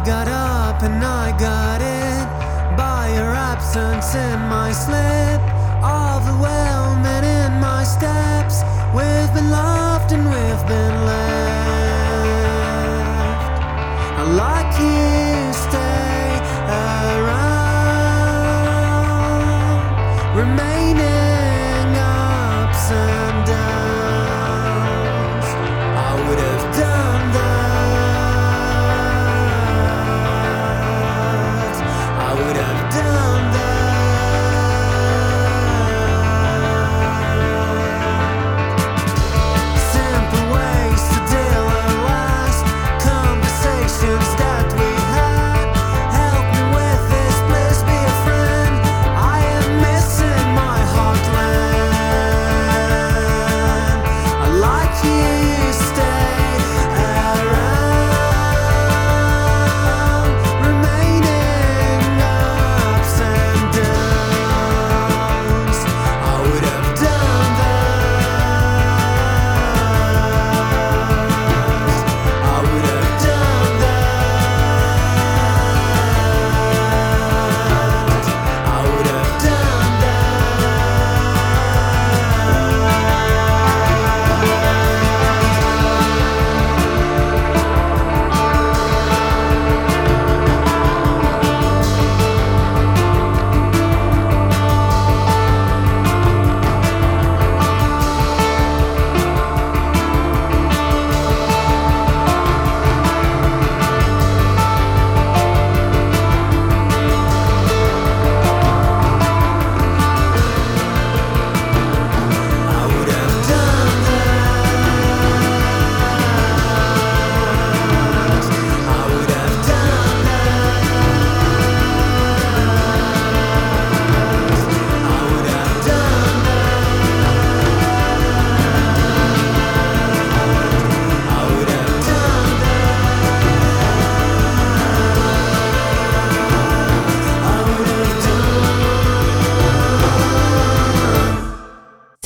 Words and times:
I 0.00 0.06
got 0.06 0.28
up 0.28 0.82
and 0.82 1.04
I 1.04 1.30
got 1.38 1.82
it 1.82 2.74
by 2.74 3.12
your 3.14 3.34
absence 3.34 4.14
in 4.14 4.38
my 4.48 4.72
slip. 4.72 5.42
Overwhelming 5.84 7.24
in 7.28 7.60
my 7.60 7.84
steps. 7.84 8.62
We've 8.94 9.34
been 9.34 9.50
loved 9.50 9.79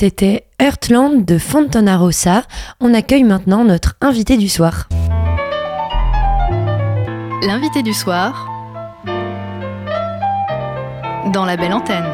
C'était 0.05 0.45
Heartland 0.59 1.25
de 1.25 1.39
Fontana 1.39 1.97
Rossa. 1.97 2.43
On 2.79 2.93
accueille 2.93 3.23
maintenant 3.23 3.63
notre 3.63 3.95
invité 4.01 4.37
du 4.37 4.49
soir. 4.49 4.87
L'invité 7.41 7.81
du 7.81 7.91
soir 7.91 8.47
dans 11.33 11.43
la 11.43 11.57
belle 11.57 11.73
antenne. 11.73 12.05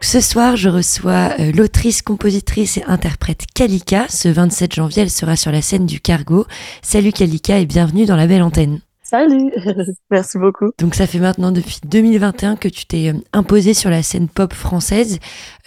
Ce 0.00 0.20
soir, 0.20 0.56
je 0.56 0.70
reçois 0.70 1.30
euh, 1.38 1.52
l'autrice, 1.52 2.02
compositrice 2.02 2.78
et 2.78 2.84
interprète 2.88 3.44
Kalika. 3.54 4.06
Ce 4.08 4.28
27 4.28 4.74
janvier, 4.74 5.02
elle 5.02 5.10
sera 5.10 5.36
sur 5.36 5.52
la 5.52 5.62
scène 5.62 5.86
du 5.86 6.00
Cargo. 6.00 6.46
Salut 6.82 7.12
Kalika 7.12 7.60
et 7.60 7.66
bienvenue 7.66 8.06
dans 8.06 8.16
la 8.16 8.26
belle 8.26 8.42
antenne. 8.42 8.80
Salut, 9.14 9.52
merci 10.10 10.38
beaucoup. 10.38 10.72
Donc 10.80 10.96
ça 10.96 11.06
fait 11.06 11.20
maintenant 11.20 11.52
depuis 11.52 11.78
2021 11.86 12.56
que 12.56 12.66
tu 12.66 12.84
t'es 12.84 13.10
euh, 13.10 13.18
imposée 13.32 13.72
sur 13.72 13.88
la 13.88 14.02
scène 14.02 14.28
pop 14.28 14.52
française, 14.52 15.20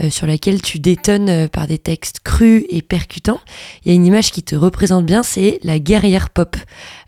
euh, 0.03 0.09
sur 0.09 0.27
laquelle 0.27 0.61
tu 0.61 0.79
détonnes 0.79 1.29
euh, 1.29 1.47
par 1.47 1.65
des 1.65 1.77
textes 1.77 2.19
crus 2.19 2.65
et 2.67 2.81
percutants. 2.81 3.39
Il 3.85 3.87
y 3.87 3.91
a 3.91 3.95
une 3.95 4.05
image 4.05 4.31
qui 4.33 4.43
te 4.43 4.53
représente 4.53 5.05
bien, 5.05 5.23
c'est 5.23 5.61
la 5.63 5.79
guerrière 5.79 6.29
pop. 6.29 6.57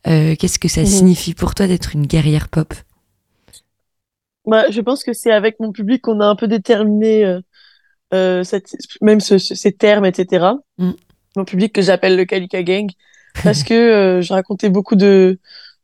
Euh, 0.07 0.33
Qu'est-ce 0.39 0.59
que 0.59 0.69
ça 0.69 0.79
Mhm. 0.79 0.88
signifie 0.88 1.33
pour 1.33 1.55
toi 1.55 1.67
d'être 1.67 1.94
une 1.94 2.05
guerrière 2.07 2.47
pop? 2.47 2.73
Bah, 4.45 4.63
je 4.71 4.79
pense 4.79 5.03
que 5.03 5.11
c'est 5.11 5.33
avec 5.33 5.59
mon 5.59 5.73
public 5.73 6.01
qu'on 6.03 6.21
a 6.21 6.25
un 6.25 6.38
peu 6.38 6.47
déterminé 6.47 7.25
euh, 7.25 7.41
euh, 8.13 8.45
cette, 8.45 8.77
même 9.01 9.19
ce- 9.19 9.39
ce- 9.39 9.56
ces 9.56 9.73
termes, 9.73 10.06
etc. 10.06 10.53
Mm. 10.77 10.91
Mon 11.35 11.44
public 11.44 11.73
que 11.73 11.81
j'appelle 11.81 12.16
le 12.16 12.23
Kalika 12.23 12.63
Gang, 12.63 12.89
parce 13.44 13.63
que 13.63 13.73
euh, 13.73 14.21
je 14.21 14.31
racontais 14.31 14.69
beaucoup 14.69 14.95
de 14.95 15.38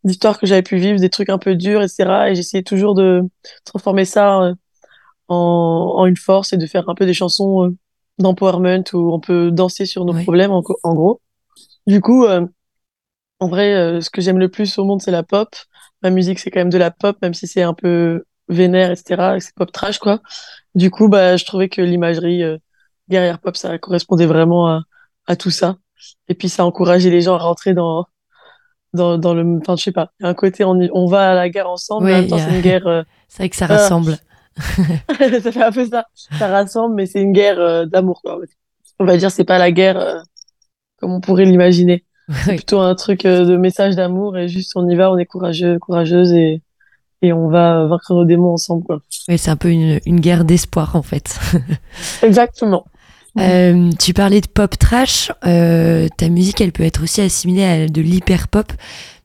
d'histoires 0.06 0.40
que 0.40 0.48
j'avais 0.48 0.64
pu 0.64 0.78
vivre, 0.78 1.00
des 1.00 1.10
trucs 1.10 1.30
un 1.30 1.38
peu 1.40 1.56
durs, 1.56 1.82
etc. 1.82 2.30
Et 2.30 2.36
j'essayais 2.36 2.64
toujours 2.64 2.96
de 2.96 3.24
transformer 3.66 4.06
ça 4.06 4.42
euh, 4.42 4.54
en, 5.28 5.96
en 5.98 6.06
une 6.06 6.18
force 6.18 6.54
et 6.54 6.58
de 6.58 6.66
faire 6.68 6.88
un 6.90 6.96
peu 6.96 7.06
des 7.06 7.14
chansons 7.14 7.66
euh, 7.66 7.76
d'empowerment 8.20 8.84
où 8.94 9.14
on 9.14 9.20
peut 9.20 9.52
danser 9.52 9.86
sur 9.86 10.06
nos 10.06 10.14
problèmes, 10.14 10.52
en, 10.52 10.62
gros. 10.62 11.22
Du 11.88 12.02
coup, 12.02 12.26
euh, 12.26 12.46
en 13.40 13.48
vrai, 13.48 13.74
euh, 13.76 14.02
ce 14.02 14.10
que 14.10 14.22
j'aime 14.22 14.40
le 14.40 14.50
plus 14.50 14.78
au 14.78 14.86
monde, 14.86 15.02
c'est 15.02 15.12
la 15.12 15.24
pop. 15.24 15.50
Ma 16.02 16.10
musique, 16.10 16.40
c'est 16.40 16.52
quand 16.52 16.60
même 16.60 16.70
de 16.70 16.78
la 16.78 16.92
pop, 16.92 17.18
même 17.22 17.34
si 17.34 17.48
c'est 17.48 17.64
un 17.64 17.74
peu 17.74 18.26
vénère, 18.48 18.92
etc. 18.92 19.36
et 19.36 19.40
C'est 19.40 19.56
pop 19.56 19.72
trash, 19.72 20.00
quoi. 20.00 20.22
Du 20.76 20.92
coup, 20.92 21.10
bah, 21.10 21.38
je 21.38 21.46
trouvais 21.46 21.70
que 21.70 21.82
l'imagerie 21.82 22.44
euh, 22.44 22.58
guerrière 23.10 23.40
pop, 23.40 23.58
ça 23.58 23.78
correspondait 23.80 24.26
vraiment 24.26 24.68
à, 24.68 24.82
à 25.28 25.36
tout 25.36 25.52
ça. 25.52 25.78
Et 26.28 26.36
puis, 26.36 26.50
ça 26.50 26.66
encourageait 26.66 27.10
les 27.10 27.22
gens 27.22 27.36
à 27.36 27.40
rentrer 27.40 27.74
dans, 27.74 28.06
dans, 28.96 29.18
dans 29.18 29.34
le, 29.34 29.60
enfin, 29.62 29.76
je 29.76 29.84
sais 29.84 29.92
pas. 29.92 30.12
Il 30.20 30.24
y 30.24 30.26
a 30.26 30.30
un 30.30 30.34
côté, 30.34 30.64
on, 30.64 30.80
y- 30.82 30.90
on 30.94 31.06
va 31.06 31.32
à 31.32 31.36
la 31.36 31.50
guerre 31.50 31.70
ensemble, 31.70 32.06
mais 32.06 32.12
en 32.14 32.16
Ouais, 32.16 32.22
même 32.22 32.30
temps, 32.30 32.38
il 32.38 32.40
y 32.40 32.44
a- 32.44 32.50
c'est 32.50 32.56
une 32.56 32.62
guerre, 32.62 32.88
euh, 32.88 33.04
C'est 33.28 33.38
vrai 33.44 33.50
que 33.50 33.56
ça 33.56 33.66
Ah. 33.70 33.74
rassemble. 33.76 34.18
ça 35.44 35.52
fait 35.52 35.64
un 35.64 35.72
peu 35.72 35.86
ça. 35.86 36.06
Ça 36.40 36.48
rassemble, 36.48 36.96
mais 36.96 37.06
c'est 37.06 37.22
une 37.22 37.34
guerre 37.34 37.60
euh, 37.60 37.86
d'amour, 37.86 38.22
quoi. 38.24 38.40
On 39.00 39.06
va 39.06 39.18
dire, 39.18 39.30
c'est 39.32 39.44
pas 39.44 39.58
la 39.58 39.72
guerre 39.72 39.98
euh, 40.00 40.20
comme 41.00 41.12
on 41.14 41.20
pourrait 41.22 41.46
l'imaginer. 41.46 42.04
C'est 42.46 42.56
plutôt 42.56 42.80
un 42.80 42.96
truc 42.96 43.24
de 43.24 43.56
message 43.58 43.96
d'amour 43.96 44.36
et 44.38 44.48
juste 44.48 44.72
on 44.76 44.90
y 44.90 44.96
va, 44.96 45.12
on 45.12 45.18
est 45.18 45.26
courageux, 45.28 45.78
courageuse 45.78 46.32
et, 46.34 46.62
et 47.22 47.34
on 47.34 47.50
va 47.50 47.86
vaincre 47.86 48.14
nos 48.16 48.26
démons 48.26 48.54
ensemble, 48.54 48.84
quoi. 48.84 49.00
Ouais, 49.28 49.38
c'est 49.38 49.52
un 49.52 49.56
peu 49.58 49.70
une, 49.70 50.00
une 50.08 50.20
guerre 50.20 50.44
d'espoir 50.46 50.96
en 50.96 51.04
fait. 51.04 51.38
Exactement. 52.24 52.86
Euh, 53.38 53.90
tu 54.00 54.14
parlais 54.14 54.42
de 54.42 54.48
pop 54.48 54.78
trash. 54.78 55.32
euh, 55.46 56.08
ta 56.18 56.30
musique, 56.30 56.62
elle 56.62 56.72
peut 56.72 56.84
être 56.84 57.04
aussi 57.04 57.22
assimilée 57.22 57.64
à 57.66 57.88
de 57.88 58.02
l'hyper 58.02 58.48
pop. 58.48 58.72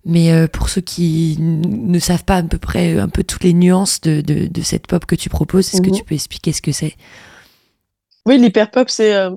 Mais 0.06 0.32
euh, 0.32 0.48
pour 0.48 0.68
ceux 0.70 0.80
qui 0.80 1.36
ne 1.40 1.98
savent 1.98 2.24
pas 2.24 2.36
à 2.38 2.42
peu 2.42 2.58
près 2.58 2.94
euh, 2.96 3.02
un 3.02 3.08
peu 3.08 3.22
toutes 3.22 3.44
les 3.44 3.52
nuances 3.52 4.00
de, 4.00 4.20
de, 4.22 4.46
de 4.46 4.62
cette 4.62 4.86
pop 4.86 5.04
que 5.04 5.14
tu 5.14 5.28
proposes, 5.28 5.68
est-ce 5.68 5.82
que 5.82 5.90
Mhm. 5.90 5.94
tu 5.96 6.04
peux 6.04 6.14
expliquer 6.14 6.52
ce 6.52 6.62
que 6.62 6.72
c'est? 6.72 6.96
Oui, 8.26 8.38
l'hyperpop, 8.38 8.88
c'est 8.88 9.14
euh, 9.14 9.30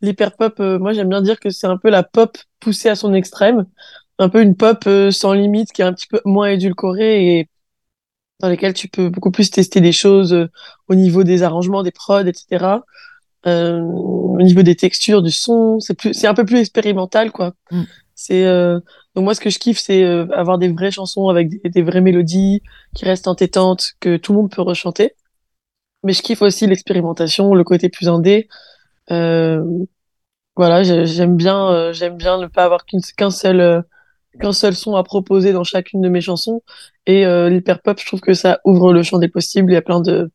l'hyperpop. 0.00 0.60
euh, 0.60 0.78
moi, 0.78 0.92
j'aime 0.92 1.08
bien 1.08 1.22
dire 1.22 1.38
que 1.40 1.50
c'est 1.50 1.66
un 1.66 1.76
peu 1.76 1.90
la 1.90 2.02
pop 2.02 2.36
poussée 2.60 2.88
à 2.88 2.94
son 2.96 3.14
extrême, 3.14 3.66
un 4.18 4.28
peu 4.28 4.42
une 4.42 4.56
pop 4.56 4.84
euh, 4.86 5.10
sans 5.10 5.32
limite 5.32 5.72
qui 5.72 5.82
est 5.82 5.84
un 5.84 5.92
petit 5.92 6.06
peu 6.08 6.20
moins 6.24 6.48
édulcorée 6.48 7.38
et 7.38 7.48
dans 8.40 8.48
lesquelles 8.48 8.74
tu 8.74 8.88
peux 8.88 9.08
beaucoup 9.10 9.30
plus 9.32 9.50
tester 9.50 9.80
des 9.80 9.92
choses 9.92 10.32
euh, 10.34 10.48
au 10.88 10.94
niveau 10.94 11.24
des 11.24 11.42
arrangements, 11.42 11.82
des 11.82 11.92
prods, 11.92 12.26
etc. 12.26 12.84
Euh, 13.46 13.80
au 13.80 14.40
niveau 14.40 14.62
des 14.62 14.74
textures, 14.74 15.22
du 15.22 15.30
son, 15.30 15.78
c'est 15.80 15.94
plus, 15.94 16.12
c'est 16.12 16.26
un 16.26 16.34
peu 16.34 16.44
plus 16.44 16.58
expérimental, 16.58 17.30
quoi. 17.30 17.54
Mm. 17.70 17.82
C'est 18.14 18.44
euh, 18.46 18.80
donc 19.14 19.24
moi, 19.24 19.34
ce 19.34 19.40
que 19.40 19.48
je 19.50 19.58
kiffe, 19.58 19.78
c'est 19.78 20.02
euh, 20.02 20.26
avoir 20.34 20.58
des 20.58 20.68
vraies 20.68 20.90
chansons 20.90 21.28
avec 21.28 21.48
des, 21.48 21.70
des 21.70 21.82
vraies 21.82 22.00
mélodies 22.00 22.62
qui 22.94 23.04
restent 23.04 23.28
entêtantes, 23.28 23.92
que 24.00 24.16
tout 24.16 24.32
le 24.32 24.38
monde 24.38 24.50
peut 24.50 24.62
rechanter. 24.62 25.14
Mais 26.02 26.12
je 26.12 26.22
kiffe 26.22 26.42
aussi 26.42 26.66
l'expérimentation, 26.66 27.54
le 27.54 27.64
côté 27.64 27.88
plus 27.88 28.08
indé. 28.08 28.48
Voilà, 30.56 30.82
j'ai- 30.82 31.06
j'aime 31.06 31.36
bien, 31.36 31.92
j'aime 31.92 32.16
bien 32.16 32.38
ne 32.38 32.46
pas 32.46 32.64
avoir 32.64 32.84
qu'un 32.84 33.30
seul, 33.30 33.84
qu'un 34.40 34.52
seul 34.52 34.74
son 34.74 34.96
à 34.96 35.04
proposer 35.04 35.52
dans 35.52 35.62
chacune 35.64 36.00
de 36.00 36.08
mes 36.08 36.20
chansons. 36.20 36.62
Et 37.06 37.24
l'hyper 37.48 37.80
pop, 37.82 37.98
je 38.00 38.06
trouve 38.06 38.20
que 38.20 38.34
ça 38.34 38.60
ouvre 38.64 38.92
le 38.92 39.02
champ 39.04 39.18
des 39.18 39.28
possibles. 39.28 39.70
Il 39.70 39.74
y 39.74 39.78
a 39.78 39.82
plein 39.82 40.00
de, 40.00 40.30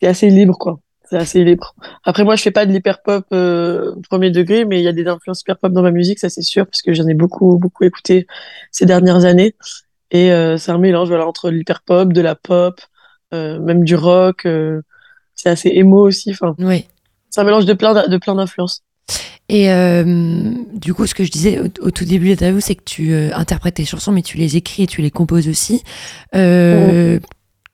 c'est 0.00 0.08
assez 0.08 0.28
libre, 0.30 0.56
quoi. 0.58 0.80
C'est 1.10 1.16
assez 1.16 1.42
libre. 1.44 1.74
Après, 2.04 2.22
moi, 2.22 2.36
je 2.36 2.42
fais 2.42 2.52
pas 2.52 2.66
de 2.66 2.72
l'hyper 2.72 3.02
pop 3.02 3.26
euh, 3.32 3.96
premier 4.08 4.30
degré, 4.30 4.64
mais 4.64 4.78
il 4.80 4.84
y 4.84 4.88
a 4.88 4.92
des 4.92 5.06
influences 5.08 5.40
hyper 5.40 5.58
pop 5.58 5.72
dans 5.72 5.82
ma 5.82 5.90
musique, 5.90 6.20
ça 6.20 6.28
c'est 6.28 6.42
sûr, 6.42 6.66
parce 6.66 6.82
que 6.82 6.92
j'en 6.94 7.06
ai 7.08 7.14
beaucoup, 7.14 7.58
beaucoup 7.58 7.82
écouté 7.82 8.28
ces 8.70 8.86
dernières 8.86 9.24
années. 9.24 9.56
Et 10.12 10.30
euh, 10.32 10.56
c'est 10.56 10.70
un 10.70 10.78
mélange, 10.78 11.08
voilà, 11.08 11.26
entre 11.26 11.50
l'hyper 11.50 11.82
pop, 11.82 12.12
de 12.12 12.20
la 12.20 12.36
pop, 12.36 12.80
euh, 13.34 13.58
même 13.58 13.82
du 13.84 13.96
rock. 13.96 14.46
euh, 14.46 14.82
c'est 15.34 15.48
assez 15.48 15.70
émo 15.70 16.06
aussi. 16.06 16.30
Enfin, 16.30 16.54
Oui. 16.58 16.86
c'est 17.30 17.40
un 17.40 17.44
mélange 17.44 17.64
de 17.66 17.72
plein, 17.72 18.06
de 18.08 18.16
plein 18.16 18.36
d'influences. 18.36 18.82
Et 19.48 19.72
euh, 19.72 20.52
du 20.74 20.94
coup, 20.94 21.06
ce 21.08 21.14
que 21.14 21.24
je 21.24 21.30
disais 21.32 21.58
au, 21.58 21.64
au 21.86 21.90
tout 21.90 22.04
début 22.04 22.26
de 22.26 22.30
l'interview, 22.30 22.60
c'est 22.60 22.76
que 22.76 22.84
tu 22.84 23.12
euh, 23.12 23.30
interprètes 23.34 23.74
tes 23.74 23.84
chansons, 23.84 24.12
mais 24.12 24.22
tu 24.22 24.36
les 24.36 24.56
écris 24.56 24.84
et 24.84 24.86
tu 24.86 25.02
les 25.02 25.10
composes 25.10 25.48
aussi. 25.48 25.82
Euh, 26.36 27.18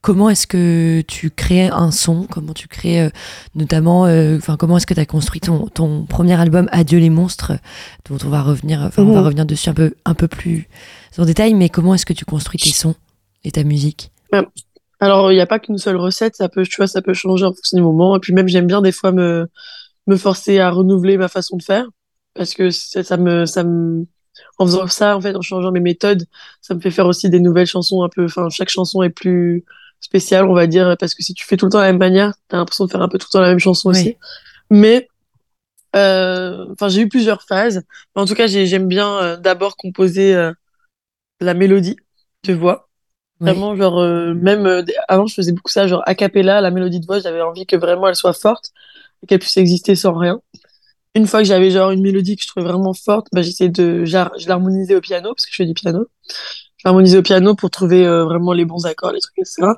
Comment 0.06 0.30
est-ce 0.30 0.46
que 0.46 1.00
tu 1.08 1.30
crées 1.30 1.66
un 1.66 1.90
son? 1.90 2.28
Comment 2.30 2.52
tu 2.52 2.68
crées 2.68 3.02
euh, 3.02 3.10
notamment, 3.56 4.06
euh, 4.06 4.36
enfin, 4.36 4.56
comment 4.56 4.76
est-ce 4.76 4.86
que 4.86 4.94
tu 4.94 5.00
as 5.00 5.04
construit 5.04 5.40
ton, 5.40 5.66
ton 5.66 6.04
premier 6.04 6.40
album 6.40 6.68
Adieu 6.70 7.00
les 7.00 7.10
monstres, 7.10 7.54
dont 8.08 8.16
on 8.24 8.28
va 8.28 8.40
revenir, 8.40 8.82
enfin, 8.82 9.02
on 9.02 9.06
va 9.12 9.18
Mhm. 9.18 9.24
revenir 9.26 9.46
dessus 9.46 9.68
un 9.68 9.74
peu, 9.74 9.94
un 10.04 10.14
peu 10.14 10.28
plus 10.28 10.68
en 11.18 11.24
détail, 11.24 11.54
mais 11.54 11.70
comment 11.70 11.92
est-ce 11.92 12.06
que 12.06 12.12
tu 12.12 12.24
construis 12.24 12.60
tes 12.60 12.70
sons 12.70 12.94
et 13.42 13.50
ta 13.50 13.64
musique? 13.64 14.12
Alors, 15.00 15.32
il 15.32 15.34
n'y 15.34 15.40
a 15.40 15.46
pas 15.46 15.58
qu'une 15.58 15.76
seule 15.76 15.96
recette, 15.96 16.36
ça 16.36 16.48
peut, 16.48 16.62
tu 16.62 16.76
vois, 16.76 16.86
ça 16.86 17.02
peut 17.02 17.12
changer 17.12 17.44
en 17.44 17.52
fonction 17.52 17.76
du 17.76 17.82
moment. 17.82 18.14
Et 18.14 18.20
puis 18.20 18.32
même, 18.32 18.46
j'aime 18.46 18.68
bien 18.68 18.82
des 18.82 18.92
fois 18.92 19.10
me, 19.10 19.48
me 20.06 20.16
forcer 20.16 20.60
à 20.60 20.70
renouveler 20.70 21.16
ma 21.16 21.26
façon 21.26 21.56
de 21.56 21.64
faire, 21.64 21.84
parce 22.34 22.54
que 22.54 22.70
ça, 22.70 23.02
ça 23.02 23.16
me, 23.16 23.44
ça 23.44 23.64
me, 23.64 24.06
en 24.58 24.66
faisant 24.66 24.86
ça, 24.86 25.16
en 25.16 25.20
fait, 25.20 25.34
en 25.34 25.42
changeant 25.42 25.72
mes 25.72 25.80
méthodes, 25.80 26.26
ça 26.62 26.76
me 26.76 26.80
fait 26.80 26.92
faire 26.92 27.06
aussi 27.06 27.28
des 27.28 27.40
nouvelles 27.40 27.66
chansons 27.66 28.04
un 28.04 28.08
peu, 28.08 28.26
enfin, 28.26 28.48
chaque 28.50 28.68
chanson 28.70 29.02
est 29.02 29.10
plus 29.10 29.64
spéciale, 30.00 30.44
on 30.46 30.54
va 30.54 30.66
dire, 30.66 30.96
parce 30.98 31.14
que 31.14 31.22
si 31.22 31.34
tu 31.34 31.44
fais 31.44 31.56
tout 31.56 31.66
le 31.66 31.72
temps 31.72 31.80
la 31.80 31.86
même 31.88 31.98
manière, 31.98 32.32
t'as 32.48 32.56
l'impression 32.58 32.84
de 32.86 32.90
faire 32.90 33.02
un 33.02 33.08
peu 33.08 33.18
tout 33.18 33.26
le 33.28 33.32
temps 33.32 33.40
la 33.40 33.48
même 33.48 33.58
chanson 33.58 33.90
Oui. 33.90 33.98
aussi. 33.98 34.16
Mais, 34.70 35.08
euh, 35.94 36.66
enfin, 36.72 36.88
j'ai 36.88 37.02
eu 37.02 37.08
plusieurs 37.08 37.42
phases. 37.42 37.82
Mais 38.14 38.22
en 38.22 38.26
tout 38.26 38.34
cas, 38.34 38.46
j'ai- 38.46 38.66
j'aime 38.66 38.88
bien 38.88 39.18
euh, 39.18 39.36
d'abord 39.36 39.76
composer 39.76 40.34
euh, 40.34 40.52
la 41.40 41.54
mélodie 41.54 41.96
de 42.44 42.54
voix. 42.54 42.88
Vraiment, 43.40 43.76
genre, 43.76 44.00
même 44.34 44.84
avant, 45.08 45.26
je 45.26 45.34
faisais 45.34 45.52
beaucoup 45.52 45.70
ça, 45.70 45.86
genre 45.86 46.02
a 46.06 46.14
cappella, 46.14 46.62
la 46.62 46.70
mélodie 46.70 47.00
de 47.00 47.06
voix, 47.06 47.18
j'avais 47.18 47.42
envie 47.42 47.66
que 47.66 47.76
vraiment 47.76 48.08
elle 48.08 48.16
soit 48.16 48.32
forte 48.32 48.70
et 49.22 49.26
qu'elle 49.26 49.40
puisse 49.40 49.58
exister 49.58 49.94
sans 49.94 50.14
rien. 50.14 50.40
Une 51.14 51.26
fois 51.26 51.40
que 51.40 51.46
j'avais 51.46 51.70
genre 51.70 51.90
une 51.90 52.00
mélodie 52.00 52.36
que 52.36 52.42
je 52.42 52.48
trouvais 52.48 52.66
vraiment 52.66 52.94
forte, 52.94 53.26
bah, 53.32 53.42
j'essayais 53.42 53.68
de, 53.68 54.06
je 54.06 54.48
l'harmonisais 54.48 54.94
au 54.94 55.02
piano, 55.02 55.34
parce 55.34 55.44
que 55.44 55.50
je 55.52 55.56
fais 55.56 55.66
du 55.66 55.74
piano. 55.74 56.06
Je 56.86 56.88
l'harmonisais 56.88 57.18
au 57.18 57.22
piano 57.22 57.56
pour 57.56 57.68
trouver 57.70 58.06
euh, 58.06 58.24
vraiment 58.24 58.52
les 58.52 58.64
bons 58.64 58.86
accords, 58.86 59.10
les 59.10 59.18
trucs, 59.18 59.38
etc. 59.38 59.72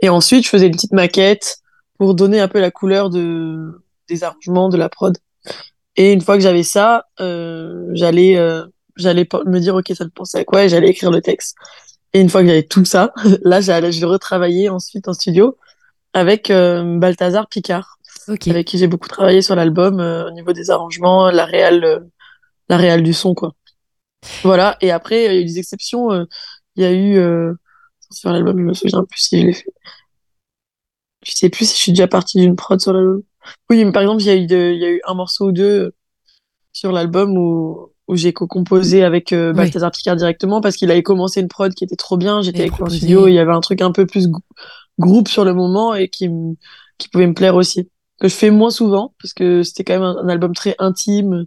Et 0.00 0.08
ensuite, 0.08 0.44
je 0.44 0.48
faisais 0.48 0.66
une 0.66 0.72
petite 0.72 0.92
maquette 0.92 1.58
pour 1.98 2.14
donner 2.14 2.38
un 2.38 2.46
peu 2.46 2.60
la 2.60 2.70
couleur 2.70 3.10
de, 3.10 3.82
des 4.08 4.22
arrangements, 4.22 4.68
de 4.68 4.76
la 4.76 4.88
prod. 4.88 5.18
Et 5.96 6.12
une 6.12 6.20
fois 6.20 6.36
que 6.36 6.42
j'avais 6.44 6.62
ça, 6.62 7.06
euh, 7.20 7.88
j'allais, 7.94 8.36
euh, 8.36 8.64
j'allais 8.94 9.26
me 9.44 9.58
dire, 9.58 9.74
OK, 9.74 9.90
ça 9.92 10.04
me 10.04 10.10
pensait 10.10 10.38
à 10.38 10.44
quoi, 10.44 10.62
et 10.62 10.68
j'allais 10.68 10.90
écrire 10.90 11.10
le 11.10 11.20
texte. 11.20 11.56
Et 12.12 12.20
une 12.20 12.28
fois 12.28 12.42
que 12.42 12.46
j'avais 12.46 12.62
tout 12.62 12.84
ça, 12.84 13.12
là, 13.42 13.60
j'allais, 13.60 13.90
je 13.90 14.00
le 14.00 14.06
retravaillais 14.06 14.68
ensuite 14.68 15.08
en 15.08 15.14
studio 15.14 15.56
avec 16.12 16.52
Balthazar 16.52 17.48
Picard, 17.48 17.98
avec 18.28 18.68
qui 18.68 18.78
j'ai 18.78 18.86
beaucoup 18.86 19.08
travaillé 19.08 19.42
sur 19.42 19.56
l'album 19.56 19.98
au 19.98 20.30
niveau 20.30 20.52
des 20.52 20.70
arrangements, 20.70 21.28
la 21.32 21.44
réelle, 21.44 21.84
euh, 21.84 21.98
la 22.68 22.76
réelle 22.76 23.02
du 23.02 23.14
son, 23.14 23.34
quoi. 23.34 23.52
Voilà. 24.42 24.76
Et 24.80 24.90
après, 24.90 25.24
il 25.24 25.32
y 25.32 25.36
a 25.36 25.40
eu 25.40 25.44
des 25.44 25.58
exceptions. 25.58 26.12
euh, 26.12 26.24
Il 26.76 26.82
y 26.82 26.86
a 26.86 26.92
eu 26.92 27.16
euh, 27.18 27.52
sur 28.10 28.30
l'album, 28.30 28.58
je 28.58 28.62
me 28.64 28.74
souviens 28.74 29.04
plus 29.04 29.20
si 29.20 29.40
je 29.40 29.46
l'ai 29.46 29.52
fait. 29.52 29.72
Je 31.24 31.32
sais 31.32 31.50
plus 31.50 31.68
si 31.68 31.76
je 31.76 31.80
suis 31.82 31.92
déjà 31.92 32.08
partie 32.08 32.38
d'une 32.40 32.56
prod 32.56 32.80
sur 32.80 32.92
l'album. 32.92 33.22
Oui, 33.70 33.84
mais 33.84 33.92
par 33.92 34.02
exemple, 34.02 34.22
il 34.22 34.26
y 34.26 34.30
a 34.30 34.36
eu, 34.36 34.46
de- 34.46 34.72
il 34.72 34.80
y 34.80 34.84
a 34.84 34.90
eu 34.90 35.00
un 35.06 35.14
morceau 35.14 35.48
ou 35.48 35.52
deux 35.52 35.92
sur 36.72 36.90
l'album 36.92 37.36
où, 37.36 37.90
où 38.08 38.16
j'ai 38.16 38.32
co-composé 38.32 39.04
avec 39.04 39.32
euh, 39.32 39.50
Oui. 39.50 39.56
Balthazar 39.56 39.90
Picard 39.90 40.16
directement 40.16 40.60
parce 40.60 40.76
qu'il 40.76 40.90
avait 40.90 41.02
commencé 41.02 41.40
une 41.40 41.48
prod 41.48 41.72
qui 41.74 41.84
était 41.84 41.96
trop 41.96 42.16
bien. 42.16 42.42
J'étais 42.42 42.60
avec 42.62 42.76
lui 42.76 42.82
en 42.82 42.88
studio 42.88 43.28
il 43.28 43.34
y 43.34 43.38
avait 43.38 43.52
un 43.52 43.60
truc 43.60 43.82
un 43.82 43.92
peu 43.92 44.06
plus 44.06 44.28
groupe 44.98 45.28
sur 45.28 45.44
le 45.44 45.54
moment 45.54 45.94
et 45.94 46.08
qui, 46.08 46.28
qui 46.98 47.08
pouvait 47.08 47.26
me 47.26 47.34
plaire 47.34 47.54
aussi. 47.56 47.88
Que 48.20 48.28
je 48.28 48.34
fais 48.34 48.50
moins 48.50 48.70
souvent 48.70 49.14
parce 49.20 49.34
que 49.34 49.62
c'était 49.62 49.84
quand 49.84 49.94
même 49.94 50.02
un, 50.02 50.16
un 50.16 50.28
album 50.28 50.54
très 50.54 50.76
intime 50.78 51.46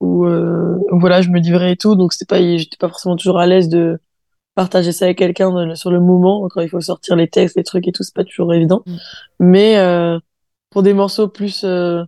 où, 0.00 0.26
euh, 0.26 0.76
où 0.92 1.00
voilà, 1.00 1.22
je 1.22 1.30
me 1.30 1.38
livrais 1.40 1.72
et 1.72 1.76
tout. 1.76 1.94
Donc 1.94 2.12
c'était 2.12 2.26
pas, 2.26 2.40
j'étais 2.40 2.76
pas 2.78 2.88
forcément 2.88 3.16
toujours 3.16 3.38
à 3.38 3.46
l'aise 3.46 3.68
de 3.68 3.98
partager 4.58 4.90
ça 4.90 5.04
avec 5.04 5.18
quelqu'un 5.18 5.76
sur 5.76 5.92
le 5.92 6.00
moment. 6.00 6.48
Quand 6.48 6.60
il 6.60 6.68
faut 6.68 6.80
sortir 6.80 7.14
les 7.14 7.28
textes, 7.28 7.56
les 7.56 7.62
trucs 7.62 7.86
et 7.86 7.92
tout, 7.92 8.02
c'est 8.02 8.12
pas 8.12 8.24
toujours 8.24 8.52
évident. 8.52 8.82
Mm. 8.86 8.96
Mais 9.38 9.76
euh, 9.78 10.18
pour 10.70 10.82
des 10.82 10.94
morceaux 10.94 11.28
plus 11.28 11.62
euh, 11.62 12.02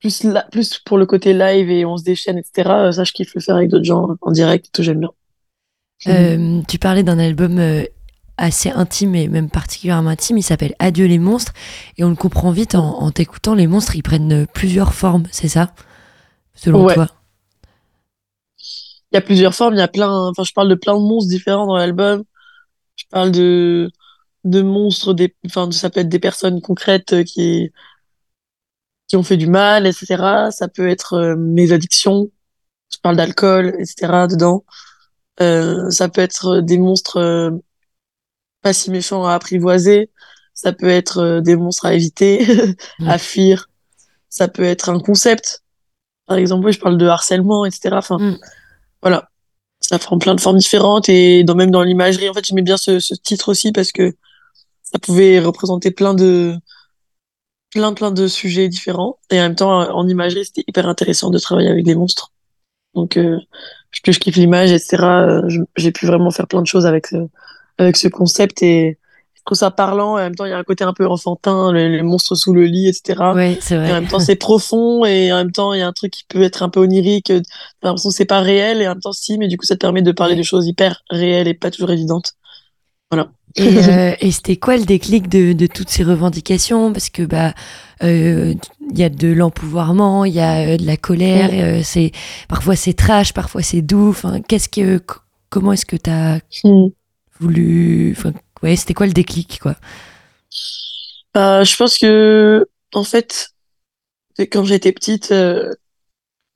plus 0.00 0.24
la- 0.24 0.42
plus 0.42 0.78
pour 0.78 0.98
le 0.98 1.06
côté 1.06 1.32
live 1.32 1.70
et 1.70 1.84
on 1.84 1.96
se 1.96 2.02
déchaîne, 2.02 2.38
etc. 2.38 2.86
euh, 2.86 2.92
Ça, 2.92 3.04
je 3.04 3.12
kiffe 3.12 3.36
le 3.36 3.40
faire 3.40 3.54
avec 3.54 3.70
d'autres 3.70 3.84
gens 3.84 4.16
en 4.20 4.32
direct 4.32 4.66
et 4.66 4.70
tout, 4.72 4.82
j'aime 4.82 4.98
bien. 4.98 5.12
Tu 6.66 6.78
parlais 6.80 7.04
d'un 7.04 7.20
album 7.20 7.60
assez 8.36 8.70
intime 8.70 9.14
et 9.14 9.28
même 9.28 9.48
particulièrement 9.48 10.10
intime. 10.10 10.38
Il 10.38 10.42
s'appelle 10.42 10.74
Adieu 10.80 11.06
les 11.06 11.20
monstres. 11.20 11.52
Et 11.98 12.02
on 12.02 12.10
le 12.10 12.16
comprend 12.16 12.50
vite 12.50 12.74
en, 12.74 12.98
en 13.00 13.12
t'écoutant. 13.12 13.54
Les 13.54 13.68
monstres, 13.68 13.94
ils 13.94 14.02
prennent 14.02 14.44
plusieurs 14.52 14.92
formes, 14.92 15.22
c'est 15.30 15.46
ça? 15.46 15.72
Selon 16.56 16.84
Ouais. 16.84 16.94
toi? 16.94 17.06
Il 19.12 19.16
y 19.16 19.18
a 19.18 19.20
plusieurs 19.20 19.54
formes, 19.54 19.74
il 19.74 19.78
y 19.78 19.82
a 19.82 19.88
plein, 19.88 20.10
enfin, 20.28 20.42
je 20.44 20.52
parle 20.52 20.68
de 20.68 20.74
plein 20.74 20.94
de 20.94 21.00
monstres 21.02 21.28
différents 21.30 21.66
dans 21.66 21.76
l'album. 21.76 22.24
Je 22.96 23.04
parle 23.10 23.30
de, 23.32 23.90
de 24.44 24.62
monstres, 24.62 25.14
des, 25.14 25.34
enfin, 25.46 25.70
ça 25.72 25.90
peut 25.90 26.00
être 26.00 26.08
des 26.08 26.18
personnes 26.18 26.60
concrètes 26.62 27.12
euh, 27.12 27.24
qui, 27.24 27.70
qui 29.08 29.16
ont 29.16 29.22
fait 29.22 29.36
du 29.36 29.46
mal, 29.46 29.86
etc. 29.86 30.50
Ça 30.50 30.68
peut 30.68 30.88
être 30.88 31.14
euh, 31.14 31.36
mes 31.36 31.72
addictions. 31.72 32.30
Je 32.92 32.98
parle 33.02 33.16
d'alcool, 33.16 33.76
etc. 33.78 34.26
dedans. 34.28 34.64
Euh, 35.40 35.90
ça 35.90 36.08
peut 36.08 36.20
être 36.22 36.60
des 36.60 36.78
monstres 36.78 37.18
euh, 37.18 37.50
pas 38.62 38.72
si 38.72 38.90
méchants 38.90 39.26
à 39.26 39.34
apprivoiser. 39.34 40.10
Ça 40.54 40.72
peut 40.72 40.88
être 40.88 41.18
euh, 41.18 41.40
des 41.40 41.56
monstres 41.56 41.86
à 41.86 41.94
éviter, 41.94 42.46
à 43.06 43.18
fuir. 43.18 43.68
Ça 44.28 44.48
peut 44.48 44.62
être 44.64 44.88
un 44.88 45.00
concept. 45.00 45.62
Par 46.26 46.38
exemple, 46.38 46.66
oui, 46.66 46.72
je 46.72 46.80
parle 46.80 46.96
de 46.98 47.06
harcèlement, 47.06 47.66
etc. 47.66 47.90
Enfin, 47.92 48.18
Mm. 48.18 48.38
Voilà. 49.02 49.28
Ça 49.80 49.98
prend 49.98 50.18
plein 50.18 50.34
de 50.34 50.40
formes 50.40 50.58
différentes 50.58 51.08
et 51.08 51.44
dans, 51.44 51.54
même 51.54 51.70
dans 51.70 51.82
l'imagerie. 51.82 52.28
En 52.28 52.34
fait, 52.34 52.44
j'aimais 52.44 52.62
bien 52.62 52.76
ce, 52.76 52.98
titre 53.14 53.48
aussi 53.50 53.72
parce 53.72 53.92
que 53.92 54.14
ça 54.82 54.98
pouvait 54.98 55.40
représenter 55.40 55.90
plein 55.90 56.14
de, 56.14 56.54
plein, 57.70 57.92
plein 57.92 58.12
de 58.12 58.28
sujets 58.28 58.68
différents. 58.68 59.18
Et 59.30 59.40
en 59.40 59.42
même 59.42 59.56
temps, 59.56 59.72
en 59.72 60.08
imagerie, 60.08 60.44
c'était 60.44 60.64
hyper 60.68 60.88
intéressant 60.88 61.30
de 61.30 61.38
travailler 61.38 61.68
avec 61.68 61.84
des 61.84 61.96
monstres. 61.96 62.32
Donc, 62.94 63.16
euh, 63.16 63.38
je 63.90 64.00
kiffe 64.12 64.36
l'image, 64.36 64.70
etc. 64.70 65.02
euh, 65.02 65.64
J'ai 65.76 65.92
pu 65.92 66.06
vraiment 66.06 66.30
faire 66.30 66.46
plein 66.46 66.62
de 66.62 66.66
choses 66.66 66.86
avec 66.86 67.08
ce, 67.08 67.16
avec 67.78 67.96
ce 67.96 68.08
concept 68.08 68.62
et 68.62 68.98
trouve 69.44 69.58
ça 69.58 69.70
parlant. 69.70 70.18
Et 70.18 70.22
en 70.22 70.24
même 70.24 70.34
temps, 70.34 70.44
il 70.46 70.50
y 70.50 70.52
a 70.52 70.58
un 70.58 70.64
côté 70.64 70.84
un 70.84 70.92
peu 70.92 71.06
enfantin, 71.06 71.72
les, 71.72 71.88
les 71.88 72.02
monstres 72.02 72.34
sous 72.36 72.52
le 72.52 72.64
lit, 72.64 72.88
etc. 72.88 73.34
Ouais, 73.34 73.58
c'est 73.60 73.76
Et 73.84 73.90
en 73.92 73.94
vrai. 73.94 74.00
même 74.00 74.06
temps, 74.08 74.18
c'est 74.20 74.36
profond 74.36 75.04
et 75.04 75.32
en 75.32 75.36
même 75.38 75.52
temps, 75.52 75.72
il 75.74 75.80
y 75.80 75.82
a 75.82 75.86
un 75.88 75.92
truc 75.92 76.12
qui 76.12 76.24
peut 76.28 76.42
être 76.42 76.62
un 76.62 76.68
peu 76.68 76.80
onirique. 76.80 77.30
euh, 77.30 77.40
T'as 77.80 77.88
l'impression 77.88 78.10
que 78.10 78.16
c'est 78.16 78.24
pas 78.26 78.40
réel 78.40 78.80
et 78.82 78.86
en 78.86 78.92
même 78.92 79.00
temps, 79.00 79.12
si, 79.12 79.38
mais 79.38 79.48
du 79.48 79.56
coup, 79.56 79.64
ça 79.66 79.74
te 79.74 79.80
permet 79.80 80.02
de 80.02 80.12
parler 80.12 80.36
de 80.36 80.42
choses 80.42 80.66
hyper 80.66 81.02
réelles 81.10 81.48
et 81.48 81.54
pas 81.54 81.70
toujours 81.70 81.90
évidentes. 81.90 82.34
Et, 83.54 83.84
euh, 83.84 84.14
et 84.20 84.30
c'était 84.30 84.56
quoi 84.56 84.78
le 84.78 84.84
déclic 84.84 85.28
de, 85.28 85.52
de 85.52 85.66
toutes 85.66 85.90
ces 85.90 86.04
revendications? 86.04 86.90
Parce 86.92 87.10
que 87.10 87.22
bah 87.22 87.52
euh, 88.02 88.54
il 88.90 88.98
y 88.98 89.04
a 89.04 89.10
de 89.10 89.28
l'empouvoirment, 89.28 90.24
il 90.24 90.32
y 90.32 90.40
a 90.40 90.72
euh, 90.74 90.76
de 90.78 90.86
la 90.86 90.96
colère. 90.96 91.50
euh, 91.52 91.82
c'est 91.84 92.12
parfois 92.48 92.76
c'est 92.76 92.94
trash, 92.94 93.34
parfois 93.34 93.62
c'est 93.62 93.82
doux. 93.82 94.08
Enfin, 94.08 94.40
qu'est-ce 94.40 94.70
que 94.70 95.00
comment 95.50 95.72
est-ce 95.74 95.84
que 95.84 95.96
t'as 95.96 96.38
Hmm. 96.64 96.92
voulu 97.40 98.16
ouais, 98.62 98.76
c'était 98.76 98.94
quoi 98.94 99.06
le 99.06 99.12
déclic 99.12 99.58
quoi? 99.60 99.76
Euh, 101.36 101.64
je 101.64 101.76
pense 101.76 101.98
que, 101.98 102.66
en 102.92 103.04
fait, 103.04 103.50
quand 104.50 104.64
j'étais 104.64 104.92
petite, 104.92 105.32
euh, 105.32 105.72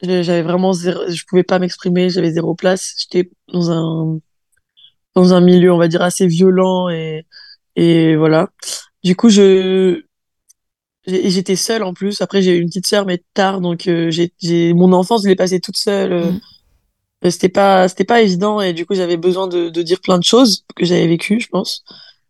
j'avais 0.03 0.43
vraiment 0.43 0.73
zéro, 0.73 1.01
je 1.09 1.25
pouvais 1.27 1.45
pas 1.45 1.59
m'exprimer, 1.59 2.11
j'avais 2.11 2.33
zéro 2.33 2.55
place. 2.55 2.95
J'étais 2.99 3.31
dans 3.53 3.71
un, 3.71 4.19
dans 5.15 5.33
un 5.33 5.41
milieu, 5.41 5.73
on 5.73 5.79
va 5.79 5.89
dire, 5.89 6.03
assez 6.03 6.27
violent 6.27 6.89
et, 6.91 7.27
et 7.77 8.17
voilà. 8.17 8.51
Du 9.03 9.17
coup, 9.17 9.31
je, 9.31 10.03
j'étais 11.07 11.57
seule 11.57 11.83
en 11.83 11.95
plus. 11.95 12.21
Après, 12.21 12.43
j'ai 12.43 12.57
eu 12.57 12.61
une 12.61 12.69
petite 12.69 12.87
sœur, 12.87 13.07
mais 13.07 13.23
tard, 13.33 13.61
donc 13.61 13.89
euh, 13.89 14.11
j'ai, 14.11 14.33
j'ai, 14.43 14.75
mon 14.75 14.93
enfance, 14.93 15.23
je 15.23 15.29
l'ai 15.29 15.37
passée 15.37 15.61
toute 15.61 15.77
seule. 15.77 16.13
euh. 16.13 16.27
Euh, 16.27 16.33
C'était 17.31 17.49
pas, 17.49 17.89
c'était 17.89 18.05
pas 18.05 18.23
évident 18.23 18.61
et 18.61 18.73
du 18.73 18.87
coup 18.87 18.95
j'avais 18.95 19.17
besoin 19.17 19.49
de, 19.49 19.69
dire 19.83 20.01
plein 20.01 20.19
de 20.19 20.25
choses 20.25 20.65
que 20.77 20.85
j'avais 20.85 21.07
vécues, 21.07 21.41
je 21.41 21.49
pense. 21.49 21.85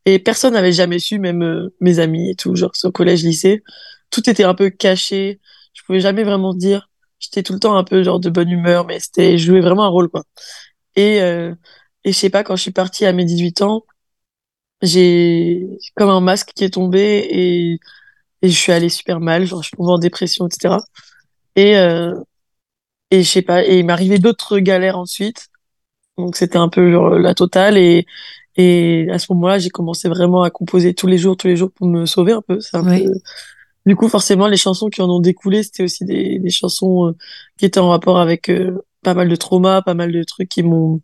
Et 0.06 0.18
personne 0.18 0.54
n'avait 0.54 0.72
jamais 0.72 0.98
su, 0.98 1.18
même 1.18 1.42
euh, 1.42 1.74
mes 1.80 1.98
amis 1.98 2.30
et 2.30 2.36
tout, 2.36 2.54
genre 2.56 2.72
au 2.84 2.92
collège, 2.92 3.24
lycée. 3.24 3.62
Tout 4.10 4.28
était 4.30 4.44
un 4.44 4.54
peu 4.54 4.70
caché. 4.70 5.40
je 5.74 5.82
pouvais 5.84 6.00
jamais 6.00 6.24
vraiment 6.24 6.54
dire. 6.54 6.88
J'étais 7.18 7.42
tout 7.42 7.54
le 7.54 7.60
temps 7.60 7.76
un 7.76 7.84
peu 7.84 8.02
genre 8.02 8.20
de 8.20 8.30
bonne 8.30 8.50
humeur, 8.50 8.86
mais 8.86 9.00
c'était, 9.00 9.38
je 9.38 9.46
jouais 9.46 9.60
vraiment 9.60 9.84
un 9.84 9.88
rôle, 9.88 10.08
quoi. 10.08 10.24
Et, 10.96 11.20
euh, 11.22 11.54
et 12.04 12.12
je 12.12 12.18
sais 12.18 12.30
pas, 12.30 12.44
quand 12.44 12.56
je 12.56 12.62
suis 12.62 12.72
partie 12.72 13.06
à 13.06 13.12
mes 13.12 13.24
18 13.24 13.62
ans, 13.62 13.84
j'ai 14.82 15.66
comme 15.96 16.10
un 16.10 16.20
masque 16.20 16.52
qui 16.54 16.64
est 16.64 16.70
tombé 16.74 17.26
et, 17.30 17.80
je 18.42 18.48
suis 18.50 18.72
allée 18.72 18.90
super 18.90 19.20
mal, 19.20 19.44
genre 19.46 19.62
je 19.62 19.68
suis 19.68 19.76
tombée 19.76 19.92
en 19.92 19.98
dépression, 19.98 20.46
etc. 20.46 20.76
Et, 21.56 21.76
euh, 21.78 22.14
et 23.10 23.22
je 23.22 23.28
sais 23.30 23.42
pas, 23.42 23.64
et 23.64 23.78
il 23.78 23.86
m'arrivait 23.86 24.18
d'autres 24.18 24.58
galères 24.58 24.98
ensuite. 24.98 25.48
Donc 26.18 26.36
c'était 26.36 26.58
un 26.58 26.68
peu 26.70 26.92
genre 26.92 27.10
la 27.10 27.34
totale 27.34 27.78
et, 27.78 28.06
et 28.56 29.08
à 29.10 29.18
ce 29.20 29.32
moment-là, 29.34 29.58
j'ai 29.58 29.70
commencé 29.70 30.08
vraiment 30.08 30.42
à 30.42 30.50
composer 30.50 30.94
tous 30.94 31.06
les 31.08 31.18
jours, 31.18 31.36
tous 31.36 31.48
les 31.48 31.56
jours 31.56 31.72
pour 31.72 31.88
me 31.88 32.06
sauver 32.06 32.32
un 32.32 32.42
peu. 32.42 32.60
C'est 32.60 32.76
un 32.78 32.84
peu... 32.84 33.12
Du 33.86 33.96
coup, 33.96 34.08
forcément, 34.08 34.48
les 34.48 34.56
chansons 34.58 34.88
qui 34.90 35.02
en 35.02 35.10
ont 35.10 35.20
découlé, 35.20 35.62
c'était 35.62 35.84
aussi 35.84 36.04
des, 36.04 36.38
des 36.40 36.50
chansons 36.50 37.08
euh, 37.08 37.12
qui 37.58 37.66
étaient 37.66 37.80
en 37.80 37.90
rapport 37.90 38.18
avec 38.20 38.50
euh, 38.50 38.84
pas 39.02 39.14
mal 39.14 39.28
de 39.28 39.36
traumas, 39.36 39.82
pas 39.82 39.94
mal 39.94 40.12
de 40.12 40.22
trucs 40.24 40.48
qui 40.48 40.62
m'ont 40.64 41.00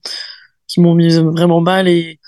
qui 0.68 0.80
m'ont 0.80 0.94
mis 0.94 1.11
vraiment 1.16 1.61
mal 1.61 1.88
et 1.88 2.21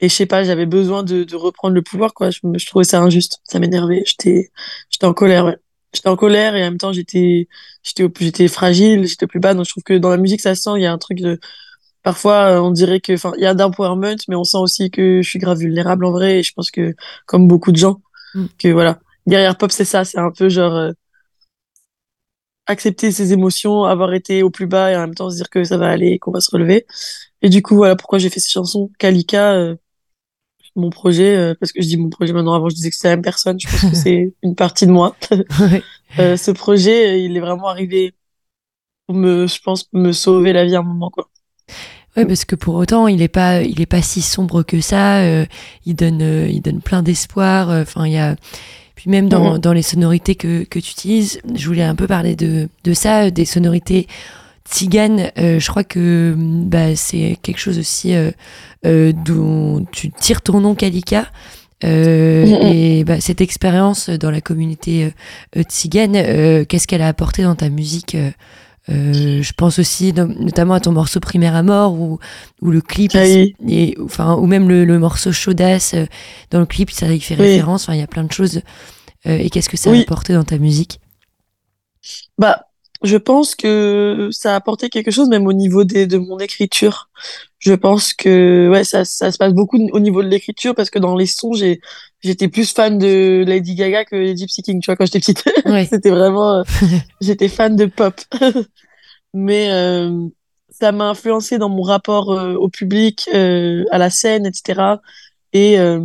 et 0.00 0.08
je 0.10 0.14
sais 0.14 0.26
pas, 0.26 0.44
j'avais 0.44 0.66
besoin 0.66 1.04
de, 1.04 1.24
de 1.24 1.36
reprendre 1.36 1.74
le 1.74 1.82
pouvoir 1.82 2.14
quoi. 2.14 2.30
Je, 2.30 2.40
je 2.56 2.66
trouvais 2.66 2.84
ça 2.84 3.00
injuste, 3.02 3.40
ça 3.44 3.60
m'énervait. 3.60 4.04
J'étais 4.06 4.50
j'étais 4.90 5.06
en 5.06 5.14
colère, 5.14 5.46
ouais. 5.46 5.58
J'étais 5.94 6.08
en 6.08 6.16
colère 6.16 6.56
et 6.56 6.62
en 6.62 6.66
même 6.70 6.78
temps 6.78 6.92
j'étais 6.92 7.48
j'étais 7.82 8.04
au- 8.04 8.12
j'étais 8.18 8.48
fragile, 8.48 9.06
j'étais 9.06 9.26
plus 9.26 9.40
bas. 9.40 9.54
Donc 9.54 9.66
je 9.66 9.70
trouve 9.70 9.82
que 9.84 9.94
dans 9.98 10.10
la 10.10 10.16
musique 10.16 10.40
ça 10.40 10.54
se 10.54 10.62
sent, 10.62 10.70
il 10.76 10.82
y 10.82 10.86
a 10.86 10.92
un 10.92 10.98
truc 10.98 11.18
de 11.20 11.38
Parfois, 12.02 12.56
euh, 12.56 12.60
on 12.60 12.70
dirait 12.72 13.00
que, 13.00 13.12
enfin, 13.14 13.32
il 13.36 13.42
y 13.44 13.46
a 13.46 13.54
d'empowerment, 13.54 14.16
mais 14.28 14.34
on 14.36 14.44
sent 14.44 14.58
aussi 14.58 14.90
que 14.90 15.22
je 15.22 15.28
suis 15.28 15.38
grave 15.38 15.58
vulnérable 15.58 16.04
en 16.04 16.12
vrai. 16.12 16.40
Et 16.40 16.42
je 16.42 16.52
pense 16.54 16.70
que, 16.70 16.94
comme 17.26 17.46
beaucoup 17.48 17.72
de 17.72 17.76
gens, 17.76 18.00
Mm. 18.34 18.46
que 18.58 18.68
voilà, 18.68 18.98
derrière 19.26 19.56
pop, 19.58 19.70
c'est 19.72 19.84
ça, 19.84 20.04
c'est 20.04 20.18
un 20.18 20.30
peu 20.32 20.48
genre 20.48 20.74
euh, 20.74 20.92
accepter 22.66 23.10
ses 23.12 23.32
émotions, 23.32 23.84
avoir 23.84 24.14
été 24.14 24.42
au 24.42 24.50
plus 24.50 24.66
bas 24.66 24.90
et 24.92 24.96
en 24.96 25.00
même 25.00 25.14
temps 25.14 25.30
se 25.30 25.36
dire 25.36 25.50
que 25.50 25.64
ça 25.64 25.76
va 25.78 25.88
aller, 25.88 26.18
qu'on 26.18 26.30
va 26.30 26.40
se 26.40 26.50
relever. 26.50 26.86
Et 27.42 27.48
du 27.48 27.62
coup, 27.62 27.76
voilà 27.76 27.96
pourquoi 27.96 28.18
j'ai 28.18 28.30
fait 28.30 28.40
ces 28.40 28.50
chansons. 28.50 28.90
Kalika, 28.98 29.54
euh, 29.54 29.76
mon 30.76 30.90
projet, 30.90 31.36
euh, 31.36 31.54
parce 31.58 31.72
que 31.72 31.82
je 31.82 31.88
dis 31.88 31.96
mon 31.96 32.08
projet 32.10 32.32
maintenant. 32.32 32.54
Avant, 32.54 32.68
je 32.68 32.74
disais 32.74 32.90
que 32.90 32.96
c'était 32.96 33.08
la 33.08 33.16
même 33.16 33.22
personne. 33.24 33.58
Je 33.60 33.68
pense 33.68 33.90
que 33.90 33.96
c'est 33.96 34.32
une 34.42 34.54
partie 34.54 34.86
de 34.86 34.92
moi. 34.92 35.16
Ouais. 35.60 35.82
Euh, 36.18 36.36
ce 36.36 36.50
projet, 36.50 37.12
euh, 37.12 37.16
il 37.16 37.34
est 37.38 37.40
vraiment 37.40 37.68
arrivé 37.68 38.12
pour 39.06 39.16
me, 39.16 39.46
je 39.46 39.58
pense, 39.62 39.88
me 39.94 40.12
sauver 40.12 40.52
la 40.52 40.66
vie 40.66 40.76
à 40.76 40.80
un 40.80 40.82
moment, 40.82 41.08
quoi. 41.08 41.30
Ouais, 42.18 42.26
parce 42.26 42.44
que 42.44 42.54
pour 42.54 42.74
autant, 42.74 43.08
il 43.08 43.22
est 43.22 43.28
pas, 43.28 43.62
il 43.62 43.80
est 43.80 43.86
pas 43.86 44.02
si 44.02 44.20
sombre 44.20 44.62
que 44.62 44.82
ça. 44.82 45.20
euh, 45.20 45.46
il 45.86 45.94
donne, 45.94 46.20
euh, 46.20 46.48
il 46.48 46.60
donne 46.60 46.82
plein 46.82 47.02
d'espoir. 47.02 47.70
euh, 47.70 47.80
Enfin, 47.80 48.06
il 48.06 48.12
y 48.12 48.18
a. 48.18 48.36
Puis 48.94 49.10
même 49.10 49.30
dans, 49.30 49.56
dans 49.58 49.72
les 49.72 49.80
sonorités 49.80 50.34
que, 50.34 50.64
que 50.64 50.78
tu 50.78 50.90
utilises, 50.92 51.40
je 51.54 51.66
voulais 51.66 51.82
un 51.82 51.94
peu 51.94 52.06
parler 52.06 52.36
de, 52.36 52.68
de 52.84 52.92
ça, 52.92 53.30
des 53.30 53.46
sonorités 53.46 54.06
tziganes. 54.68 55.30
euh, 55.38 55.58
je 55.60 55.68
crois 55.68 55.84
que 55.84 56.34
mm, 56.36 56.68
bah, 56.68 56.96
c'est 56.96 57.38
quelque 57.42 57.58
chose 57.58 57.78
aussi 57.78 58.14
euh, 58.14 58.30
euh, 58.86 59.12
dont 59.12 59.84
tu 59.92 60.10
tires 60.10 60.42
ton 60.42 60.60
nom, 60.60 60.74
Kalika. 60.74 61.26
Euh, 61.84 62.44
Mhm. 62.46 62.72
Et 62.74 63.04
bah, 63.04 63.20
cette 63.20 63.40
expérience 63.40 64.08
dans 64.08 64.30
la 64.30 64.40
communauté 64.40 65.04
euh, 65.04 65.10
euh, 65.58 65.62
tzigane, 65.64 66.14
euh, 66.16 66.64
qu'est-ce 66.64 66.86
qu'elle 66.86 67.02
a 67.02 67.08
apporté 67.08 67.42
dans 67.42 67.56
ta 67.56 67.68
musique 67.70 68.14
euh, 68.16 68.30
je 69.42 69.52
pense 69.52 69.78
aussi 69.78 70.12
no- 70.12 70.26
notamment 70.26 70.74
à 70.74 70.80
ton 70.80 70.90
morceau 70.90 71.20
Primaire 71.20 71.54
à 71.54 71.62
mort 71.62 71.92
ou 71.94 72.18
ou 72.60 72.70
le 72.72 72.80
clip 72.80 73.12
Ah 73.14 73.22
oui. 73.22 73.54
et 73.68 73.96
enfin 74.04 74.34
ou 74.34 74.46
même 74.46 74.68
le, 74.68 74.84
le 74.84 74.98
morceau 74.98 75.30
Chaudasse 75.32 75.94
euh, 75.94 76.06
dans 76.50 76.58
le 76.58 76.66
clip 76.66 76.90
ça 76.90 77.06
y 77.12 77.20
fait 77.20 77.34
Oui. 77.36 77.42
référence 77.46 77.84
enfin 77.84 77.94
il 77.94 78.00
y 78.00 78.02
a 78.02 78.08
plein 78.08 78.24
de 78.24 78.32
choses 78.32 78.60
Euh, 79.26 79.38
et 79.38 79.50
qu'est-ce 79.50 79.68
que 79.68 79.76
ça 79.76 79.90
a 79.92 79.96
apporté 80.00 80.34
dans 80.34 80.42
ta 80.42 80.58
musique? 80.58 80.98
Bah, 82.38 82.66
je 83.02 83.16
pense 83.16 83.54
que 83.54 84.28
ça 84.32 84.52
a 84.52 84.56
apporté 84.56 84.88
quelque 84.88 85.10
chose 85.10 85.28
même 85.28 85.46
au 85.46 85.52
niveau 85.52 85.84
des, 85.84 86.06
de 86.06 86.18
mon 86.18 86.38
écriture. 86.38 87.10
Je 87.58 87.74
pense 87.74 88.12
que 88.12 88.68
ouais, 88.70 88.84
ça, 88.84 89.04
ça 89.04 89.30
se 89.30 89.38
passe 89.38 89.52
beaucoup 89.52 89.78
au 89.92 90.00
niveau 90.00 90.22
de 90.22 90.28
l'écriture 90.28 90.74
parce 90.74 90.90
que 90.90 90.98
dans 90.98 91.16
les 91.16 91.26
sons, 91.26 91.52
j'ai 91.52 91.80
j'étais 92.20 92.48
plus 92.48 92.72
fan 92.72 92.98
de 92.98 93.44
Lady 93.46 93.74
Gaga 93.74 94.04
que 94.04 94.16
les 94.16 94.36
Gypsy 94.36 94.62
King, 94.62 94.80
tu 94.80 94.86
vois, 94.86 94.96
quand 94.96 95.06
j'étais 95.06 95.20
petite. 95.20 95.44
ouais 95.66 95.86
C'était 95.90 96.10
vraiment, 96.10 96.58
euh, 96.58 96.62
j'étais 97.20 97.48
fan 97.48 97.76
de 97.76 97.86
pop. 97.86 98.14
Mais 99.34 99.70
euh, 99.70 100.28
ça 100.70 100.92
m'a 100.92 101.08
influencé 101.08 101.58
dans 101.58 101.68
mon 101.68 101.82
rapport 101.82 102.32
euh, 102.32 102.54
au 102.54 102.68
public, 102.68 103.28
euh, 103.34 103.84
à 103.90 103.98
la 103.98 104.10
scène, 104.10 104.46
etc. 104.46 105.00
Et 105.52 105.78
euh, 105.78 106.00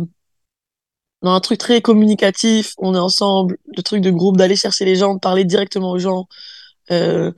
dans 1.22 1.32
un 1.32 1.40
truc 1.40 1.58
très 1.58 1.80
communicatif, 1.80 2.74
on 2.78 2.94
est 2.94 2.98
ensemble, 2.98 3.58
le 3.76 3.82
truc 3.82 4.02
de 4.02 4.10
groupe, 4.10 4.36
d'aller 4.36 4.56
chercher 4.56 4.84
les 4.84 4.96
gens, 4.96 5.14
de 5.14 5.20
parler 5.20 5.44
directement 5.44 5.90
aux 5.90 5.98
gens. 5.98 6.28
Euh, 6.90 7.32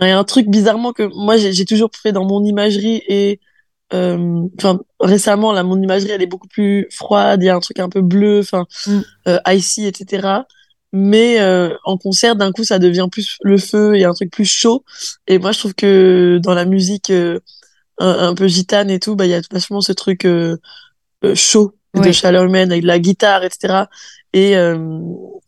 il 0.00 0.08
y 0.08 0.10
a 0.10 0.18
un 0.18 0.24
truc 0.24 0.48
bizarrement 0.48 0.92
que 0.92 1.02
moi 1.14 1.36
j'ai 1.36 1.64
toujours 1.64 1.90
fait 2.00 2.12
dans 2.12 2.24
mon 2.24 2.44
imagerie 2.44 3.02
et 3.08 3.40
euh, 3.92 4.42
enfin 4.58 4.80
récemment 5.00 5.52
là 5.52 5.62
mon 5.64 5.80
imagerie 5.82 6.12
elle 6.12 6.22
est 6.22 6.26
beaucoup 6.26 6.48
plus 6.48 6.86
froide, 6.90 7.42
il 7.42 7.46
y 7.46 7.48
a 7.50 7.56
un 7.56 7.60
truc 7.60 7.80
un 7.80 7.88
peu 7.88 8.00
bleu, 8.02 8.40
enfin 8.40 8.66
Mm. 8.86 9.00
euh, 9.28 9.38
icy 9.48 9.86
etc. 9.86 10.46
Mais 10.92 11.40
euh, 11.40 11.74
en 11.84 11.96
concert 11.98 12.36
d'un 12.36 12.52
coup 12.52 12.64
ça 12.64 12.78
devient 12.78 13.08
plus 13.10 13.36
le 13.42 13.58
feu 13.58 13.96
et 13.96 14.04
un 14.04 14.14
truc 14.14 14.30
plus 14.32 14.44
chaud 14.46 14.84
et 15.26 15.38
moi 15.38 15.52
je 15.52 15.58
trouve 15.58 15.74
que 15.74 16.38
dans 16.42 16.54
la 16.54 16.64
musique 16.64 17.10
un, 17.10 17.40
un 17.98 18.34
peu 18.34 18.48
gitane 18.48 18.90
et 18.90 18.98
tout 19.00 19.16
bah 19.16 19.26
il 19.26 19.30
y 19.30 19.34
a 19.34 19.40
vachement 19.52 19.80
ce 19.80 19.92
truc 19.92 20.26
chaud 21.34 21.74
de 21.94 22.12
chaleur 22.12 22.44
humaine 22.44 22.70
avec 22.70 22.82
de 22.82 22.86
la 22.88 22.98
guitare 22.98 23.44
etc. 23.44 23.84
Et, 24.32 24.56
euh, 24.56 24.98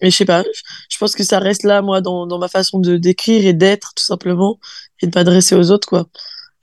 et 0.00 0.10
je 0.10 0.16
sais 0.16 0.24
pas, 0.24 0.42
je- 0.90 0.98
pense 0.98 1.14
que 1.14 1.24
ça 1.24 1.38
reste 1.38 1.62
là, 1.64 1.82
moi, 1.82 2.00
dans, 2.00 2.26
dans 2.26 2.38
ma 2.38 2.48
façon 2.48 2.78
de 2.80 2.96
d'écrire 2.96 3.46
et 3.46 3.52
d'être, 3.52 3.92
tout 3.94 4.04
simplement, 4.04 4.58
et 5.00 5.06
de 5.06 5.12
m'adresser 5.16 5.54
aux 5.54 5.70
autres, 5.70 5.88
quoi. 5.88 6.06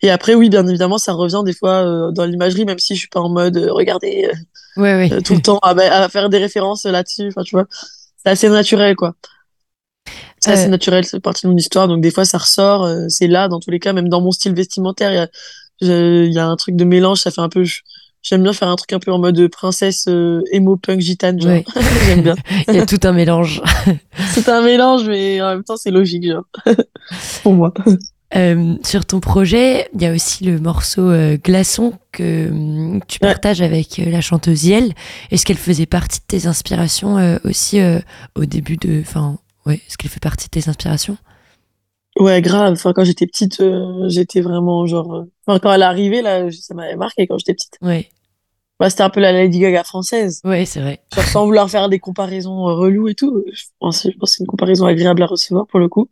Et 0.02 0.10
après, 0.12 0.34
oui, 0.36 0.50
bien 0.50 0.66
évidemment, 0.68 0.98
ça 0.98 1.14
revient 1.14 1.42
des 1.46 1.54
fois 1.54 1.84
euh, 1.86 2.12
dans 2.12 2.26
l'imagerie, 2.26 2.66
même 2.66 2.80
si 2.80 2.96
je 2.96 3.00
suis 3.02 3.08
pas 3.10 3.22
en 3.22 3.30
mode, 3.30 3.58
euh, 3.58 3.72
regardez, 3.74 4.30
euh, 4.32 4.82
ouais 4.82 4.96
ouais 4.96 5.14
euh, 5.14 5.22
tout 5.22 5.34
le 5.36 5.42
temps, 5.42 5.60
à, 5.60 5.72
à 5.72 6.10
faire 6.10 6.30
des 6.30 6.38
références 6.40 6.86
euh, 6.86 6.92
là-dessus, 6.92 7.28
enfin, 7.30 7.44
tu 7.44 7.56
vois. 7.56 7.66
C'est 8.24 8.30
assez 8.32 8.50
naturel, 8.50 8.96
quoi. 8.96 9.16
C'est 10.40 10.52
assez 10.52 10.66
Euh. 10.68 10.70
naturel, 10.70 11.06
c'est 11.06 11.20
partie 11.20 11.46
de 11.46 11.52
mon 11.52 11.58
histoire, 11.58 11.88
donc 11.88 12.02
des 12.02 12.12
fois, 12.12 12.26
ça 12.26 12.38
ressort, 12.38 12.84
euh, 12.86 13.06
c'est 13.10 13.28
là, 13.28 13.48
dans 13.48 13.60
tous 13.60 13.72
les 13.72 13.80
cas, 13.80 13.94
même 13.94 14.10
dans 14.10 14.22
mon 14.22 14.32
style 14.32 14.54
vestimentaire, 14.54 15.12
il 15.82 15.88
y 15.88 15.92
a, 15.92 16.26
y 16.26 16.38
a 16.40 16.48
un 16.48 16.56
truc 16.56 16.76
de 16.76 16.84
mélange, 16.86 17.20
ça 17.22 17.32
fait 17.32 17.42
un 17.42 17.50
peu... 17.50 17.64
J'aime 18.22 18.44
bien 18.44 18.54
faire 18.54 18.68
un 18.68 18.76
truc 18.76 18.92
un 18.94 19.00
peu 19.00 19.12
en 19.12 19.20
mode 19.20 19.48
princesse 19.48 20.06
euh, 20.10 20.42
emo 20.52 20.76
punk 20.76 21.00
gitane, 21.00 21.40
genre. 21.42 21.52
Ouais. 21.52 21.66
J'aime 22.06 22.22
bien. 22.22 22.36
il 22.68 22.76
y 22.76 22.80
a 22.80 22.86
tout 22.86 23.00
un 23.04 23.14
mélange 23.14 23.62
C'est 24.34 24.50
un 24.50 24.62
mélange, 24.62 25.08
mais 25.08 25.42
en 25.42 25.50
même 25.56 25.64
temps, 25.64 25.78
c'est 25.78 25.92
logique, 25.92 26.26
genre. 26.28 26.44
Pour 27.44 27.54
moi. 27.54 27.74
Euh, 28.36 28.76
sur 28.84 29.06
ton 29.06 29.20
projet 29.20 29.90
il 29.96 30.04
y 30.04 30.06
a 30.06 30.14
aussi 30.14 30.44
le 30.44 30.60
morceau 30.60 31.10
euh, 31.10 31.36
Glaçon 31.44 31.94
que 32.12 32.48
hum, 32.50 33.00
tu 33.08 33.18
Ouais. 33.24 33.30
partages 33.32 33.60
avec 33.60 33.98
euh, 33.98 34.12
la 34.12 34.22
chanteuse 34.22 34.66
Yel 34.66 34.94
est-ce 35.32 35.48
qu'elle 35.48 35.58
faisait 35.58 35.88
partie 35.88 36.20
de 36.20 36.26
tes 36.28 36.46
inspirations 36.46 37.18
euh, 37.18 37.38
aussi 37.44 37.80
au 38.36 38.46
début 38.46 38.78
de 38.78 39.02
enfin 39.02 39.40
ouais 39.66 39.78
est-ce 39.88 39.98
qu'elle 39.98 40.12
fait 40.12 40.20
partie 40.20 40.46
de 40.46 40.52
tes 40.62 40.70
inspirations? 40.70 41.18
Ouais, 42.20 42.42
grave. 42.42 42.74
Enfin, 42.74 42.92
quand 42.94 43.04
j'étais 43.06 43.26
petite, 43.28 43.62
euh, 43.62 44.08
j'étais 44.10 44.42
vraiment 44.42 44.86
genre. 44.86 45.16
euh, 45.16 45.32
Enfin, 45.48 45.60
quand 45.60 45.72
elle 45.74 45.82
est 45.82 45.86
arrivée, 45.86 46.22
là, 46.22 46.52
ça 46.52 46.74
m'avait 46.74 46.96
marqué 46.98 47.26
quand 47.28 47.38
j'étais 47.38 47.54
petite. 47.54 47.78
ouais 47.82 48.10
Bah, 48.80 48.90
c'était 48.90 49.04
un 49.04 49.10
peu 49.10 49.20
la 49.22 49.32
Lady 49.32 49.60
Gaga 49.60 49.84
française. 49.84 50.42
ouais 50.44 50.66
c'est 50.66 50.82
vrai 50.82 51.02
Genre, 51.16 51.24
sans 51.26 51.46
vouloir 51.46 51.70
faire 51.70 51.88
des 51.90 52.00
comparaisons 52.00 52.68
euh, 52.68 52.74
reloues 52.74 53.08
et 53.08 53.16
tout. 53.16 53.44
Je 53.52 53.64
pense, 53.80 54.04
je 54.04 54.18
pense 54.18 54.32
que 54.32 54.36
c'est 54.38 54.44
une 54.44 54.48
comparaison 54.48 54.86
agréable 54.86 55.24
à 55.24 55.28
recevoir 55.28 55.66
pour 55.68 55.80
le 55.80 55.88
coup. 55.88 56.10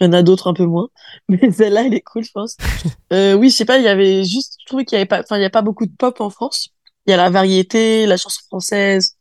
Il 0.00 0.04
y 0.04 0.08
en 0.08 0.12
a 0.12 0.22
d'autres 0.22 0.48
un 0.48 0.52
peu 0.54 0.66
moins. 0.66 0.88
Mais 1.28 1.50
celle-là, 1.50 1.86
elle 1.86 1.94
est 1.94 2.00
cool, 2.02 2.24
je 2.24 2.32
pense. 2.32 2.56
Euh, 3.12 3.34
oui, 3.34 3.50
je 3.50 3.54
sais 3.56 3.64
pas, 3.64 3.78
il 3.78 3.84
y 3.84 3.88
avait 3.88 4.24
juste, 4.24 4.56
je 4.60 4.66
trouvais 4.66 4.84
qu'il 4.84 4.96
y 4.96 4.98
avait 4.98 5.06
pas, 5.06 5.20
enfin, 5.20 5.36
il 5.38 5.42
y 5.42 5.44
a 5.44 5.50
pas 5.50 5.62
beaucoup 5.62 5.86
de 5.86 5.92
pop 5.96 6.20
en 6.20 6.28
France. 6.28 6.70
Il 7.06 7.12
y 7.12 7.14
a 7.14 7.16
la 7.16 7.30
variété, 7.30 8.04
la 8.04 8.16
chanson 8.16 8.40
française. 8.48 9.16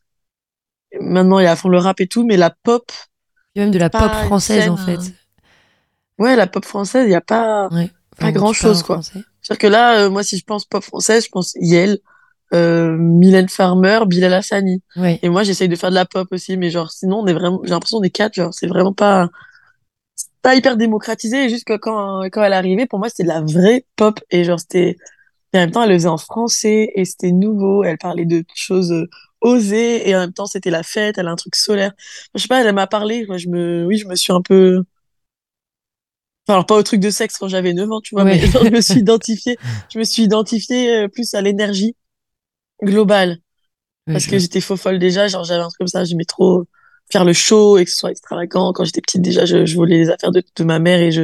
Maintenant, 1.00 1.38
il 1.38 1.44
y 1.44 1.46
a 1.46 1.51
à 1.51 1.55
fond 1.55 1.70
le 1.70 1.77
rap 1.77 2.00
et 2.01 2.08
tout, 2.08 2.25
mais 2.25 2.36
la 2.36 2.50
pop, 2.50 2.91
Il 3.53 3.60
y 3.60 3.62
a 3.62 3.65
même 3.65 3.72
de 3.74 3.77
la 3.77 3.91
Pas 3.91 4.00
pop 4.10 4.12
une 4.22 4.25
française 4.25 4.70
en 4.70 4.77
fait 4.77 5.00
ouais, 6.19 6.36
la 6.36 6.48
pop 6.48 6.65
française, 6.65 7.05
il 7.07 7.12
y 7.12 7.15
a 7.15 7.22
pas, 7.22 7.67
ouais 7.69 7.89
Pas 8.17 8.27
Enfin, 8.27 8.31
grand-chose, 8.31 8.84
quoi. 8.84 9.01
C'est-à-dire 9.01 9.57
que 9.60 9.67
là, 9.67 10.00
euh, 10.01 10.10
moi, 10.10 10.24
si 10.24 10.38
je 10.38 10.43
pense 10.43 10.65
pop 10.65 10.84
française, 10.84 11.25
je 11.25 11.29
pense 11.29 11.53
Yel, 11.60 12.00
euh, 12.53 12.95
Mylène 12.98 13.50
Farmer, 13.50 14.00
Bilal 14.07 14.34
Hassani. 14.34 14.81
ouais 14.95 15.19
Et 15.22 15.29
moi, 15.29 15.43
j'essaye 15.43 15.69
de 15.69 15.75
faire 15.75 15.89
de 15.89 15.95
la 15.95 16.05
pop 16.05 16.27
aussi, 16.31 16.57
mais 16.57 16.69
genre, 16.69 16.91
sinon, 16.91 17.19
on 17.19 17.27
est 17.27 17.34
vraiment, 17.34 17.62
j'ai 17.63 17.72
l'impression 17.72 18.01
est 18.03 18.10
quatre, 18.10 18.34
genre, 18.34 18.53
c'est 18.53 18.67
vraiment 18.67 18.93
pas, 18.93 19.29
pas 20.41 20.55
hyper 20.55 20.77
démocratisé. 20.77 21.45
Et 21.45 21.50
juste 21.50 21.65
que 21.65 21.77
quand, 21.77 22.24
quand 22.31 22.43
elle 22.43 22.53
est 22.53 22.55
arrivée, 22.55 22.86
pour 22.86 23.00
moi, 23.00 23.10
c'était 23.10 23.24
de 23.24 23.27
la 23.29 23.41
vraie 23.41 23.86
pop. 23.95 24.19
Et 24.31 24.43
genre, 24.43 24.60
c'était, 24.60 24.98
et 25.53 25.57
en 25.57 25.62
même 25.62 25.72
temps, 25.72 25.84
elle 25.84 25.89
le 25.89 25.95
faisait 25.95 26.07
en 26.10 26.17
français 26.17 26.91
et 26.95 27.05
c'était 27.05 27.31
nouveau. 27.31 27.84
Elle 27.84 27.98
parlait 27.98 28.25
de 28.25 28.43
choses 28.55 28.91
euh, 28.91 29.07
osées 29.41 30.10
et 30.10 30.15
en 30.15 30.19
même 30.19 30.34
temps, 30.34 30.48
c'était 30.48 30.69
la 30.69 30.84
fête. 30.84 31.17
Elle 31.17 31.27
a 31.27 31.31
un 31.31 31.36
truc 31.36 31.55
solaire. 31.55 31.93
Je 32.34 32.41
sais 32.41 32.48
pas, 32.48 32.62
elle 32.63 32.74
m'a 32.75 32.88
parlé. 32.88 33.25
Moi, 33.27 33.38
je 33.38 33.48
me, 33.48 33.86
oui, 33.86 33.98
je 33.98 34.07
me 34.07 34.15
suis 34.15 34.34
un 34.34 34.41
peu, 34.41 34.84
alors 36.47 36.65
pas 36.65 36.75
au 36.75 36.83
truc 36.83 36.99
de 37.01 37.09
sexe 37.09 37.37
quand 37.37 37.47
j'avais 37.47 37.73
9 37.73 37.91
ans, 37.91 38.01
tu 38.01 38.15
vois, 38.15 38.23
Ouais. 38.23 38.37
mais 38.39 38.47
genre, 38.47 38.63
je 38.65 38.69
me 38.69 38.81
suis 38.81 38.99
identifiée, 39.01 39.57
je 39.91 39.99
me 39.99 40.03
suis 40.03 40.23
identifiée 40.23 40.95
euh, 41.05 41.07
plus 41.07 41.33
à 41.33 41.41
l'énergie 41.41 41.95
globale 42.83 43.37
Ouais, 44.07 44.13
parce 44.13 44.27
que 44.27 44.37
j'étais 44.39 44.61
faux 44.61 44.77
folle 44.77 44.99
déjà, 44.99 45.27
genre 45.27 45.43
j'avais 45.43 45.61
un 45.61 45.67
truc 45.67 45.79
comme 45.79 45.87
ça, 45.87 46.05
j'aimais 46.05 46.25
trop 46.25 46.65
faire 47.11 47.25
le 47.25 47.33
show 47.33 47.77
et 47.77 47.85
que 47.85 47.91
ce 47.91 47.97
soit 47.97 48.11
extravagant. 48.11 48.73
Quand 48.73 48.85
j'étais 48.85 49.01
petite, 49.01 49.21
déjà, 49.21 49.45
je, 49.45 49.65
je 49.65 49.75
volais 49.75 49.97
les 49.97 50.09
affaires 50.09 50.31
de, 50.31 50.43
de 50.55 50.63
ma 50.63 50.79
mère 50.79 51.01
et 51.01 51.11
je, 51.11 51.23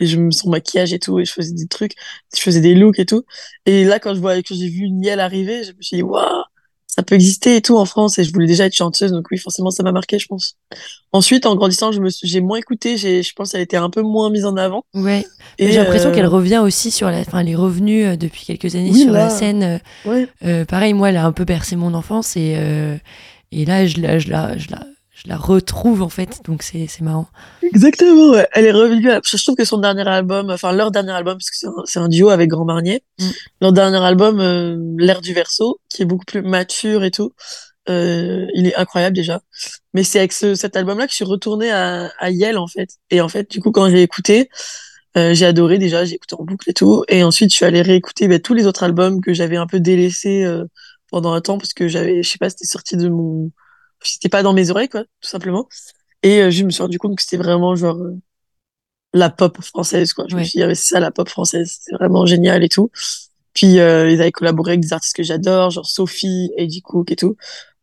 et 0.00 0.06
je 0.06 0.18
me 0.18 0.30
son 0.32 0.50
maquillage 0.50 0.92
et 0.92 0.98
tout 0.98 1.18
et 1.20 1.24
je 1.24 1.32
faisais 1.32 1.54
des 1.54 1.66
trucs 1.68 1.92
je 2.36 2.40
faisais 2.42 2.60
des 2.60 2.74
looks 2.74 2.98
et 2.98 3.06
tout 3.06 3.24
et 3.64 3.84
là 3.84 3.98
quand 4.00 4.14
je 4.14 4.20
vois 4.20 4.36
quand 4.42 4.54
j'ai 4.54 4.68
vu 4.68 4.90
Niel 4.90 5.20
arriver 5.20 5.64
je 5.64 5.72
me 5.72 5.80
suis 5.82 5.96
dit 5.98 6.02
waouh 6.02 6.44
ça 6.96 7.02
peut 7.02 7.14
exister 7.14 7.56
et 7.56 7.60
tout 7.60 7.76
en 7.76 7.84
France 7.84 8.18
et 8.18 8.24
je 8.24 8.32
voulais 8.32 8.46
déjà 8.46 8.64
être 8.66 8.74
chanteuse 8.74 9.12
donc 9.12 9.26
oui 9.30 9.36
forcément 9.38 9.70
ça 9.70 9.82
m'a 9.82 9.92
marqué 9.92 10.18
je 10.18 10.26
pense 10.26 10.56
ensuite 11.12 11.44
en 11.46 11.54
grandissant 11.54 11.92
je 11.92 12.00
me 12.00 12.08
j'ai 12.22 12.40
moins 12.40 12.56
écouté 12.58 12.96
j'ai 12.96 13.22
je 13.22 13.32
pense 13.34 13.52
qu'elle 13.52 13.60
était 13.60 13.76
un 13.76 13.90
peu 13.90 14.00
moins 14.02 14.30
mise 14.30 14.46
en 14.46 14.56
avant 14.56 14.82
Ouais. 14.94 15.24
et 15.58 15.70
J'ai 15.70 15.78
l'impression 15.78 16.08
euh, 16.10 16.14
qu'elle 16.14 16.26
revient 16.26 16.58
aussi 16.64 16.90
sur 16.90 17.10
la. 17.10 17.20
Enfin, 17.20 17.40
elle 17.40 17.50
est 17.50 17.54
revenue 17.54 18.04
euh, 18.06 18.16
depuis 18.16 18.44
quelques 18.46 18.74
années 18.74 18.90
Oui, 18.92 19.02
sur 19.02 19.12
la 19.12 19.28
scène. 19.30 19.62
euh, 19.62 19.78
ouais 20.10 20.28
euh, 20.44 20.64
pareil, 20.64 20.94
moi, 20.94 21.10
elle 21.10 21.16
a 21.18 21.26
un 21.26 21.32
peu 21.32 21.44
bercé 21.44 21.76
mon 21.76 21.92
enfance 21.94 22.36
et, 22.36 22.54
euh, 22.56 22.96
et 23.52 23.64
là, 23.66 23.86
je 23.86 24.00
la, 24.00 24.18
je, 24.18 24.28
la, 24.30 24.56
je, 24.58 24.68
la, 24.70 24.86
je 25.18 25.28
la 25.28 25.36
retrouve 25.38 26.02
en 26.02 26.10
fait. 26.10 26.42
Donc, 26.44 26.62
c'est 26.62 26.86
c'est 26.88 27.00
marrant. 27.02 27.26
exactement 27.62 28.32
ouais. 28.32 28.46
elle 28.52 28.66
est 28.66 28.72
revenue 28.72 29.10
à- 29.10 29.20
je 29.24 29.42
trouve 29.42 29.56
que 29.56 29.64
son 29.64 29.78
dernier 29.78 30.06
album 30.06 30.50
enfin 30.50 30.72
leur 30.72 30.90
dernier 30.90 31.12
album 31.12 31.38
parce 31.38 31.50
que 31.50 31.56
c'est 31.56 31.66
un, 31.66 31.82
c'est 31.86 31.98
un 31.98 32.08
duo 32.08 32.28
avec 32.28 32.50
Grand 32.50 32.64
Marnier 32.66 33.02
Mm. 33.18 33.24
leur 33.62 33.72
dernier 33.72 33.96
album 34.04 34.40
euh, 34.40 34.76
l'ère 34.98 35.22
du 35.22 35.32
verso 35.32 35.80
qui 35.88 36.02
est 36.02 36.04
beaucoup 36.04 36.26
plus 36.26 36.42
mature 36.42 37.02
et 37.02 37.10
tout 37.10 37.32
euh, 37.88 38.46
il 38.54 38.66
est 38.66 38.74
incroyable 38.76 39.16
déjà 39.16 39.40
mais 39.94 40.02
c'est 40.04 40.18
avec 40.18 40.32
ce, 40.32 40.54
cet 40.54 40.76
album 40.76 40.98
là 40.98 41.06
que 41.06 41.12
je 41.12 41.16
suis 41.16 41.24
retournée 41.24 41.70
à, 41.70 42.10
à 42.18 42.30
Yale 42.30 42.58
en 42.58 42.66
fait 42.66 42.90
et 43.10 43.20
en 43.22 43.28
fait 43.28 43.50
du 43.50 43.60
coup 43.60 43.70
quand 43.72 43.88
j'ai 43.88 44.02
écouté 44.02 44.50
euh, 45.16 45.32
j'ai 45.32 45.46
adoré 45.46 45.78
déjà 45.78 46.04
j'ai 46.04 46.16
écouté 46.16 46.34
en 46.38 46.44
boucle 46.44 46.68
et 46.68 46.74
tout 46.74 47.04
et 47.08 47.22
ensuite 47.22 47.50
je 47.52 47.56
suis 47.56 47.64
allée 47.64 47.80
réécouter 47.80 48.28
bah, 48.28 48.38
tous 48.38 48.52
les 48.54 48.66
autres 48.66 48.82
albums 48.82 49.20
que 49.22 49.32
j'avais 49.32 49.56
un 49.56 49.66
peu 49.66 49.80
délaissés 49.80 50.44
euh, 50.44 50.64
pendant 51.10 51.32
un 51.32 51.40
temps 51.40 51.56
parce 51.56 51.72
que 51.72 51.88
j'avais 51.88 52.22
je 52.22 52.28
sais 52.28 52.38
pas 52.38 52.50
c'était 52.50 52.66
sorti 52.66 52.96
de 52.98 53.08
mon 53.08 53.50
c'était 54.02 54.28
pas 54.28 54.42
dans 54.42 54.52
mes 54.52 54.70
oreilles 54.70 54.88
quoi 54.88 55.02
tout 55.04 55.28
simplement 55.28 55.68
et 56.22 56.40
euh, 56.42 56.50
je 56.50 56.64
me 56.64 56.70
suis 56.70 56.82
rendu 56.82 56.98
compte 56.98 57.16
que 57.16 57.22
c'était 57.22 57.36
vraiment 57.36 57.74
genre 57.76 57.96
euh, 57.96 58.14
la 59.12 59.30
pop 59.30 59.60
française 59.62 60.12
quoi 60.12 60.26
je 60.28 60.34
me 60.34 60.40
Ouais. 60.40 60.46
suis 60.46 60.58
dit 60.58 60.62
ah, 60.62 60.74
c'est 60.74 60.94
ça 60.94 61.00
la 61.00 61.10
pop 61.10 61.28
française 61.28 61.78
c'est 61.80 61.94
vraiment 61.94 62.26
génial 62.26 62.62
et 62.64 62.68
tout 62.68 62.90
puis 63.54 63.78
euh, 63.80 64.10
ils 64.10 64.20
avaient 64.20 64.32
collaboré 64.32 64.72
avec 64.72 64.80
des 64.80 64.92
artistes 64.92 65.16
que 65.16 65.22
j'adore 65.22 65.70
genre 65.70 65.86
Sophie 65.86 66.50
Eddie 66.56 66.82
Cook 66.82 67.10
et 67.10 67.16
tout 67.16 67.36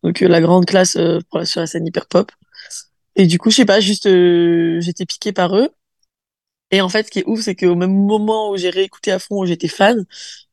donc 0.03 0.20
la 0.20 0.41
grande 0.41 0.65
classe 0.65 0.98
pour 1.29 1.39
la, 1.39 1.46
sur 1.46 1.62
la 1.62 1.67
scène 1.67 1.86
hyper 1.88 2.05
pop 2.08 2.32
et 3.15 3.25
du 3.27 3.39
coup 3.39 3.50
je 3.50 3.55
sais 3.58 3.65
pas 3.65 3.79
juste 3.79 4.03
j'étais 4.05 5.05
piquée 5.05 5.32
par 5.32 5.55
eux 5.58 5.70
et 6.72 6.82
en 6.82 6.89
fait 6.89 7.05
ce 7.08 7.12
qui 7.12 7.20
est 7.20 7.24
ouf 7.27 7.41
c'est 7.41 7.55
qu'au 7.55 7.75
même 7.75 7.93
moment 7.93 8.50
où 8.51 8.58
j'ai 8.58 8.70
réécouté 8.70 9.12
à 9.12 9.20
fond 9.20 9.39
où 9.41 9.46
j'étais 9.46 9.67
fan 9.67 10.05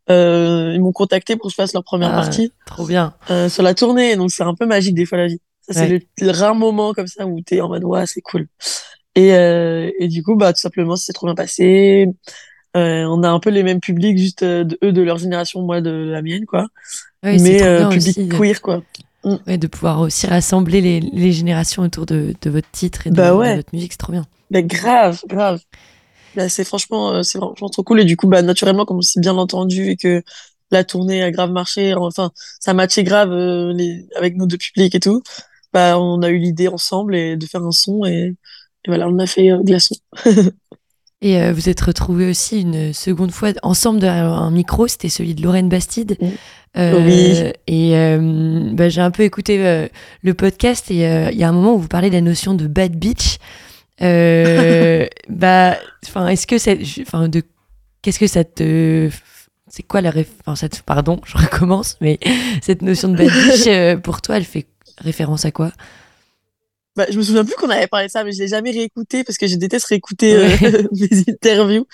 ils 0.08 0.80
m'ont 0.80 0.90
contacté 0.92 1.36
pour 1.36 1.44
que 1.46 1.50
je 1.50 1.54
fasse 1.54 1.72
leur 1.72 1.84
première 1.84 2.10
Ah, 2.12 2.16
partie 2.22 2.52
Trop 2.66 2.84
bien. 2.84 3.14
sur 3.48 3.62
la 3.62 3.74
tournée. 3.74 4.16
Donc, 4.16 4.32
c'est 4.32 4.42
un 4.42 4.56
peu 4.56 4.66
magique 4.66 4.96
des 4.96 5.06
fois 5.06 5.18
la 5.18 5.28
vie. 5.28 5.40
Ça, 5.62 5.74
c'est 5.74 5.86
Ouais. 5.86 5.88
le, 5.88 6.00
le 6.26 6.30
rare 6.32 6.54
moment 6.54 6.92
comme 6.94 7.06
ça 7.06 7.26
où 7.26 7.40
t'es 7.42 7.60
en 7.60 7.68
mode, 7.68 7.84
ouais, 7.84 8.06
c'est 8.06 8.20
cool. 8.22 8.46
Et, 9.14 9.34
euh, 9.34 9.90
et 9.98 10.08
du 10.08 10.22
coup, 10.22 10.36
bah, 10.36 10.52
tout 10.52 10.60
simplement, 10.60 10.96
c'est 10.96 11.12
trop 11.12 11.26
bien 11.26 11.34
passé. 11.34 12.06
Euh, 12.76 13.04
on 13.04 13.22
a 13.24 13.28
un 13.30 13.40
peu 13.40 13.50
les 13.50 13.62
mêmes 13.64 13.80
publics, 13.80 14.18
juste 14.18 14.42
euh, 14.44 14.64
de, 14.64 14.78
eux 14.84 14.92
de 14.92 15.02
leur 15.02 15.18
génération, 15.18 15.62
moi 15.62 15.80
de 15.80 15.90
la 15.90 16.22
mienne, 16.22 16.46
quoi. 16.46 16.66
Ouais, 17.24 17.38
Mais 17.38 17.58
public 17.88 17.96
aussi 17.96 18.28
queer, 18.28 18.60
quoi. 18.62 18.82
ouais, 19.24 19.58
de 19.58 19.66
pouvoir 19.66 20.00
aussi 20.00 20.26
rassembler 20.26 20.80
les, 20.80 21.00
les 21.00 21.32
générations 21.32 21.82
autour 21.82 22.06
de, 22.06 22.34
de 22.40 22.50
votre 22.50 22.70
titre 22.70 23.06
et 23.06 23.10
de, 23.10 23.16
Bah 23.16 23.32
de 23.32 23.36
ouais. 23.36 23.56
votre 23.56 23.70
musique. 23.72 23.92
C'est 23.92 23.98
trop 23.98 24.12
bien. 24.12 24.26
Mais 24.50 24.62
grave, 24.62 25.20
grave. 25.26 25.60
Là, 26.36 26.48
c'est 26.48 26.64
franchement, 26.64 27.22
c'est 27.22 27.38
franchement 27.38 27.68
trop 27.68 27.82
cool. 27.82 28.00
Et 28.00 28.04
du 28.04 28.16
coup, 28.16 28.28
bah, 28.28 28.42
naturellement, 28.42 28.84
comme 28.84 28.98
on 28.98 29.02
s'est 29.02 29.20
bien 29.20 29.36
entendu 29.36 29.90
et 29.90 29.96
que 29.96 30.22
la 30.70 30.84
tournée 30.84 31.22
a 31.22 31.30
grave 31.32 31.50
marché, 31.50 31.94
enfin, 31.94 32.30
ça 32.60 32.74
matchait 32.74 33.02
grave 33.04 33.32
euh, 33.32 33.72
les, 33.72 34.06
avec 34.16 34.36
nos 34.36 34.46
deux 34.46 34.56
publics 34.58 34.94
et 34.94 35.00
tout, 35.00 35.22
bah, 35.72 35.98
on 35.98 36.22
a 36.22 36.28
eu 36.28 36.38
l'idée 36.38 36.68
ensemble 36.68 37.14
et 37.14 37.36
de 37.36 37.46
faire 37.46 37.62
un 37.62 37.70
son 37.70 38.04
et, 38.04 38.34
et 38.84 38.88
voilà, 38.88 39.08
on 39.08 39.18
a 39.18 39.26
fait 39.26 39.50
euh, 39.52 39.62
Glaçon. 39.62 39.96
Et 41.22 41.38
euh, 41.38 41.52
vous 41.52 41.68
êtes 41.68 41.82
retrouvés 41.82 42.30
aussi 42.30 42.62
une 42.62 42.94
seconde 42.94 43.30
fois 43.30 43.50
ensemble 43.62 44.00
derrière 44.00 44.24
un 44.32 44.50
micro, 44.50 44.86
c'était 44.88 45.10
celui 45.10 45.34
de 45.34 45.42
Lorraine 45.42 45.68
Bastide. 45.68 46.16
Mm. 46.18 46.26
Euh, 46.78 47.04
Oui. 47.04 47.52
Et 47.66 47.94
euh, 47.94 48.70
bah, 48.72 48.88
j'ai 48.88 49.02
un 49.02 49.10
peu 49.10 49.22
écouté 49.24 49.58
euh, 49.66 49.86
le 50.22 50.32
podcast 50.32 50.90
et 50.90 51.06
euh, 51.06 51.30
il 51.30 51.36
y 51.36 51.44
a 51.44 51.48
un 51.50 51.52
moment 51.52 51.74
où 51.74 51.78
vous 51.78 51.88
parlez 51.88 52.08
de 52.08 52.14
la 52.14 52.22
notion 52.22 52.54
de 52.54 52.66
bad 52.66 52.96
bitch. 52.96 53.36
Euh, 54.00 55.06
bah, 55.28 55.76
enfin, 56.06 56.28
est-ce 56.28 56.46
que 56.46 56.56
c'est, 56.56 56.78
enfin, 57.02 57.28
de, 57.28 57.42
qu'est-ce 58.00 58.18
que 58.18 58.26
ça 58.26 58.44
te, 58.44 59.10
c'est 59.68 59.82
quoi 59.82 60.00
la, 60.00 60.12
enfin, 60.40 60.56
ça 60.56 60.70
te- 60.70 60.82
pardon, 60.82 61.20
je 61.26 61.36
recommence, 61.36 61.98
mais 62.00 62.18
cette 62.62 62.80
notion 62.80 63.08
de 63.08 63.16
bad 63.16 63.28
bitch 63.28 63.66
euh, 63.66 63.96
pour 63.98 64.22
toi, 64.22 64.38
elle 64.38 64.44
fait 64.44 64.66
référence 65.00 65.44
à 65.44 65.50
quoi? 65.50 65.72
Bah, 66.96 67.06
je 67.08 67.16
me 67.16 67.22
souviens 67.22 67.44
plus 67.44 67.54
qu'on 67.54 67.70
avait 67.70 67.86
parlé 67.86 68.08
de 68.08 68.10
ça, 68.10 68.24
mais 68.24 68.32
je 68.32 68.40
l'ai 68.40 68.48
jamais 68.48 68.72
réécouté 68.72 69.22
parce 69.22 69.38
que 69.38 69.46
je 69.46 69.54
déteste 69.54 69.86
réécouter 69.86 70.34
euh, 70.34 70.48
mes 70.92 71.20
interviews. 71.28 71.86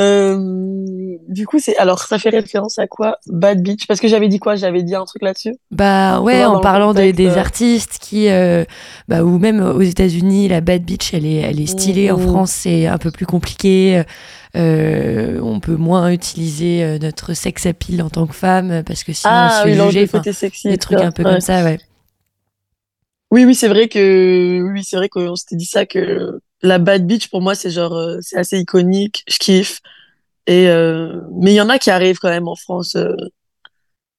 Euh, 0.00 1.16
du 1.28 1.46
coup, 1.46 1.58
c'est 1.60 1.76
alors 1.78 2.00
ça 2.00 2.18
fait 2.18 2.30
référence 2.30 2.78
à 2.80 2.88
quoi? 2.88 3.18
Bad 3.28 3.62
Bitch? 3.62 3.86
Parce 3.86 4.00
que 4.00 4.08
j'avais 4.08 4.26
dit 4.28 4.40
quoi? 4.40 4.56
J'avais 4.56 4.82
dit 4.82 4.96
un 4.96 5.04
truc 5.04 5.22
là-dessus? 5.22 5.54
Bah 5.70 6.20
ouais, 6.20 6.44
en 6.44 6.58
parlant 6.60 6.92
des, 6.92 7.14
euh. 7.20 7.36
artistes 7.38 7.98
qui, 8.00 8.28
euh, 8.28 8.64
bah, 9.06 9.22
ou 9.22 9.38
même 9.38 9.60
aux 9.60 9.80
États-Unis, 9.80 10.48
la 10.48 10.60
bad 10.60 10.82
bitch, 10.82 11.14
elle 11.14 11.24
est, 11.24 11.36
elle 11.36 11.60
est 11.60 11.66
stylée. 11.66 12.10
En 12.10 12.18
Mhm. 12.18 12.28
France, 12.28 12.50
c'est 12.50 12.88
un 12.88 12.98
peu 12.98 13.12
plus 13.12 13.26
compliqué. 13.26 14.02
Euh, 14.56 15.40
on 15.40 15.60
peut 15.60 15.76
moins 15.76 16.10
utiliser 16.10 16.98
notre 17.00 17.32
sex 17.32 17.64
appeal 17.64 18.02
en 18.02 18.10
tant 18.10 18.26
que 18.26 18.34
femme 18.34 18.82
parce 18.84 19.04
que 19.04 19.12
sinon 19.12 19.32
on 19.32 19.48
se 19.48 19.54
ah 19.54 19.62
fait 19.62 19.70
oui, 19.80 19.86
juger. 19.86 20.10
Enfin, 20.12 20.68
des 20.68 20.78
trucs 20.78 20.98
un 21.00 21.12
peu 21.12 21.22
Ouais. 21.22 21.30
comme 21.30 21.40
ça, 21.40 21.62
ouais. 21.62 21.78
Oui, 23.32 23.46
oui, 23.46 23.54
c'est 23.54 23.68
vrai 23.68 23.88
que 23.88 24.60
oui, 24.70 24.84
c'est 24.84 24.96
vrai 24.96 25.08
qu'on 25.08 25.34
s'était 25.36 25.56
dit 25.56 25.64
ça 25.64 25.86
que 25.86 26.38
la 26.60 26.78
Bad 26.78 27.06
Bitch 27.06 27.28
pour 27.28 27.40
moi 27.40 27.54
c'est 27.54 27.70
genre 27.70 27.94
euh, 27.94 28.18
c'est 28.20 28.36
assez 28.36 28.58
iconique, 28.58 29.24
je 29.26 29.38
kiffe. 29.38 29.80
Et 30.46 30.68
euh, 30.68 31.18
mais 31.40 31.52
il 31.52 31.54
y 31.56 31.60
en 31.62 31.70
a 31.70 31.78
qui 31.78 31.90
arrivent 31.90 32.18
quand 32.18 32.28
même 32.28 32.46
en 32.46 32.56
France 32.56 32.94
euh, 32.94 33.14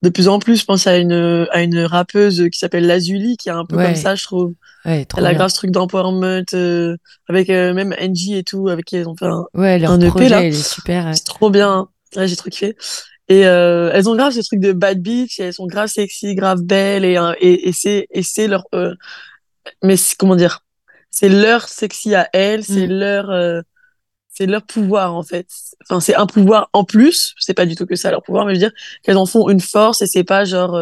de 0.01 0.09
plus 0.09 0.27
en 0.27 0.39
plus. 0.39 0.57
Je 0.59 0.65
pense 0.65 0.87
à 0.87 0.97
une 0.97 1.47
à 1.51 1.61
une 1.61 1.79
rappeuse 1.81 2.49
qui 2.51 2.57
s'appelle 2.57 2.87
Lazuli 2.87 3.37
qui 3.37 3.49
est 3.49 3.53
un 3.53 3.65
peu 3.65 3.77
Ouais. 3.77 3.85
comme 3.85 3.95
ça, 3.95 4.15
je 4.15 4.23
trouve. 4.23 4.53
Ouais, 4.83 5.05
trop 5.05 5.19
Elle 5.19 5.27
a 5.27 5.33
grave 5.35 5.49
ce 5.49 5.55
truc 5.57 5.69
d'empowerment 5.69 6.41
avec 7.29 7.49
même 7.49 7.93
Angie 8.01 8.35
et 8.35 8.43
tout 8.43 8.67
avec 8.67 8.85
qui 8.85 8.95
elles 8.95 9.07
ont 9.07 9.15
fait 9.15 9.27
un 9.27 9.45
Ouais, 9.53 9.77
leur 9.77 9.91
un 9.91 10.01
EP, 10.01 10.09
projet, 10.09 10.29
là. 10.29 10.43
est 10.43 10.51
super. 10.53 11.15
c'est 11.15 11.23
trop 11.23 11.51
bien. 11.51 11.87
Ouais, 12.15 12.27
j'ai 12.27 12.35
trop 12.35 12.49
kiffé. 12.49 12.75
Et 13.33 13.45
euh, 13.47 13.89
elles 13.93 14.07
ont 14.09 14.15
grave 14.15 14.33
ce 14.33 14.41
truc 14.41 14.59
de 14.59 14.73
bad 14.73 14.99
bitch, 15.01 15.39
et 15.39 15.43
elles 15.43 15.53
sont 15.53 15.65
grave 15.67 15.87
sexy, 15.87 16.35
grave 16.35 16.61
belles, 16.61 17.05
et, 17.05 17.17
euh, 17.17 17.33
et, 17.39 17.69
et 17.69 17.71
c'est 17.73 18.07
et 18.11 18.21
c'est 18.23 18.47
leur. 18.47 18.63
euh, 18.75 18.93
mais 19.81 19.97
c'est- 19.97 20.15
comment 20.17 20.35
dire 20.35 20.59
C'est 21.09 21.29
leur 21.29 21.61
sexy 21.67 22.13
à 22.15 22.27
elles, 22.33 22.63
c'est 22.63 22.87
Mm. 22.87 22.91
leur. 23.03 23.29
euh, 23.29 23.61
c'est 24.35 24.45
leur 24.47 24.63
pouvoir 24.63 25.15
en 25.15 25.23
fait. 25.23 25.47
Enfin, 25.83 25.99
c'est 25.99 26.15
un 26.15 26.25
pouvoir 26.25 26.69
en 26.73 26.83
plus. 26.83 27.33
C'est 27.39 27.53
pas 27.53 27.65
du 27.67 27.75
tout 27.75 27.85
que 27.85 27.95
ça 27.95 28.09
leur 28.11 28.23
pouvoir, 28.23 28.45
mais 28.45 28.55
je 28.55 28.59
veux 28.59 28.65
dire 28.67 28.73
qu'elles 29.03 29.17
en 29.17 29.25
font 29.27 29.47
une 29.49 29.61
force 29.61 30.01
et 30.01 30.07
c'est 30.07 30.23
pas 30.23 30.43
genre 30.43 30.75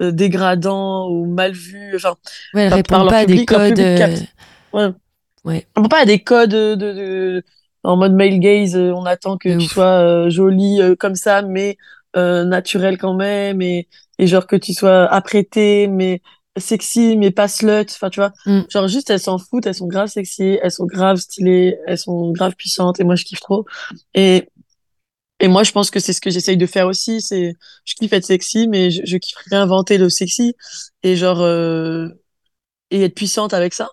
dégradant 0.00 1.08
ou 1.10 1.26
mal 1.26 1.52
vu. 1.52 1.92
Enfin, 1.96 2.14
Ouais, 2.54 2.62
elle 2.64 2.68
par- 2.70 2.76
répond 2.76 2.94
par 2.94 3.04
leur 3.04 3.10
pas 3.10 3.18
à 3.18 3.24
des 3.26 3.36
leur 3.36 3.46
codes. 3.46 4.26
Ouais. 5.44 5.66
On 5.76 5.82
peut 5.82 5.88
pas 5.88 6.02
à 6.02 6.04
des 6.04 6.18
codes 6.20 6.50
de, 6.50 6.74
de, 6.74 6.92
de- 6.92 7.42
en 7.84 7.96
mode 7.96 8.12
male 8.14 8.38
gaze, 8.40 8.76
euh, 8.76 8.92
on 8.92 9.04
attend 9.06 9.36
que 9.38 9.48
tu 9.58 9.66
sois 9.68 9.84
euh, 10.26 10.30
jolie 10.30 10.80
euh, 10.82 10.94
comme 10.96 11.14
ça, 11.14 11.42
mais 11.42 11.76
euh, 12.16 12.44
naturelle 12.44 12.98
quand 12.98 13.14
même, 13.14 13.62
et, 13.62 13.88
et 14.18 14.26
genre 14.26 14.46
que 14.46 14.56
tu 14.56 14.74
sois 14.74 15.04
apprêtée, 15.06 15.86
mais 15.86 16.20
sexy, 16.58 17.16
mais 17.16 17.30
pas 17.30 17.48
slut. 17.48 17.86
Enfin, 17.90 18.10
tu 18.10 18.20
vois, 18.20 18.32
Mm. 18.46 18.62
genre 18.68 18.88
juste 18.88 19.08
elles 19.10 19.20
s'en 19.20 19.38
foutent, 19.38 19.66
elles 19.66 19.74
sont 19.74 19.86
grave 19.86 20.08
sexy, 20.08 20.58
elles 20.62 20.72
sont 20.72 20.86
grave 20.86 21.16
stylées, 21.18 21.78
elles 21.86 21.98
sont 21.98 22.32
grave 22.32 22.54
puissantes, 22.56 23.00
et 23.00 23.04
moi 23.04 23.14
je 23.16 23.24
kiffe 23.24 23.40
trop. 23.40 23.64
Et 24.14 24.48
et 25.42 25.48
moi 25.48 25.62
je 25.62 25.72
pense 25.72 25.90
que 25.90 26.00
c'est 26.00 26.12
ce 26.12 26.20
que 26.20 26.28
j'essaye 26.30 26.56
de 26.58 26.66
faire 26.66 26.86
aussi, 26.86 27.22
c'est 27.22 27.54
je 27.84 27.94
kiffe 27.94 28.12
être 28.12 28.26
sexy, 28.26 28.68
mais 28.68 28.90
je, 28.90 29.02
je 29.04 29.16
kiffe 29.16 29.38
réinventer 29.50 29.96
le 29.96 30.10
sexy 30.10 30.54
et 31.02 31.16
genre 31.16 31.40
euh, 31.40 32.08
et 32.90 33.04
être 33.04 33.14
puissante 33.14 33.54
avec 33.54 33.72
ça 33.72 33.88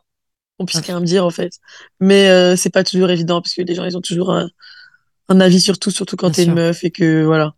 on 0.59 0.65
puisse 0.65 0.79
Ah. 0.79 0.85
rien 0.87 0.99
me 0.99 1.05
dire 1.05 1.25
en 1.25 1.29
fait. 1.29 1.53
Mais 1.99 2.29
euh, 2.29 2.55
c'est 2.55 2.69
pas 2.71 2.83
toujours 2.83 3.09
évident 3.09 3.41
parce 3.41 3.53
que 3.53 3.61
les 3.61 3.75
gens 3.75 3.85
ils 3.85 3.97
ont 3.97 4.01
toujours 4.01 4.31
un, 4.33 4.49
un 5.29 5.39
avis 5.39 5.61
sur 5.61 5.77
tout, 5.79 5.91
surtout 5.91 6.15
quand 6.15 6.31
t'es 6.31 6.43
une 6.45 6.53
meuf 6.53 6.83
et 6.83 6.91
que 6.91 7.23
voilà. 7.23 7.53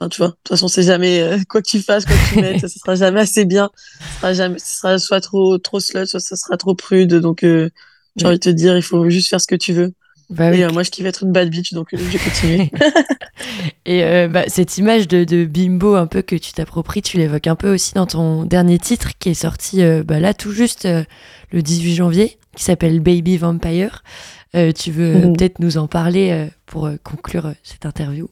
Enfin, 0.00 0.08
tu 0.08 0.18
vois, 0.18 0.28
de 0.28 0.32
toute 0.32 0.48
façon 0.48 0.68
c'est 0.68 0.82
jamais 0.82 1.22
euh, 1.22 1.38
quoi 1.48 1.62
que 1.62 1.68
tu 1.68 1.80
fasses, 1.80 2.04
quoi 2.04 2.14
que 2.16 2.34
tu 2.34 2.40
mettes, 2.40 2.60
ça, 2.60 2.68
ça 2.68 2.78
sera 2.84 2.94
jamais 2.96 3.20
assez 3.20 3.44
bien. 3.44 3.70
Ça 4.00 4.16
sera 4.20 4.34
jamais, 4.34 4.58
ça 4.58 4.66
sera 4.78 4.98
soit 4.98 5.20
trop 5.20 5.58
trop 5.58 5.80
slut, 5.80 6.06
soit 6.06 6.20
ça 6.20 6.36
sera 6.36 6.56
trop 6.56 6.74
prude. 6.74 7.14
Donc 7.14 7.44
euh, 7.44 7.70
j'ai 8.16 8.24
Oui. 8.24 8.30
envie 8.30 8.38
de 8.38 8.44
te 8.44 8.50
dire, 8.50 8.76
il 8.76 8.82
faut 8.82 9.08
juste 9.10 9.28
faire 9.28 9.40
ce 9.40 9.46
que 9.46 9.54
tu 9.54 9.72
veux. 9.72 9.92
Bah 10.32 10.50
oui, 10.50 10.58
Et 10.58 10.64
euh, 10.64 10.70
moi 10.72 10.82
je 10.82 10.90
kiffe 10.90 11.04
être 11.06 11.22
une 11.22 11.32
bad 11.32 11.48
bitch, 11.50 11.72
donc 11.72 11.92
euh, 11.94 11.98
je 11.98 12.04
vais 12.04 12.18
continuer. 12.18 12.70
Et 13.86 14.02
euh, 14.04 14.28
bah, 14.28 14.44
cette 14.48 14.78
image 14.78 15.08
de, 15.08 15.24
de 15.24 15.44
bimbo 15.44 15.94
un 15.94 16.06
peu 16.06 16.22
que 16.22 16.36
tu 16.36 16.52
t'appropries, 16.52 17.02
tu 17.02 17.16
l'évoques 17.18 17.46
un 17.46 17.54
peu 17.56 17.72
aussi 17.74 17.94
dans 17.94 18.06
ton 18.06 18.44
dernier 18.44 18.78
titre 18.78 19.10
qui 19.18 19.30
est 19.30 19.34
sorti 19.34 19.82
euh, 19.82 20.02
bah, 20.04 20.20
là 20.20 20.34
tout 20.34 20.52
juste 20.52 20.86
le 21.52 21.62
18 21.62 21.94
janvier, 21.94 22.38
qui 22.56 22.64
s'appelle 22.64 23.00
Baby 23.00 23.36
Vampire. 23.36 24.02
Tu 24.54 24.90
veux 24.90 25.14
Mhm. 25.14 25.32
peut-être 25.36 25.58
nous 25.60 25.78
en 25.78 25.86
parler 25.86 26.48
pour 26.66 26.90
conclure 27.02 27.52
cette 27.62 27.86
interview? 27.86 28.28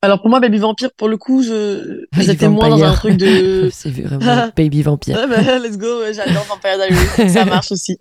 Alors 0.00 0.20
pour 0.20 0.30
moi, 0.30 0.38
Baby 0.38 0.58
Vampire, 0.58 0.90
pour 0.96 1.08
le 1.08 1.16
coup, 1.16 1.42
je 1.42 2.04
j'étais 2.20 2.48
moins 2.48 2.68
dans 2.68 2.82
un 2.84 2.92
truc 2.94 3.16
de. 3.16 3.68
C'est 3.72 3.90
vraiment 3.90 4.48
Baby 4.56 4.82
Vampire. 4.82 5.16
Ouais, 5.16 5.26
bah, 5.26 5.58
let's 5.58 5.76
go, 5.76 6.00
ouais, 6.02 6.14
j'adore 6.14 6.44
Vampire 6.44 6.76
Diaries, 6.76 7.30
ça 7.30 7.44
marche 7.44 7.72
aussi. 7.72 7.96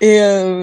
Et 0.00 0.22
euh... 0.22 0.62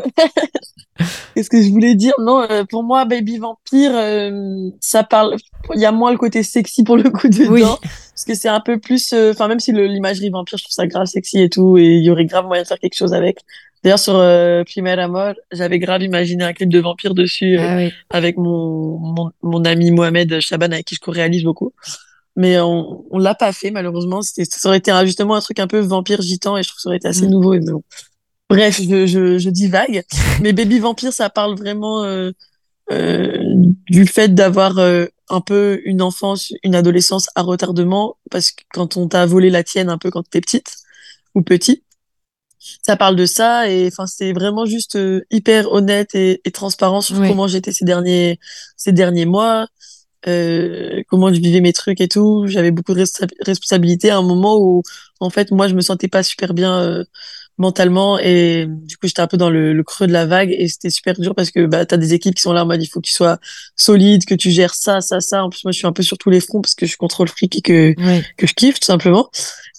qu'est-ce 1.35 1.49
que 1.49 1.61
je 1.61 1.69
voulais 1.69 1.93
dire? 1.93 2.13
Non, 2.19 2.41
euh, 2.49 2.63
pour 2.67 2.83
moi, 2.83 3.05
Baby 3.05 3.37
Vampire, 3.37 3.91
euh, 3.93 4.69
ça 4.79 5.03
parle. 5.03 5.35
Il 5.75 5.79
y 5.81 5.85
a 5.85 5.91
moins 5.91 6.11
le 6.11 6.17
côté 6.17 6.41
sexy 6.41 6.83
pour 6.83 6.97
le 6.97 7.09
coup 7.11 7.27
dedans, 7.29 7.51
Oui. 7.51 7.61
parce 7.61 8.25
que 8.25 8.33
c'est 8.33 8.49
un 8.49 8.61
peu 8.61 8.79
plus. 8.79 9.13
euh, 9.13 9.31
Enfin, 9.31 9.47
même 9.47 9.59
si 9.59 9.71
l'imagerie 9.71 10.31
vampire, 10.31 10.57
je 10.57 10.63
trouve 10.63 10.73
ça 10.73 10.87
grave 10.87 11.05
sexy 11.05 11.39
et 11.39 11.49
tout, 11.49 11.77
et 11.77 11.85
il 11.85 12.03
y 12.03 12.09
aurait 12.09 12.25
grave 12.25 12.45
moyen 12.47 12.63
de 12.63 12.67
faire 12.67 12.79
quelque 12.79 12.95
chose 12.97 13.13
avec. 13.13 13.37
D'ailleurs, 13.83 13.99
sur 13.99 14.15
euh, 14.15 14.63
Primal 14.65 14.99
Amor, 14.99 15.33
j'avais 15.51 15.79
grave 15.79 16.01
imaginé 16.03 16.43
un 16.43 16.53
clip 16.53 16.69
de 16.69 16.79
vampire 16.79 17.13
dessus. 17.13 17.57
euh, 17.57 17.65
Ah 17.67 17.75
oui. 17.77 17.93
avec 18.09 18.37
mon, 18.37 18.97
mon, 18.97 19.31
mon 19.41 19.63
ami 19.65 19.91
Mohamed 19.91 20.39
Chaban 20.41 20.65
avec 20.71 20.85
qui 20.85 20.95
je 20.95 20.99
co-réalise 20.99 21.43
beaucoup. 21.43 21.71
Mais 22.35 22.59
on, 22.59 23.05
on 23.09 23.17
l'a 23.17 23.35
pas 23.35 23.51
fait 23.53 23.71
malheureusement. 23.71 24.21
Ça 24.21 24.43
aurait 24.69 24.77
été 24.77 24.91
un- 24.91 25.05
justement 25.05 25.35
un 25.35 25.41
truc 25.41 25.59
un 25.59 25.67
peu 25.67 25.79
vampire 25.79 26.21
gitan 26.21 26.57
et 26.57 26.63
je 26.63 26.69
trouve 26.69 26.77
que 26.77 26.81
ça 26.81 26.89
aurait 26.89 26.97
été 26.97 27.07
assez 27.07 27.25
Mm. 27.27 27.31
nouveau. 27.31 27.53
Et 27.53 27.59
bon. 27.59 27.83
Bref, 28.49 28.81
je, 28.81 29.05
je, 29.05 29.37
je 29.37 29.49
divague. 29.49 30.03
Mais 30.41 30.53
Baby 30.53 30.79
Vampire, 30.79 31.13
ça 31.13 31.29
parle 31.29 31.55
vraiment 31.55 32.03
euh, 32.03 32.31
euh, 32.91 33.37
du 33.89 34.05
fait 34.07 34.33
d'avoir 34.33 34.77
euh, 34.79 35.05
un 35.29 35.41
peu 35.41 35.79
une 35.85 36.01
enfance, 36.01 36.51
une 36.63 36.75
adolescence 36.75 37.27
à 37.35 37.41
retardement 37.43 38.17
parce 38.31 38.51
que 38.51 38.63
quand 38.73 38.97
on 38.97 39.07
t'a 39.07 39.25
volé 39.25 39.49
la 39.49 39.63
tienne 39.63 39.89
un 39.89 39.97
peu 39.97 40.09
quand 40.09 40.27
t'es 40.27 40.41
petite 40.41 40.75
ou 41.35 41.41
petit, 41.43 41.83
ça 42.85 42.95
parle 42.97 43.15
de 43.15 43.25
ça 43.25 43.69
et 43.69 43.87
enfin 43.87 44.05
c'est 44.07 44.33
vraiment 44.33 44.65
juste 44.65 44.95
euh, 44.95 45.21
hyper 45.31 45.71
honnête 45.71 46.15
et, 46.15 46.41
et 46.45 46.51
transparent 46.51 47.01
sur 47.01 47.15
comment 47.27 47.47
j'étais 47.47 47.71
ces 47.71 47.85
derniers 47.85 48.39
ces 48.77 48.91
derniers 48.91 49.25
mois 49.25 49.67
euh, 50.27 51.01
comment 51.09 51.33
je 51.33 51.39
vivais 51.39 51.61
mes 51.61 51.71
trucs 51.71 52.01
et 52.01 52.09
tout. 52.09 52.45
J'avais 52.47 52.71
beaucoup 52.71 52.93
de 52.93 53.01
responsa- 53.03 53.29
responsabilités 53.45 54.09
à 54.09 54.17
un 54.17 54.21
moment 54.21 54.57
où 54.59 54.83
en 55.21 55.29
fait 55.29 55.51
moi 55.51 55.67
je 55.69 55.75
me 55.75 55.81
sentais 55.81 56.09
pas 56.09 56.23
super 56.23 56.53
bien 56.53 56.77
euh, 56.81 57.03
mentalement 57.57 58.17
et 58.19 58.65
du 58.69 58.95
coup 58.97 59.07
j'étais 59.07 59.21
un 59.21 59.27
peu 59.27 59.35
dans 59.37 59.49
le, 59.49 59.73
le 59.73 59.83
creux 59.83 60.07
de 60.07 60.13
la 60.13 60.25
vague 60.25 60.53
et 60.57 60.67
c'était 60.69 60.89
super 60.89 61.13
dur 61.19 61.35
parce 61.35 61.51
que 61.51 61.65
bah 61.65 61.85
t'as 61.85 61.97
des 61.97 62.13
équipes 62.13 62.35
qui 62.35 62.41
sont 62.41 62.53
là 62.53 62.63
en 62.63 62.65
mode 62.65 62.81
il 62.81 62.87
faut 62.87 63.01
que 63.01 63.07
tu 63.07 63.13
sois 63.13 63.37
solide 63.75 64.23
que 64.25 64.35
tu 64.35 64.49
gères 64.51 64.75
ça 64.75 65.01
ça 65.01 65.19
ça. 65.21 65.43
En 65.43 65.49
plus 65.49 65.63
moi 65.65 65.71
je 65.71 65.77
suis 65.77 65.87
un 65.87 65.91
peu 65.93 66.03
sur 66.03 66.17
tous 66.17 66.29
les 66.29 66.39
fronts 66.41 66.61
parce 66.61 66.75
que 66.75 66.85
je 66.85 66.95
contrôle 66.97 67.27
fric 67.27 67.55
et 67.57 67.61
que 67.61 67.93
que 68.37 68.47
je 68.47 68.53
kiffe 68.53 68.79
tout 68.79 68.85
simplement. 68.85 69.29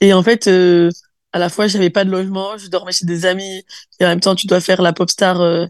Et 0.03 0.13
en 0.15 0.23
fait, 0.23 0.47
euh, 0.47 0.89
à 1.33 1.39
la 1.39 1.49
fois, 1.49 1.67
j'avais 1.69 1.91
pas 1.91 2.05
de 2.05 2.11
logement, 2.11 2.59
je 2.59 2.69
dormais 2.69 2.93
chez 2.93 3.07
des 3.07 3.27
amis, 3.27 3.65
et 4.01 4.05
en 4.05 4.09
même 4.09 4.21
temps, 4.21 4.35
tu 4.35 4.47
dois 4.47 4.61
faire 4.61 4.83
la 4.83 4.93
pop 4.93 5.11
star 5.11 5.41
euh, 5.41 5.67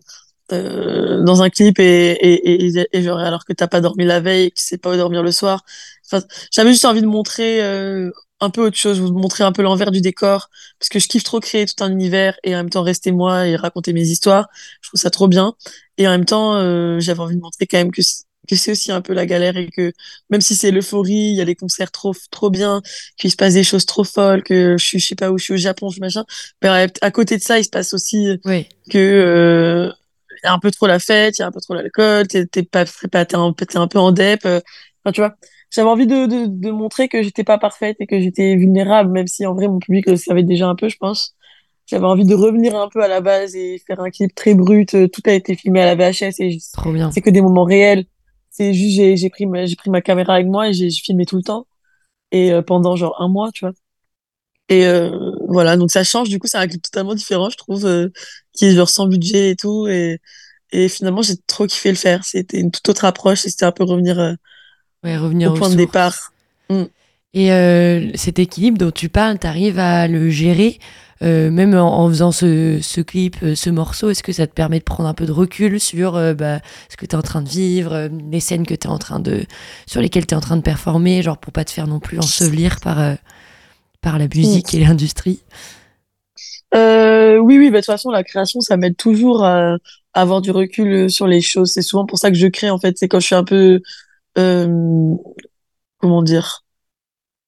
euh, 0.53 1.23
dans 1.23 1.43
un 1.43 1.51
clip 1.51 1.79
et, 1.79 2.13
et, 2.13 2.67
et, 2.67 2.89
et 2.93 3.03
genre 3.03 3.19
alors 3.19 3.45
que 3.45 3.53
t'as 3.53 3.69
pas 3.69 3.81
dormi 3.81 4.05
la 4.05 4.21
veille 4.21 4.47
et 4.47 4.51
que 4.51 4.57
tu 4.57 4.65
sais 4.65 4.79
pas 4.79 4.93
où 4.93 4.97
dormir 4.97 5.23
le 5.23 5.33
soir. 5.33 5.63
Enfin, 6.11 6.25
j'avais 6.51 6.71
juste 6.71 6.85
envie 6.85 7.03
de 7.03 7.07
montrer 7.07 7.63
euh, 7.63 8.11
un 8.41 8.51
peu 8.51 8.67
autre 8.67 8.77
chose, 8.77 9.01
vous 9.01 9.13
montrer 9.13 9.45
un 9.45 9.53
peu 9.53 9.63
l'envers 9.63 9.91
du 9.91 10.01
décor, 10.01 10.49
parce 10.79 10.89
que 10.89 10.99
je 10.99 11.09
kiffe 11.09 11.25
trop 11.25 11.41
créer 11.41 11.67
tout 11.67 11.85
un 11.85 11.91
univers 11.91 12.37
et 12.43 12.55
en 12.55 12.59
même 12.59 12.71
temps 12.71 12.83
rester 12.83 13.13
moi 13.13 13.47
et 13.47 13.57
raconter 13.57 13.93
mes 13.93 14.03
histoires. 14.03 14.49
Je 14.81 14.89
trouve 14.89 15.01
ça 15.01 15.11
trop 15.11 15.29
bien. 15.29 15.55
Et 15.99 16.09
en 16.09 16.11
même 16.11 16.25
temps, 16.25 16.55
euh, 16.57 16.99
j'avais 17.01 17.21
envie 17.21 17.37
de 17.37 17.41
montrer 17.43 17.67
quand 17.67 17.79
même 17.79 17.93
que 17.93 18.03
que 18.51 18.57
c'est 18.57 18.73
aussi 18.73 18.93
un 18.93 19.01
peu 19.01 19.13
la 19.15 19.25
galère 19.27 19.57
et 19.57 19.69
que 19.69 19.93
même 20.29 20.41
si 20.41 20.55
c'est 20.55 20.71
l'euphorie, 20.71 21.15
il 21.31 21.37
y 21.37 21.41
a 21.41 21.45
des 21.45 21.55
concerts 21.55 21.91
trop 21.91 22.13
trop 22.31 22.51
bien, 22.51 22.83
qu'il 23.17 23.31
se 23.31 23.37
passe 23.37 23.55
des 23.55 23.65
choses 23.65 23.87
trop 23.87 24.05
folles, 24.05 24.43
que 24.43 24.77
je 24.79 24.85
suis 24.85 24.99
je 24.99 25.07
sais 25.07 25.15
pas 25.15 25.31
où 25.31 25.39
je 25.39 25.45
suis 25.45 25.55
au 25.55 25.59
Japon, 25.59 25.89
je 25.91 26.01
machin. 26.01 26.25
Mais 26.63 26.69
à 27.01 27.11
côté 27.11 27.37
de 27.39 27.43
ça, 27.43 27.59
il 27.59 27.65
se 27.65 27.71
passe 27.71 27.95
aussi 27.95 28.39
Ouais. 28.45 28.69
que 28.91 28.99
euh, 28.99 29.91
y 30.45 30.47
a 30.47 30.53
un 30.53 30.59
peu 30.59 30.71
trop 30.71 30.87
la 30.87 30.99
fête, 30.99 31.39
il 31.39 31.43
y 31.43 31.45
a 31.45 31.49
un 31.49 31.53
peu 31.53 31.61
trop 31.61 31.75
l'alcool, 31.75 32.27
t'es 32.29 32.47
t'es 32.47 32.63
pas 32.63 32.85
t'es 32.85 33.09
pas 33.09 33.25
t'es 33.25 33.37
un, 33.37 33.53
t'es 33.53 33.77
un 33.79 33.89
peu 33.89 33.99
en 33.99 34.13
dep. 34.13 34.45
euh, 34.47 34.61
Enfin, 35.05 35.13
tu 35.13 35.21
vois, 35.23 35.35
j'avais 35.71 35.89
envie 35.89 36.07
de, 36.07 36.27
de 36.27 36.47
de 36.49 36.71
montrer 36.71 37.09
que 37.09 37.23
j'étais 37.23 37.45
pas 37.45 37.57
parfaite 37.59 37.97
et 38.01 38.07
que 38.07 38.21
j'étais 38.21 38.55
vulnérable, 38.57 39.11
même 39.13 39.27
si 39.27 39.47
en 39.47 39.55
vrai 39.55 39.69
mon 39.69 39.79
public 39.79 40.07
le 40.07 40.17
savait 40.17 40.43
déjà 40.43 40.67
un 40.69 40.75
peu, 40.75 40.89
je 40.89 40.97
pense. 40.99 41.35
J'avais 41.87 42.05
envie 42.07 42.25
de 42.25 42.35
revenir 42.37 42.77
un 42.77 42.89
peu 42.89 43.03
à 43.03 43.09
la 43.09 43.21
base 43.21 43.57
et 43.57 43.83
faire 43.85 43.99
un 44.01 44.11
clip 44.11 44.33
très 44.35 44.55
brut. 44.55 44.95
euh, 44.95 45.09
Tout 45.09 45.23
a 45.27 45.33
été 45.33 45.57
filmé 45.57 45.81
à 45.83 45.93
la 45.93 45.97
VHS 45.97 46.35
et 46.39 46.57
Trop 46.73 46.93
bien. 46.93 47.11
c'est 47.11 47.21
que 47.21 47.31
des 47.31 47.41
moments 47.43 47.65
réels. 47.65 48.05
Juste 48.75 48.97
j'ai 48.97 49.17
j'ai 49.17 49.31
pris 49.31 49.47
ma 49.47 49.67
j'ai 49.67 49.77
pris 49.77 49.91
ma 49.91 50.01
caméra 50.03 50.35
avec 50.35 50.47
moi 50.47 50.69
et 50.69 50.73
j'ai 50.75 50.91
j'ai 50.91 51.01
filmé 51.03 51.27
tout 51.27 51.37
le 51.37 51.43
temps 51.43 51.67
et 52.33 52.53
euh, 52.53 52.63
pendant 52.63 52.97
genre 52.97 53.21
un 53.23 53.29
mois, 53.29 53.51
tu 53.53 53.65
vois. 53.67 53.75
Et 54.69 54.87
euh, 54.87 55.11
voilà, 55.49 55.77
donc 55.77 55.91
ça 55.91 56.05
change. 56.05 56.29
Du 56.29 56.39
coup, 56.39 56.47
c'est 56.47 56.59
un 56.59 56.69
clip 56.69 56.83
totalement 56.83 57.15
différent, 57.15 57.51
je 57.51 57.57
trouve, 57.57 57.87
euh, 57.87 58.09
qui 58.53 58.67
est 58.67 58.75
genre 58.75 58.89
sans 58.89 59.07
budget 59.07 59.51
et 59.51 59.57
tout. 59.57 59.89
Et, 59.89 60.21
et 60.73 60.89
finalement, 60.89 61.23
j'ai 61.23 61.37
trop 61.47 61.67
kiffé 61.67 61.91
le 61.91 61.97
faire. 61.97 62.25
C'était 62.25 62.61
une 62.61 62.71
toute 62.71 62.89
autre 62.89 63.05
approche 63.05 63.47
et 63.47 63.51
c'était 63.51 63.67
un 63.67 63.73
peu 63.73 63.85
revenir 63.85 64.37
Ouais, 65.03 65.17
revenir 65.17 65.51
au 65.51 65.55
point 65.55 65.71
de 65.71 65.77
départ. 65.77 66.33
Et 67.33 67.53
euh, 67.53 68.11
cet 68.15 68.39
équilibre 68.39 68.79
dont 68.79 68.91
tu 68.91 69.09
parles, 69.09 69.39
tu 69.39 69.47
arrives 69.47 69.79
à 69.79 70.09
le 70.09 70.31
gérer, 70.31 70.79
euh, 71.23 71.51
même 71.51 71.75
en, 71.75 72.05
en 72.05 72.09
faisant 72.09 72.33
ce, 72.33 72.79
ce 72.81 73.01
clip, 73.03 73.37
euh, 73.43 73.55
ce 73.55 73.69
morceau, 73.69 74.09
est-ce 74.09 74.23
que 74.23 74.33
ça 74.33 74.47
te 74.47 74.55
permet 74.55 74.79
de 74.79 74.85
prendre 74.85 75.09
un 75.09 75.13
peu 75.13 75.27
de 75.27 75.33
recul 75.33 75.79
sur 75.79 76.17
euh, 76.17 76.33
bah, 76.33 76.61
ce 76.89 76.97
que 76.97 77.05
tu 77.05 77.13
es 77.13 77.19
en 77.19 77.23
train 77.23 77.43
de 77.43 77.49
vivre, 77.49 78.09
les 78.31 78.41
scènes 78.41 78.67
que 78.67 78.75
tu 78.75 78.89
en 78.89 78.99
train 78.99 79.21
de, 79.21 79.45
sur 79.87 80.01
lesquelles 80.01 80.27
tu 80.27 80.33
es 80.35 80.37
en 80.37 80.41
train 80.41 80.57
de 80.57 80.63
performer, 80.63 81.23
genre 81.23 81.37
pour 81.37 81.53
pas 81.53 81.65
te 81.65 81.71
faire 81.73 81.87
non 81.87 82.01
plus 82.01 82.19
ensevelir 82.19 82.81
par, 82.81 82.99
euh, 83.01 83.15
par 84.01 84.19
la 84.19 84.29
musique 84.35 84.73
et 84.73 84.81
l'industrie? 84.81 85.41
Oui, 86.73 87.59
oui, 87.59 87.71
bah, 87.71 87.79
de 87.79 87.85
toute 87.85 87.87
façon, 87.87 88.11
la 88.11 88.25
création, 88.25 88.61
ça 88.61 88.77
m'aide 88.77 88.97
toujours 88.97 89.45
à, 89.45 89.77
avoir 90.15 90.41
du 90.41 90.51
recul 90.51 91.11
sur 91.11 91.27
les 91.27 91.41
choses. 91.41 91.73
C'est 91.73 91.83
souvent 91.83 92.07
pour 92.07 92.19
ça 92.19 92.31
que 92.31 92.37
je 92.37 92.47
crée, 92.47 92.71
en 92.71 92.79
fait. 92.79 92.97
C'est 92.97 93.09
quand 93.09 93.21
je 93.21 93.27
suis 93.27 93.35
un 93.35 93.45
peu, 93.45 93.81
comment 94.35 96.23
dire, 96.23 96.65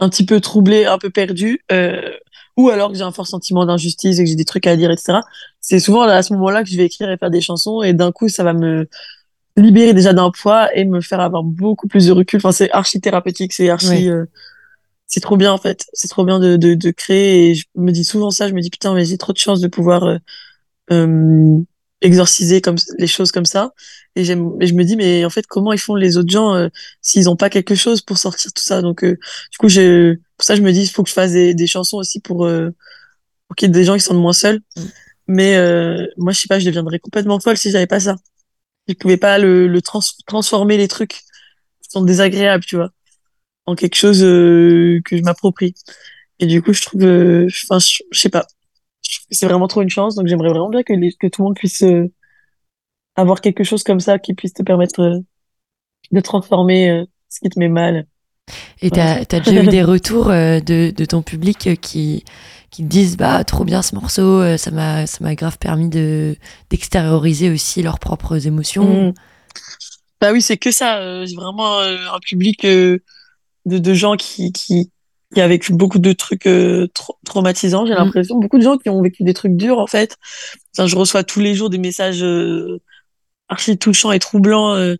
un 0.02 0.08
petit 0.08 0.26
peu 0.26 0.40
troublée, 0.40 0.84
un 0.84 0.98
peu 0.98 1.10
perdue, 1.10 1.60
euh, 1.70 2.10
ou 2.56 2.68
alors 2.70 2.90
que 2.90 2.96
j'ai 2.96 3.02
un 3.02 3.12
fort 3.12 3.26
sentiment 3.26 3.64
d'injustice 3.66 4.18
et 4.18 4.24
que 4.24 4.28
j'ai 4.28 4.36
des 4.36 4.44
trucs 4.44 4.66
à 4.66 4.76
dire, 4.76 4.90
etc. 4.90 5.20
C'est 5.60 5.80
souvent 5.80 6.02
à 6.02 6.22
ce 6.22 6.32
moment-là 6.34 6.62
que 6.62 6.68
je 6.70 6.76
vais 6.76 6.84
écrire 6.84 7.10
et 7.10 7.16
faire 7.16 7.30
des 7.30 7.40
chansons 7.40 7.82
et 7.82 7.92
d'un 7.92 8.12
coup, 8.12 8.28
ça 8.28 8.44
va 8.44 8.52
me 8.52 8.88
libérer 9.56 9.94
déjà 9.94 10.12
d'un 10.12 10.30
poids 10.30 10.74
et 10.76 10.84
me 10.84 11.00
faire 11.00 11.20
avoir 11.20 11.42
beaucoup 11.42 11.88
plus 11.88 12.06
de 12.06 12.12
recul. 12.12 12.38
Enfin, 12.38 12.52
c'est 12.52 12.70
archi 12.72 13.00
thérapeutique, 13.00 13.52
c'est 13.52 13.68
archi, 13.68 14.08
euh, 14.10 14.24
c'est 15.06 15.20
trop 15.20 15.36
bien 15.36 15.52
en 15.52 15.58
fait. 15.58 15.86
C'est 15.92 16.08
trop 16.08 16.24
bien 16.24 16.38
de, 16.38 16.56
de, 16.56 16.74
de 16.74 16.90
créer 16.90 17.50
et 17.50 17.54
je 17.54 17.64
me 17.76 17.92
dis 17.92 18.04
souvent 18.04 18.30
ça. 18.30 18.48
Je 18.48 18.54
me 18.54 18.60
dis 18.60 18.70
putain, 18.70 18.94
mais 18.94 19.04
j'ai 19.04 19.18
trop 19.18 19.32
de 19.32 19.38
chance 19.38 19.60
de 19.60 19.68
pouvoir 19.68 20.04
euh, 20.04 20.18
euh, 20.90 21.58
exorciser 22.00 22.60
comme 22.60 22.76
les 22.98 23.06
choses 23.06 23.32
comme 23.32 23.44
ça. 23.44 23.72
Et 24.16 24.24
j'aime, 24.24 24.52
et 24.60 24.66
je 24.66 24.74
me 24.74 24.84
dis 24.84 24.96
mais 24.96 25.24
en 25.24 25.30
fait 25.30 25.46
comment 25.46 25.72
ils 25.72 25.78
font 25.78 25.94
les 25.94 26.16
autres 26.16 26.30
gens 26.30 26.54
euh, 26.54 26.68
s'ils 27.00 27.30
ont 27.30 27.36
pas 27.36 27.48
quelque 27.48 27.74
chose 27.74 28.02
pour 28.02 28.18
sortir 28.18 28.52
tout 28.52 28.62
ça? 28.62 28.82
Donc 28.82 29.04
euh, 29.04 29.18
du 29.50 29.58
coup 29.58 29.68
je, 29.68 30.16
pour 30.42 30.46
ça 30.46 30.56
je 30.56 30.62
me 30.62 30.72
dis 30.72 30.82
il 30.82 30.88
faut 30.88 31.02
que 31.04 31.08
je 31.08 31.14
fasse 31.14 31.32
des, 31.32 31.54
des 31.54 31.66
chansons 31.68 31.98
aussi 31.98 32.20
pour 32.20 32.46
euh, 32.46 32.70
pour 33.46 33.56
qu'il 33.56 33.68
y 33.68 33.70
ait 33.70 33.72
des 33.72 33.84
gens 33.84 33.94
qui 33.94 34.00
se 34.00 34.08
sentent 34.08 34.18
moins 34.18 34.32
seuls. 34.32 34.60
Mm. 34.76 34.82
Mais 35.28 35.56
euh, 35.56 36.06
moi 36.16 36.32
je 36.32 36.40
sais 36.40 36.48
pas, 36.48 36.58
je 36.58 36.66
deviendrais 36.66 36.98
complètement 36.98 37.38
folle 37.40 37.56
si 37.56 37.70
j'avais 37.70 37.86
pas 37.86 38.00
ça. 38.00 38.16
Je 38.88 38.94
pouvais 38.94 39.16
pas 39.16 39.38
le, 39.38 39.68
le 39.68 39.82
trans 39.82 40.00
transformer 40.26 40.76
les 40.76 40.88
trucs 40.88 41.12
qui 41.82 41.90
sont 41.90 42.02
désagréables, 42.02 42.64
tu 42.64 42.76
vois, 42.76 42.90
en 43.66 43.76
quelque 43.76 43.96
chose 43.96 44.22
euh, 44.24 45.00
que 45.04 45.16
je 45.16 45.22
m'approprie. 45.22 45.74
Et 46.40 46.46
du 46.46 46.62
coup, 46.62 46.72
je 46.72 46.82
trouve, 46.82 47.02
euh, 47.04 47.46
enfin, 47.64 47.78
je, 47.78 48.02
je 48.10 48.20
sais 48.20 48.28
pas, 48.30 48.46
c'est 49.30 49.46
vraiment 49.46 49.68
trop 49.68 49.82
une 49.82 49.90
chance. 49.90 50.14
Donc, 50.16 50.26
j'aimerais 50.26 50.48
vraiment 50.48 50.70
bien 50.70 50.82
que, 50.82 50.92
les, 50.92 51.12
que 51.12 51.26
tout 51.28 51.42
le 51.42 51.46
monde 51.46 51.56
puisse 51.56 51.82
euh, 51.82 52.12
avoir 53.16 53.40
quelque 53.40 53.64
chose 53.64 53.84
comme 53.84 54.00
ça 54.00 54.18
qui 54.18 54.34
puisse 54.34 54.54
te 54.54 54.62
permettre 54.62 55.00
euh, 55.00 55.20
de 56.12 56.20
transformer 56.20 56.90
euh, 56.90 57.04
ce 57.28 57.40
qui 57.40 57.48
te 57.50 57.58
met 57.58 57.68
mal. 57.68 58.06
Et 58.80 58.90
t'as 58.90 59.20
as 59.20 59.40
déjà 59.40 59.62
eu 59.62 59.66
des 59.68 59.82
retours 59.94 60.30
euh, 60.30 60.60
de, 60.60 60.90
de 60.94 61.04
ton 61.04 61.22
public 61.22 61.66
euh, 61.66 61.74
qui, 61.74 62.24
qui 62.70 62.82
te 62.82 62.88
disent 62.88 63.16
bah 63.16 63.44
trop 63.44 63.64
bien 63.64 63.82
ce 63.82 63.94
morceau, 63.94 64.40
euh, 64.40 64.56
ça 64.56 64.70
m'a 64.70 65.06
ça 65.06 65.18
m'a 65.20 65.34
grave 65.34 65.58
permis 65.58 65.88
de 65.88 66.36
d'extérioriser 66.70 67.50
aussi 67.50 67.82
leurs 67.82 67.98
propres 67.98 68.46
émotions. 68.46 69.08
Mm. 69.08 69.14
Bah 70.20 70.32
oui, 70.32 70.40
c'est 70.42 70.56
que 70.56 70.70
ça. 70.70 71.24
j'ai 71.26 71.34
vraiment 71.34 71.80
un 71.80 72.18
public 72.20 72.64
de, 72.64 73.78
de 73.78 73.94
gens 73.94 74.16
qui, 74.16 74.52
qui, 74.52 74.90
qui 75.34 75.40
a 75.40 75.48
vécu 75.48 75.72
beaucoup 75.72 75.98
de 75.98 76.12
trucs 76.12 76.46
euh, 76.46 76.86
trau- 76.94 77.16
traumatisants, 77.24 77.86
j'ai 77.86 77.94
Mm. 77.94 77.96
l'impression. 77.98 78.38
Beaucoup 78.38 78.58
de 78.58 78.62
gens 78.62 78.78
qui 78.78 78.88
ont 78.88 79.02
vécu 79.02 79.24
des 79.24 79.34
trucs 79.34 79.56
durs, 79.56 79.78
en 79.78 79.86
fait. 79.86 80.16
Enfin, 80.76 80.86
je 80.86 80.96
reçois 80.96 81.24
tous 81.24 81.40
les 81.40 81.54
jours 81.54 81.70
des 81.70 81.78
messages 81.78 82.22
euh, 82.22 82.80
archi 83.48 83.76
touchants 83.78 84.12
et 84.12 84.18
troublants. 84.18 84.74
euh. 84.74 84.96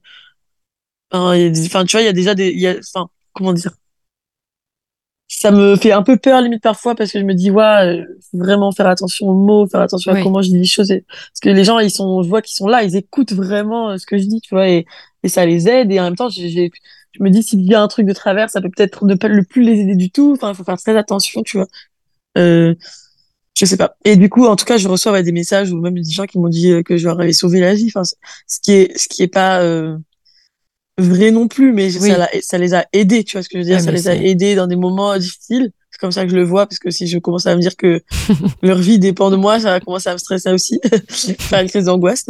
Enfin, 1.12 1.34
il 1.36 1.42
y 1.42 1.46
a 1.46 1.50
des- 1.50 1.66
enfin, 1.66 1.84
tu 1.84 1.92
vois, 1.96 2.02
il 2.02 2.06
y 2.06 2.08
a 2.08 2.12
déjà 2.12 2.34
des... 2.34 2.50
il 2.50 2.58
Y 2.60 2.66
a, 2.68 2.76
enfin, 2.78 3.08
comment 3.34 3.52
dire 3.52 3.72
ça 5.28 5.50
me 5.50 5.76
fait 5.76 5.92
un 5.92 6.02
peu 6.02 6.18
peur 6.18 6.42
limite 6.42 6.62
parfois 6.62 6.94
parce 6.94 7.10
que 7.12 7.18
je 7.18 7.24
me 7.24 7.32
dis 7.34 7.50
ouais 7.50 7.62
euh, 7.64 8.04
faut 8.30 8.38
vraiment 8.38 8.70
faire 8.70 8.86
attention 8.86 9.28
aux 9.28 9.34
mots 9.34 9.66
faire 9.66 9.80
attention 9.80 10.12
à 10.12 10.16
comment 10.22 10.42
je 10.42 10.50
dis 10.50 10.58
les 10.58 10.64
choses 10.66 10.90
et- 10.90 11.04
parce 11.08 11.40
que 11.42 11.48
les 11.48 11.64
gens 11.64 11.78
ils 11.78 11.90
sont 11.90 12.22
je 12.22 12.28
vois 12.28 12.42
qu'ils 12.42 12.54
sont 12.54 12.66
là 12.68 12.82
ils 12.84 12.96
écoutent 12.96 13.32
vraiment 13.32 13.90
euh, 13.90 13.96
ce 13.98 14.04
que 14.06 14.18
je 14.18 14.24
dis 14.24 14.40
tu 14.42 14.54
vois 14.54 14.68
et, 14.68 14.84
et 15.22 15.28
ça 15.28 15.46
les 15.46 15.68
aide 15.68 15.90
et 15.90 15.98
en 16.00 16.04
même 16.04 16.16
temps 16.16 16.28
j'ai 16.28 16.70
je 17.14 17.22
me 17.22 17.30
dis 17.30 17.42
s'il 17.42 17.62
y 17.62 17.74
a 17.74 17.80
un 17.82 17.88
truc 17.88 18.06
de 18.06 18.12
travers 18.12 18.50
ça 18.50 18.60
peut 18.60 18.70
peut-être 18.74 19.04
ne 19.06 19.14
pas 19.14 19.28
le 19.28 19.42
plus 19.42 19.62
les 19.62 19.80
aider 19.80 19.96
du 19.96 20.10
tout 20.10 20.32
enfin 20.34 20.50
il 20.50 20.54
faut 20.54 20.64
faire 20.64 20.78
très 20.78 20.96
attention 20.96 21.42
tu 21.42 21.56
vois. 21.58 21.66
Euh, 22.38 22.74
je 23.58 23.66
sais 23.66 23.76
pas. 23.76 23.96
Et 24.04 24.16
du 24.16 24.28
coup 24.30 24.46
en 24.46 24.56
tout 24.56 24.64
cas 24.66 24.78
je 24.78 24.88
reçois 24.88 25.12
ouais, 25.12 25.22
des 25.22 25.32
messages 25.32 25.72
ou 25.72 25.80
même 25.80 25.94
des 26.00 26.10
gens 26.10 26.26
qui 26.26 26.38
m'ont 26.38 26.48
dit 26.48 26.70
euh, 26.72 26.82
que 26.82 26.96
je 26.98 27.06
leur 27.08 27.20
avais 27.20 27.32
sauvé 27.34 27.60
la 27.60 27.74
vie 27.74 27.86
enfin 27.88 28.04
ce 28.04 28.60
qui 28.62 28.72
est 28.72 28.98
ce 28.98 29.08
qui 29.08 29.22
est 29.22 29.28
pas 29.28 29.60
euh, 29.62 29.96
vrai 30.98 31.30
non 31.30 31.48
plus, 31.48 31.72
mais 31.72 31.96
Oui. 31.98 32.12
ça, 32.42 32.58
les 32.58 32.74
a 32.74 32.86
aidés, 32.92 33.24
tu 33.24 33.36
vois 33.36 33.42
ce 33.42 33.48
que 33.48 33.58
je 33.58 33.58
veux 33.58 33.64
dire? 33.64 33.76
Ouais, 33.76 33.82
ça 33.82 33.90
les 33.92 34.08
a 34.08 34.14
aidés 34.14 34.54
dans 34.54 34.66
des 34.66 34.76
moments 34.76 35.16
difficiles. 35.16 35.70
C'est 35.90 36.00
comme 36.00 36.12
ça 36.12 36.24
que 36.24 36.30
je 36.30 36.36
le 36.36 36.44
vois, 36.44 36.66
parce 36.66 36.78
que 36.78 36.90
si 36.90 37.06
je 37.06 37.18
commence 37.18 37.46
à 37.46 37.54
me 37.54 37.60
dire 37.60 37.76
que 37.76 38.02
leur 38.62 38.78
vie 38.78 38.98
dépend 38.98 39.30
de 39.30 39.36
moi, 39.36 39.60
ça 39.60 39.70
va 39.70 39.80
commencer 39.80 40.08
à 40.08 40.14
me 40.14 40.18
stresser 40.18 40.50
aussi. 40.50 40.80
Faire 41.38 41.60
une 41.60 41.68
crise 41.68 41.84
d'angoisse. 41.84 42.24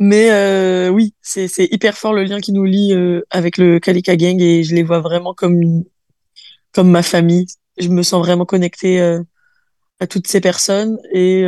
Mais 0.00 0.30
euh, 0.30 0.88
oui, 0.88 1.14
c'est 1.22 1.48
hyper 1.70 1.96
fort 1.96 2.14
le 2.14 2.24
lien 2.24 2.40
qui 2.40 2.52
nous 2.52 2.64
lie 2.64 2.92
euh, 2.92 3.22
avec 3.30 3.58
le 3.58 3.78
Kalika 3.78 4.16
Gang 4.16 4.40
et 4.40 4.64
je 4.64 4.74
les 4.74 4.82
vois 4.82 5.00
vraiment 5.00 5.34
comme 5.34 5.84
comme 6.72 6.90
ma 6.90 7.04
famille. 7.04 7.46
Je 7.78 7.88
me 7.88 8.02
sens 8.02 8.20
vraiment 8.24 8.44
connectée 8.44 9.00
euh, 9.00 9.22
à 10.00 10.08
toutes 10.08 10.26
ces 10.26 10.40
personnes 10.40 10.98
et 11.12 11.44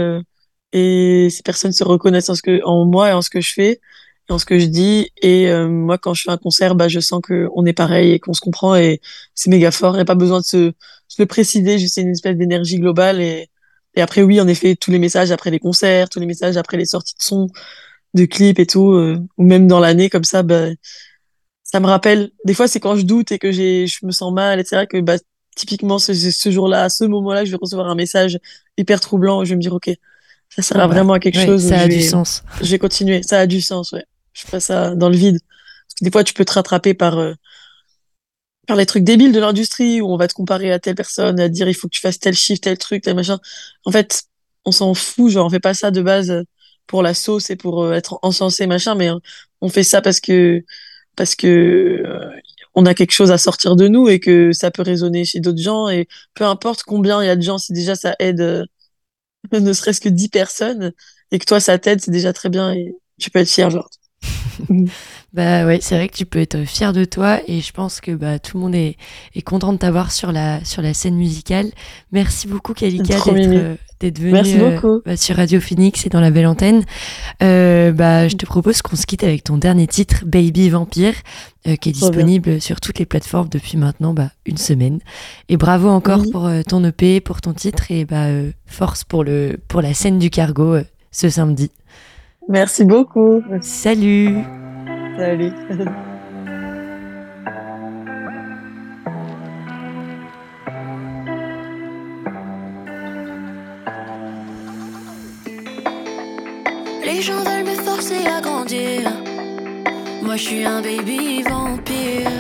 et 0.73 1.29
ces 1.31 1.43
personnes 1.43 1.73
se 1.73 1.83
reconnaissent 1.83 2.29
en 2.29 2.35
ce 2.37 2.43
que 2.43 2.63
en 2.65 2.85
moi 2.85 3.11
et 3.11 3.13
en 3.13 3.23
ce 3.23 3.31
que 3.31 3.41
je 3.41 3.53
fais 3.53 3.81
et 4.29 4.33
en 4.33 4.39
ce 4.39 4.45
que 4.45 4.59
je 4.59 4.67
dis 4.67 5.11
et 5.23 5.49
euh, 5.51 5.69
moi 5.69 5.99
quand 5.99 6.15
je 6.15 6.23
fais 6.25 6.31
un 6.31 6.37
concert 6.37 6.75
bah 6.75 6.89
je 6.89 7.01
sens 7.01 7.21
que 7.23 7.49
on 7.55 7.65
est 7.67 7.73
pareil 7.73 8.13
et 8.13 8.19
qu'on 8.19 8.33
se 8.33 8.41
comprend 8.41 8.75
et 8.77 9.01
c'est 9.35 9.51
méga 9.51 9.71
fort 9.71 9.95
il 9.95 9.99
n'y 9.99 10.03
a 10.03 10.05
pas 10.07 10.15
besoin 10.17 10.41
de 10.41 10.45
se, 10.45 10.73
se 11.09 11.23
le 11.23 11.27
préciser 11.27 11.79
juste 11.79 11.97
une 11.99 12.11
espèce 12.11 12.37
d'énergie 12.37 12.79
globale 12.79 13.21
et 13.21 13.49
et 13.95 14.03
après 14.03 14.23
oui 14.23 14.41
en 14.41 14.49
effet 14.49 14.75
tous 14.77 14.91
les 14.91 14.99
messages 14.99 15.31
après 15.31 15.51
les 15.51 15.59
concerts 15.61 16.09
tous 16.09 16.21
les 16.21 16.27
messages 16.27 16.57
après 16.57 16.77
les 16.77 16.87
sorties 16.87 17.15
de 17.17 17.23
sons 17.23 17.47
de 18.15 18.25
clips 18.25 18.59
et 18.59 18.67
tout 18.67 18.93
euh, 18.93 19.19
ou 19.39 19.45
même 19.45 19.67
dans 19.69 19.79
l'année 19.81 20.11
comme 20.11 20.25
ça 20.25 20.43
bah 20.43 20.67
ça 21.63 21.81
me 21.81 21.87
rappelle 21.87 22.31
des 22.45 22.55
fois 22.55 22.69
c'est 22.69 22.81
quand 22.81 22.97
je 22.97 23.03
doute 23.03 23.33
et 23.33 23.39
que 23.39 23.51
j'ai 23.53 23.87
je 23.87 24.05
me 24.05 24.11
sens 24.13 24.33
mal 24.33 24.59
etc 24.61 24.87
que 24.89 25.01
bah 25.01 25.17
typiquement 25.57 25.99
ce, 25.99 26.13
ce 26.15 26.51
jour-là 26.51 26.83
à 26.85 26.89
ce 26.89 27.05
moment-là 27.05 27.45
je 27.45 27.51
vais 27.51 27.59
recevoir 27.61 27.89
un 27.89 27.95
message 27.95 28.39
hyper 28.77 29.01
troublant 29.01 29.45
je 29.45 29.51
vais 29.51 29.57
me 29.57 29.61
dire 29.63 29.73
ok 29.73 29.91
ça 30.49 30.63
sert 30.63 30.77
Ah 30.79 30.87
bah, 30.87 30.95
vraiment 30.95 31.15
à 31.15 31.19
quelque 31.21 31.39
Ouais, 31.39 31.47
chose 31.47 31.69
ça 31.69 31.81
a 31.81 31.89
vais- 31.89 31.97
du 31.97 32.03
sens. 32.03 32.45
je 32.63 32.71
vais 32.71 32.79
continuer. 32.79 33.23
Ça 33.25 33.41
a 33.41 33.47
du 33.49 33.61
sens, 33.61 33.91
ouais. 33.93 34.05
Je 34.37 34.47
fais 34.47 34.61
ça 34.61 34.95
dans 34.95 35.09
le 35.09 35.17
vide. 35.17 35.39
Parce 35.41 35.95
que 35.99 36.05
des 36.05 36.11
fois, 36.11 36.23
tu 36.25 36.35
peux 36.35 36.45
te 36.45 36.53
rattraper 36.53 36.95
par, 36.95 37.19
euh, 37.19 37.35
par 38.67 38.77
les 38.77 38.87
trucs 38.87 39.05
débiles 39.05 39.33
de 39.33 39.41
l'industrie 39.41 40.01
où 40.01 40.13
on 40.13 40.17
va 40.17 40.29
te 40.29 40.35
comparer 40.35 40.73
à 40.73 40.79
telle 40.79 40.95
personne, 40.95 41.41
à 41.41 41.49
dire 41.49 41.69
il 41.69 41.75
faut 41.75 41.89
que 41.89 41.95
tu 41.95 42.01
fasses 42.01 42.19
tel 42.19 42.35
chiffre, 42.35 42.61
tel 42.61 42.79
truc, 42.79 43.03
tel 43.03 43.15
machin. 43.17 43.39
En 43.85 43.93
fait, 43.93 44.25
on 44.65 44.73
s'en 44.73 44.95
fout, 44.95 45.31
genre, 45.31 45.47
on 45.47 45.51
fait 45.51 45.61
pas 45.61 45.75
ça 45.75 45.91
de 45.91 46.03
base 46.03 46.45
pour 46.87 47.03
la 47.03 47.15
sauce 47.15 47.51
et 47.51 47.57
pour 47.57 47.83
euh, 47.85 47.93
être 47.95 48.19
encensé, 48.23 48.67
machin, 48.67 48.95
mais 48.95 49.11
euh, 49.11 49.19
on 49.61 49.69
fait 49.69 49.85
ça 49.85 50.03
parce 50.03 50.21
que, 50.21 50.65
parce 51.17 51.35
que, 51.35 52.03
on 52.75 52.87
a 52.87 52.95
quelque 52.95 53.13
chose 53.13 53.31
à 53.33 53.39
sortir 53.39 53.77
de 53.77 53.89
nous 53.89 54.09
et 54.09 54.21
que 54.21 54.53
ça 54.53 54.71
peut 54.71 54.83
résonner 54.83 55.25
chez 55.25 55.41
d'autres 55.41 55.63
gens 55.63 55.89
et 55.89 56.09
peu 56.35 56.45
importe 56.45 56.83
combien 56.83 57.23
il 57.23 57.27
y 57.27 57.31
a 57.31 57.37
de 57.37 57.43
gens, 57.43 57.59
si 57.59 57.73
déjà 57.73 57.95
ça 57.97 58.15
aide, 58.19 58.67
ne 59.53 59.73
serait-ce 59.73 60.01
que 60.01 60.09
10 60.09 60.29
personnes 60.29 60.93
et 61.31 61.39
que 61.39 61.45
toi 61.47 61.61
ça 61.61 61.79
t'aide, 61.79 62.01
c'est 62.03 62.11
déjà 62.11 62.33
très 62.33 62.51
bien 62.51 62.73
et 62.73 62.95
tu 63.19 63.31
peux 63.31 63.39
être 63.41 63.51
fier, 63.51 63.71
genre. 63.71 63.89
Bah 65.33 65.67
ouais, 65.67 65.81
c'est 65.83 65.97
vrai 65.97 66.09
que 66.09 66.15
tu 66.17 66.25
peux 66.25 66.39
être 66.39 66.65
fier 66.65 66.95
de 66.95 67.05
toi 67.05 67.41
et 67.47 67.61
je 67.61 67.71
pense 67.73 68.01
que 68.01 68.13
bah, 68.13 68.39
tout 68.39 68.57
le 68.57 68.63
monde 68.63 68.75
est, 68.75 68.97
est 69.35 69.43
content 69.43 69.73
de 69.75 69.79
t'avoir 69.79 70.11
sur 70.11 70.33
la, 70.33 70.65
sur 70.65 70.81
la 70.81 70.95
scène 70.95 71.17
musicale. 71.17 71.71
Merci 72.11 72.49
beaucoup 72.49 72.73
Kalika 72.73 73.03
d'être 73.05 73.29
euh, 73.37 73.75
d'être 74.01 74.19
venue 74.19 74.33
Merci 74.33 74.59
euh, 74.59 74.75
beaucoup. 74.75 75.03
bah, 75.05 75.17
sur 75.19 75.37
Radio 75.37 75.61
Phoenix 75.61 76.07
et 76.07 76.09
dans 76.09 76.21
la 76.23 76.31
belle 76.31 76.47
antenne. 76.47 76.85
Euh, 77.43 77.93
bah, 77.93 78.29
je 78.29 78.37
te 78.37 78.47
propose 78.47 78.81
qu'on 78.81 78.97
se 78.97 79.05
quitte 79.05 79.25
avec 79.25 79.45
ton 79.45 79.59
dernier 79.59 79.87
titre, 79.87 80.25
Baby 80.25 80.71
Vampire, 80.71 81.15
euh, 81.67 81.77
qui 81.77 81.91
est 81.91 81.93
Trop 81.93 82.11
bien. 82.11 82.25
disponible 82.25 82.61
sur 82.63 82.81
toutes 82.81 82.99
les 82.99 83.07
plateformes 83.07 83.51
depuis 83.51 83.77
maintenant 83.77 84.15
bah, 84.15 84.31
une 84.47 84.57
semaine. 84.57 85.01
Et 85.51 85.59
bravo 85.59 85.89
encore 85.91 86.21
Oui. 86.21 86.31
pour 86.31 86.49
ton 86.67 86.83
EP, 86.83 87.21
pour 87.21 87.43
ton 87.43 87.53
titre 87.53 87.91
et 87.91 88.07
bah, 88.07 88.29
force 88.65 89.05
pour, 89.05 89.23
le, 89.23 89.59
pour 89.69 89.83
la 89.83 89.93
scène 89.93 90.19
du 90.19 90.31
cargo 90.31 90.79
ce 91.13 91.29
samedi. 91.29 91.71
Merci 92.49 92.85
beaucoup. 92.85 93.43
Salut 93.61 94.45
Salut. 95.19 95.51
Les 107.05 107.23
gens 107.23 107.43
veulent 107.43 107.65
me 107.65 107.75
forcer 107.83 108.27
à 108.27 108.41
grandir. 108.41 109.11
Moi, 110.23 110.37
je 110.37 110.43
suis 110.43 110.65
un 110.65 110.83
baby 110.83 111.43
vampire. 111.43 112.31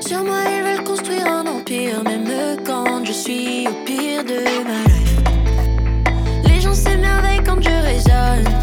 Sur 0.00 0.24
moi, 0.24 0.38
ils 0.50 0.62
veulent 0.64 0.84
construire 0.84 1.26
un 1.26 1.46
empire, 1.46 2.02
même 2.04 2.26
quand 2.64 3.04
je 3.04 3.12
suis 3.12 3.68
au 3.68 3.84
pire 3.84 4.24
de 4.24 4.42
ma 4.64 4.82
life. 4.88 5.20
Les 6.48 6.60
gens 6.60 6.74
s'émerveillent 6.74 7.44
quand 7.44 7.60
je 7.60 7.70
résonne. 7.70 8.55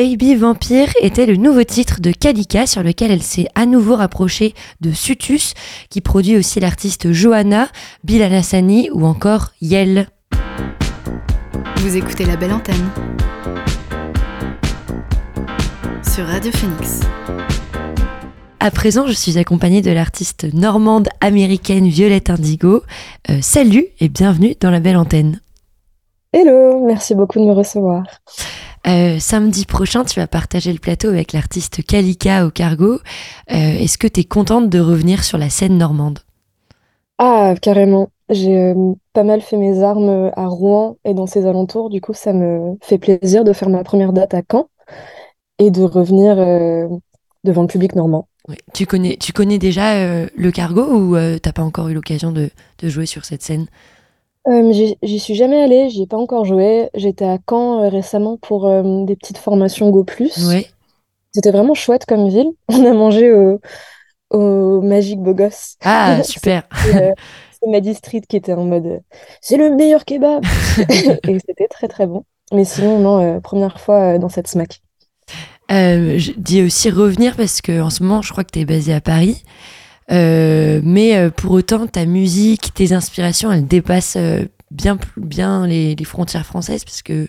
Baby 0.00 0.36
Vampire 0.36 0.90
était 1.02 1.26
le 1.26 1.34
nouveau 1.34 1.64
titre 1.64 2.00
de 2.00 2.12
Kalika 2.12 2.68
sur 2.68 2.84
lequel 2.84 3.10
elle 3.10 3.20
s'est 3.20 3.48
à 3.56 3.66
nouveau 3.66 3.96
rapprochée 3.96 4.54
de 4.80 4.92
Sutus 4.92 5.54
qui 5.90 6.00
produit 6.00 6.36
aussi 6.36 6.60
l'artiste 6.60 7.10
Johanna, 7.10 7.66
Bilal 8.04 8.32
Hassani 8.32 8.90
ou 8.92 9.04
encore 9.04 9.48
Yel. 9.60 10.06
Vous 11.78 11.96
écoutez 11.96 12.24
la 12.26 12.36
belle 12.36 12.52
antenne 12.52 12.88
sur 16.04 16.26
Radio 16.26 16.52
Phoenix. 16.52 17.00
À 18.60 18.70
présent, 18.70 19.08
je 19.08 19.12
suis 19.14 19.36
accompagnée 19.36 19.82
de 19.82 19.90
l'artiste 19.90 20.46
normande 20.54 21.08
américaine 21.20 21.88
Violette 21.88 22.30
Indigo. 22.30 22.84
Euh, 23.30 23.38
salut 23.42 23.86
et 23.98 24.08
bienvenue 24.08 24.54
dans 24.60 24.70
la 24.70 24.78
belle 24.78 24.96
antenne. 24.96 25.40
Hello, 26.32 26.86
merci 26.86 27.16
beaucoup 27.16 27.40
de 27.40 27.46
me 27.46 27.52
recevoir. 27.52 28.04
Euh, 28.88 29.18
samedi 29.18 29.66
prochain, 29.66 30.04
tu 30.04 30.18
vas 30.18 30.26
partager 30.26 30.72
le 30.72 30.78
plateau 30.78 31.08
avec 31.08 31.34
l'artiste 31.34 31.84
Kalika 31.84 32.46
au 32.46 32.50
Cargo. 32.50 32.94
Euh, 32.94 32.98
Est-ce 33.50 33.98
que 33.98 34.06
tu 34.06 34.20
es 34.20 34.24
contente 34.24 34.70
de 34.70 34.80
revenir 34.80 35.24
sur 35.24 35.36
la 35.36 35.50
scène 35.50 35.76
normande? 35.76 36.20
Ah, 37.18 37.54
carrément. 37.60 38.08
J'ai 38.30 38.56
euh, 38.56 38.94
pas 39.12 39.24
mal 39.24 39.42
fait 39.42 39.58
mes 39.58 39.82
armes 39.82 40.30
à 40.34 40.46
Rouen 40.46 40.96
et 41.04 41.12
dans 41.12 41.26
ses 41.26 41.44
alentours. 41.46 41.90
Du 41.90 42.00
coup, 42.00 42.14
ça 42.14 42.32
me 42.32 42.76
fait 42.80 42.98
plaisir 42.98 43.44
de 43.44 43.52
faire 43.52 43.68
ma 43.68 43.84
première 43.84 44.14
date 44.14 44.32
à 44.32 44.40
Caen 44.50 44.68
et 45.58 45.70
de 45.70 45.82
revenir 45.82 46.36
devant 47.44 47.62
le 47.62 47.68
public 47.68 47.94
normand. 47.94 48.28
Tu, 48.72 48.86
connais, 48.86 49.16
tu 49.16 49.32
connais 49.32 49.58
déjà 49.58 50.24
le 50.24 50.50
Cargo 50.50 50.82
ou 50.82 51.16
t'as 51.42 51.52
pas 51.52 51.62
encore 51.62 51.88
eu 51.88 51.94
l'occasion 51.94 52.32
de, 52.32 52.48
de 52.78 52.88
jouer 52.88 53.06
sur 53.06 53.24
cette 53.24 53.42
scène? 53.42 53.66
Euh, 54.46 54.72
j'y 54.72 54.96
j'y 55.02 55.18
suis 55.18 55.34
jamais 55.34 55.60
allée, 55.60 55.90
j'y 55.90 56.02
ai 56.02 56.06
pas 56.06 56.16
encore 56.16 56.44
joué. 56.44 56.88
J'étais 56.94 57.24
à 57.26 57.38
Caen 57.48 57.82
euh, 57.84 57.88
récemment 57.88 58.36
pour 58.38 58.66
euh, 58.66 59.04
des 59.04 59.16
petites 59.16 59.38
formations 59.38 59.90
Go+. 59.90 60.06
Ouais. 60.46 60.66
C'était 61.32 61.50
vraiment 61.50 61.74
chouette 61.74 62.06
comme 62.06 62.28
ville. 62.28 62.50
On 62.68 62.84
a 62.84 62.92
mangé 62.92 63.32
au, 63.32 63.60
au 64.30 64.80
Magique 64.82 65.20
Beau 65.20 65.34
Gosse. 65.34 65.76
Ah, 65.84 66.22
super. 66.24 66.64
C'est 67.60 67.68
Maddy 67.70 67.94
Street 67.94 68.22
qui 68.28 68.36
était 68.36 68.52
en 68.52 68.64
mode 68.64 69.02
c'est 69.40 69.56
le 69.56 69.74
meilleur 69.74 70.04
kebab 70.04 70.44
et 71.26 71.38
c'était 71.40 71.66
très 71.68 71.88
très 71.88 72.06
bon 72.06 72.24
mais 72.52 72.64
sinon 72.64 72.98
non 73.00 73.18
euh, 73.20 73.40
première 73.40 73.80
fois 73.80 74.18
dans 74.18 74.28
cette 74.28 74.46
smack 74.48 74.80
Euh, 75.70 76.18
je 76.18 76.32
dis 76.36 76.62
aussi 76.62 76.90
revenir 76.90 77.36
parce 77.36 77.60
que 77.60 77.80
en 77.80 77.90
ce 77.90 78.02
moment, 78.02 78.22
je 78.22 78.32
crois 78.32 78.44
que 78.44 78.52
tu 78.52 78.60
es 78.60 78.64
basé 78.64 78.94
à 78.94 79.00
Paris. 79.00 79.42
Euh, 80.10 80.80
mais 80.82 81.16
euh, 81.16 81.30
pour 81.30 81.52
autant, 81.52 81.86
ta 81.86 82.06
musique, 82.06 82.72
tes 82.74 82.92
inspirations, 82.92 83.52
elles 83.52 83.66
dépassent 83.66 84.16
euh, 84.16 84.44
bien, 84.70 84.98
bien 85.16 85.66
les, 85.66 85.96
frontières 86.04 86.46
françaises 86.46 86.84
parce 86.84 87.02
que 87.02 87.28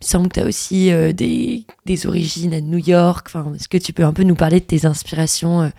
il 0.00 0.06
semble 0.06 0.28
que 0.28 0.34
tu 0.34 0.40
as 0.40 0.46
aussi 0.46 0.90
des, 1.14 1.64
des 1.86 2.06
origines 2.06 2.52
à 2.52 2.60
New 2.60 2.78
York. 2.78 3.26
Enfin, 3.28 3.54
Est-ce 3.54 3.68
que 3.68 3.78
tu 3.78 3.94
peux 3.94 4.04
un 4.04 4.12
peu 4.12 4.22
nous 4.22 4.34
parler 4.34 4.60
de 4.60 4.64
tes 4.64 4.84
inspirations 4.84 5.72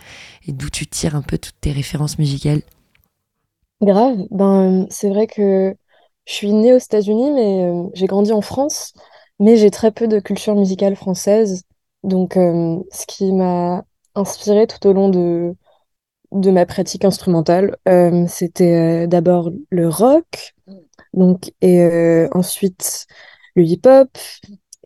et 0.48 0.52
d'où 0.52 0.70
tu 0.72 0.88
tires 0.88 1.16
un 1.16 1.22
peu 1.22 1.38
toutes 1.38 1.60
tes 1.62 1.72
références 1.72 2.18
musicales? 2.18 2.62
Grave. 3.84 4.18
Ben 4.32 4.88
c'est 4.90 5.10
vrai 5.10 5.28
que 5.28 5.76
je 6.26 6.34
suis 6.34 6.52
née 6.54 6.74
aux 6.74 6.80
États-Unis 6.80 7.32
mais 7.34 7.72
j'ai 7.94 8.08
grandi 8.08 8.32
en 8.32 8.42
France 8.42 8.94
mais 9.40 9.58
j'ai 9.58 9.70
très 9.70 9.92
peu 9.92 10.08
de 10.08 10.20
culture 10.20 10.56
musicale 10.56 10.96
française. 10.96 11.62
Donc 12.02 12.34
ce 12.34 13.06
qui 13.08 13.32
m'a 13.32 13.84
inspirée 14.16 14.66
tout 14.66 14.88
au 14.88 14.94
long 14.94 15.10
de 15.10 15.54
de 16.36 16.52
ma 16.52 16.66
pratique 16.66 17.06
instrumentale 17.06 17.76
euh, 17.88 18.26
c'était 18.28 19.04
euh, 19.06 19.08
d'abord 19.08 19.52
le 19.70 19.90
rock 19.90 20.54
donc 21.14 21.52
et 21.62 21.82
euh, 21.82 22.28
ensuite 22.34 23.08
le 23.56 23.64
hip-hop 23.64 24.10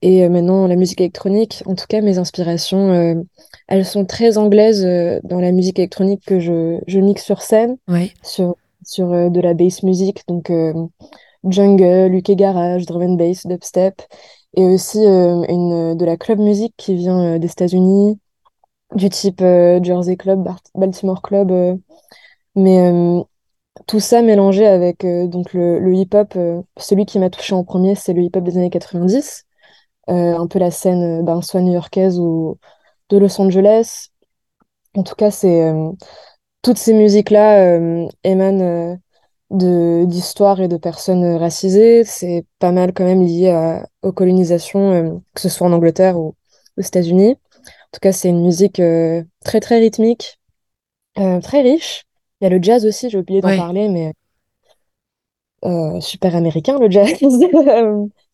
et 0.02 0.30
maintenant 0.30 0.66
la 0.68 0.78
musique 0.78 1.02
électronique. 1.02 1.62
En 1.66 1.76
tout 1.76 1.84
cas, 1.90 2.00
mes 2.00 2.20
inspirations, 2.20 3.26
elles 3.68 3.86
sont 3.86 4.06
très 4.06 4.38
anglaises 4.38 4.88
dans 5.26 5.42
la 5.42 5.52
musique 5.52 5.78
électronique 5.78 6.22
que 6.26 6.40
je, 6.40 6.80
je 6.88 7.00
mixe 7.02 7.26
sur 7.26 7.42
scène, 7.42 7.76
Ouais. 7.90 8.14
sur, 8.24 8.56
sur 8.86 9.10
de 9.30 9.42
la 9.42 9.54
bass 9.54 9.84
music, 9.84 10.22
donc 10.30 10.50
jungle, 11.44 12.14
UK 12.16 12.32
garage, 12.36 12.86
drum 12.86 13.02
and 13.02 13.16
bass, 13.16 13.46
dubstep, 13.46 14.02
et 14.56 14.66
aussi 14.66 15.00
euh, 15.06 15.44
une, 15.48 15.96
de 15.96 16.06
la 16.06 16.18
club 16.18 16.40
music 16.40 16.74
qui 16.78 16.96
vient 16.96 17.36
euh, 17.36 17.40
des 17.40 17.48
États-Unis, 17.52 18.20
du 18.96 19.10
type 19.10 19.42
euh, 19.42 19.82
Jersey 19.84 20.18
Club, 20.18 20.48
Baltimore 20.76 21.22
Club, 21.22 21.52
euh, 21.52 21.76
mais 22.56 22.80
euh, 22.92 23.22
tout 23.88 24.00
ça 24.00 24.22
mélangé 24.22 24.66
avec 24.68 25.04
le, 25.04 25.94
hip-hop, 25.94 26.38
celui 26.78 27.06
qui 27.06 27.20
m'a 27.20 27.30
touché 27.30 27.54
en 27.56 27.64
premier, 27.64 27.96
c'est 27.96 28.14
le 28.14 28.24
hip-hop 28.24 28.44
des 28.44 28.58
années 28.58 28.70
90, 28.70 29.46
euh, 30.10 30.38
un 30.38 30.48
peu 30.48 30.60
la 30.60 30.72
scène 30.72 31.24
ben, 31.24 31.42
soit 31.42 31.62
new-yorkaise 31.62 32.20
ou 32.20 32.58
de 33.10 33.18
Los 33.18 33.40
Angeles. 33.42 34.10
En 34.96 35.04
tout 35.04 35.16
cas, 35.16 35.32
c'est 35.32 35.72
toutes 36.62 36.78
ces 36.78 36.94
musiques-là 36.94 37.80
émanent 38.24 38.98
de 39.52 40.06
d'histoires 40.06 40.62
et 40.62 40.68
de 40.68 40.78
personnes 40.78 41.36
racisées. 41.38 42.04
C'est 42.04 42.46
pas 42.60 42.72
mal 42.72 42.94
quand 42.94 43.06
même 43.06 43.24
lié 43.24 43.82
aux 44.02 44.12
colonisations, 44.12 45.22
que 45.34 45.42
ce 45.42 45.50
soit 45.50 45.68
en 45.68 45.74
Angleterre 45.74 46.20
ou 46.20 46.36
aux 46.78 46.82
États-Unis. 46.82 47.38
En 47.92 47.96
tout 47.98 48.00
cas, 48.02 48.12
c'est 48.12 48.30
une 48.30 48.44
musique 48.44 48.80
euh, 48.80 49.24
très 49.44 49.60
très 49.60 49.80
rythmique, 49.80 50.40
euh, 51.20 51.42
très 51.42 51.62
riche. 51.62 52.06
Il 52.42 52.46
y 52.46 52.48
a 52.48 52.50
le 52.50 52.62
jazz 52.64 52.86
aussi, 52.86 53.10
j'ai 53.10 53.18
oublié 53.18 53.42
d'en 53.42 53.50
Ouais. 53.50 53.58
parler, 53.58 53.90
mais 53.90 54.14
euh, 55.66 56.00
super 56.00 56.36
américain 56.36 56.80
le 56.80 56.90
jazz. 56.90 57.10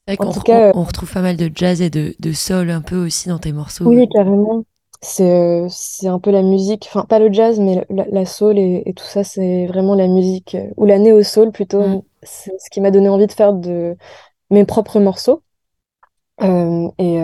En 0.07 0.15
qu'on 0.17 0.31
tout 0.31 0.41
cas, 0.41 0.71
on- 0.75 0.81
on 0.81 0.83
retrouve 0.83 1.11
pas 1.11 1.21
mal 1.21 1.35
de 1.35 1.49
jazz 1.53 1.81
et 1.81 1.89
de, 1.89 2.15
de 2.19 2.31
soul 2.31 2.69
un 2.69 2.81
peu 2.81 2.95
aussi 3.03 3.27
dans 3.29 3.39
tes 3.39 3.51
morceaux. 3.51 3.85
Oui, 3.85 4.07
carrément. 4.09 4.63
C'est 5.01 5.65
c'est 5.69 6.07
un 6.07 6.19
peu 6.19 6.31
la 6.31 6.41
musique, 6.41 6.85
enfin 6.87 7.05
pas 7.05 7.19
le 7.19 7.31
jazz, 7.31 7.59
mais 7.59 7.85
la, 7.89 8.05
la 8.05 8.25
soul 8.25 8.57
et, 8.57 8.83
et 8.85 8.93
tout 8.93 9.03
ça, 9.03 9.23
c'est 9.23 9.65
vraiment 9.67 9.93
la 9.95 10.07
musique, 10.07 10.55
ou 10.77 10.85
la 10.85 10.97
néo-soul 10.99 11.51
plutôt. 11.51 11.81
Mm. 11.81 12.01
C'est 12.23 12.51
ce 12.59 12.69
qui 12.71 12.81
m'a 12.81 12.91
donné 12.91 13.09
envie 13.09 13.27
de 13.27 13.31
faire 13.31 13.53
de 13.53 13.95
mes 14.51 14.65
propres 14.65 14.99
morceaux. 14.99 15.43
Et, 16.99 17.17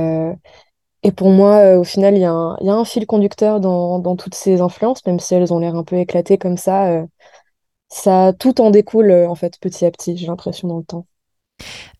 et 1.03 1.11
pour 1.11 1.29
moi, 1.31 1.57
euh, 1.59 1.79
au 1.79 1.83
final, 1.83 2.15
il 2.15 2.21
y 2.21 2.25
a 2.25 2.31
un, 2.31 2.57
il 2.61 2.67
y 2.67 2.69
a 2.69 2.75
un 2.75 2.85
fil 2.85 3.05
conducteur 3.07 3.59
dans, 3.59 3.99
dans 3.99 4.15
toutes 4.15 4.35
ces 4.35 4.61
influences, 4.61 5.05
même 5.05 5.19
si 5.19 5.33
elles 5.35 5.53
ont 5.53 5.59
l'air 5.59 5.75
un 5.75 5.83
peu 5.83 5.97
éclatées 5.97 6.37
comme 6.37 6.57
ça. 6.57 6.91
euh, 6.91 7.05
ça, 7.89 8.33
tout 8.39 8.61
en 8.61 8.71
découle, 8.71 9.11
euh, 9.11 9.29
en 9.29 9.35
fait, 9.35 9.59
petit 9.59 9.85
à 9.85 9.91
petit, 9.91 10.17
j'ai 10.17 10.27
l'impression, 10.27 10.67
dans 10.69 10.77
le 10.79 10.85
temps. 10.85 11.07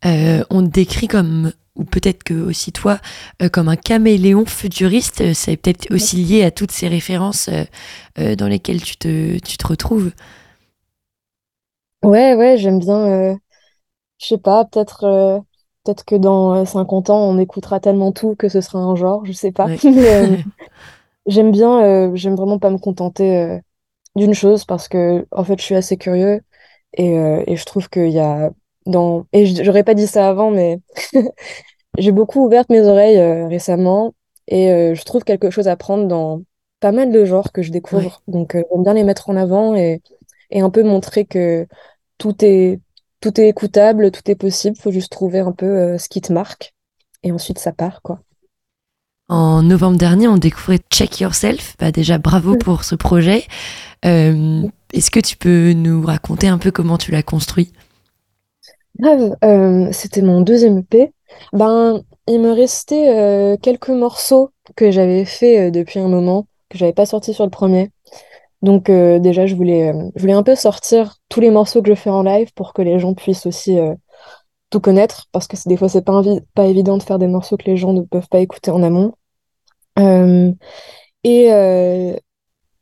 Euh, 0.06 0.44
on 0.50 0.64
te 0.64 0.70
décrit 0.70 1.08
comme, 1.08 1.52
ou 1.76 1.84
peut-être 1.84 2.24
que 2.24 2.34
aussi 2.34 2.72
toi, 2.72 3.00
euh, 3.42 3.50
comme 3.50 3.70
un 3.70 3.76
caméléon 3.76 4.46
futuriste. 4.46 5.22
Euh, 5.22 5.32
C'est 5.34 5.58
peut-être 5.58 5.94
aussi 5.94 6.18
lié 6.18 6.44
à 6.44 6.52
toutes 6.52 6.72
ces 6.72 6.88
références 6.88 7.50
dans 8.18 8.48
lesquelles 8.48 8.82
tu 8.82 8.98
te, 8.98 9.40
tu 9.40 9.58
te 9.58 9.68
retrouves. 9.68 10.12
Ouais, 12.04 12.34
ouais, 12.36 12.58
j'aime 12.58 12.80
bien. 12.80 13.38
je 14.20 14.26
sais 14.28 14.38
pas, 14.38 14.66
peut-être 14.66 15.44
peut-être 15.84 16.06
que 16.06 16.16
dans 16.16 16.54
euh, 16.56 16.66
50 16.66 17.10
ans, 17.10 17.20
on 17.30 17.38
écoutera 17.40 17.80
tellement 17.80 18.12
tout 18.12 18.36
que 18.36 18.50
ce 18.50 18.62
sera 18.62 18.80
un 18.80 18.96
genre, 18.96 19.26
je 19.26 19.32
sais 19.32 19.52
pas. 19.52 19.68
Ouais. 19.68 19.78
Mais, 19.84 20.16
euh, 20.16 20.38
j'aime 21.28 21.52
bien, 21.52 21.84
euh, 21.84 22.12
j'aime 22.16 22.36
vraiment 22.36 22.60
pas 22.60 22.70
me 22.72 22.78
contenter 22.80 23.38
euh, 23.38 23.60
d'une 24.16 24.34
chose 24.36 24.66
parce 24.66 24.88
que, 24.88 25.28
en 25.32 25.44
fait, 25.44 25.60
je 25.60 25.66
suis 25.66 25.76
assez 25.76 25.98
curieux 25.98 26.42
et, 26.96 27.18
euh, 27.20 27.44
et 27.48 27.58
je 27.58 27.66
trouve 27.66 27.90
qu'il 27.90 28.12
y 28.12 28.20
a 28.20 28.52
dans. 28.88 29.26
Et 29.34 29.46
j'aurais 29.48 29.84
pas 29.84 29.96
dit 29.96 30.08
ça 30.08 30.30
avant, 30.30 30.52
mais 30.52 30.80
j'ai 31.98 32.12
beaucoup 32.12 32.46
ouvert 32.46 32.66
mes 32.70 32.82
oreilles 32.82 33.18
euh, 33.18 33.48
récemment 33.48 34.14
et 34.48 34.72
euh, 34.72 34.96
je 34.96 35.04
trouve 35.04 35.24
quelque 35.24 35.50
chose 35.50 35.68
à 35.68 35.76
prendre 35.76 36.08
dans 36.08 36.44
pas 36.80 36.92
mal 36.92 37.12
de 37.12 37.26
genres 37.26 37.52
que 37.52 37.62
je 37.62 37.72
découvre. 37.72 38.22
Donc, 38.28 38.56
euh, 38.56 38.64
j'aime 38.72 38.84
bien 38.84 38.94
les 38.94 39.04
mettre 39.04 39.30
en 39.30 39.36
avant 39.36 39.76
et, 39.76 40.02
et 40.50 40.62
un 40.62 40.70
peu 40.70 40.84
montrer 40.84 41.26
que 41.26 41.68
tout 42.18 42.36
est, 42.44 42.80
tout 43.22 43.40
est 43.40 43.48
écoutable, 43.48 44.12
tout 44.12 44.30
est 44.30 44.36
possible, 44.36 44.76
faut 44.78 44.92
juste 44.92 45.12
trouver 45.12 45.40
un 45.40 45.52
peu 45.52 45.66
euh, 45.66 45.98
ce 45.98 46.10
qui 46.10 46.22
te 46.22 46.34
marque 46.34 46.74
et 47.24 47.32
ensuite 47.32 47.60
ça 47.60 47.72
part, 47.72 48.02
quoi. 48.02 48.20
En 49.30 49.64
novembre 49.64 49.98
dernier, 49.98 50.28
on 50.28 50.38
découvrait 50.38 50.80
Check 50.90 51.22
Yourself. 51.22 51.76
Bah 51.80 51.92
déjà, 51.92 52.18
bravo 52.18 52.58
pour 52.58 52.84
ce 52.84 52.96
projet. 52.96 53.46
Euh, 54.04 54.64
Est-ce 54.94 55.10
que 55.10 55.22
tu 55.22 55.38
peux 55.38 55.72
nous 55.72 56.02
raconter 56.06 56.50
un 56.50 56.58
peu 56.58 56.70
comment 56.70 56.98
tu 56.98 57.12
l'as 57.12 57.24
construit? 57.24 57.72
Grave, 59.00 59.38
euh, 59.46 59.88
c'était 59.94 60.22
mon 60.22 60.42
deuxième 60.42 60.80
EP. 60.80 61.14
Ben, 61.54 62.02
il 62.28 62.42
me 62.42 62.52
restait 62.52 63.08
euh, 63.16 63.56
quelques 63.56 63.88
morceaux 63.90 64.52
que 64.76 64.92
j'avais 64.92 65.24
fait 65.24 65.72
depuis 65.72 66.00
un 66.00 66.10
moment, 66.10 66.46
que 66.70 66.78
j'avais 66.78 66.92
pas 66.92 67.06
sorti 67.06 67.34
sur 67.34 67.46
le 67.46 67.50
premier. 67.52 67.90
Donc 68.62 68.90
euh, 68.90 69.20
déjà, 69.20 69.46
je 69.46 69.56
voulais, 69.56 69.90
euh, 69.90 70.10
je 70.16 70.22
voulais 70.22 70.34
un 70.34 70.44
peu 70.44 70.56
sortir 70.56 71.16
tous 71.30 71.40
les 71.40 71.50
morceaux 71.50 71.82
que 71.82 71.90
je 71.90 71.96
fais 71.96 72.10
en 72.10 72.24
live 72.24 72.54
pour 72.54 72.74
que 72.74 72.82
les 72.82 73.00
gens 73.00 73.14
puissent 73.14 73.46
aussi 73.46 73.80
euh, 73.80 73.96
tout 74.70 74.80
connaître, 74.80 75.28
parce 75.32 75.48
que 75.48 75.58
des 75.68 75.78
fois, 75.78 75.90
c'est 75.90 76.04
pas, 76.04 76.22
pas 76.54 76.66
évident 76.68 76.98
de 76.98 77.04
faire 77.04 77.20
des 77.20 77.28
morceaux 77.28 77.58
que 77.58 77.66
les 77.66 77.78
gens 77.78 77.94
ne 77.94 78.02
peuvent 78.02 78.30
pas 78.30 78.40
écouter 78.40 78.72
en 78.72 78.84
amont. 78.84 79.14
Et 81.24 81.50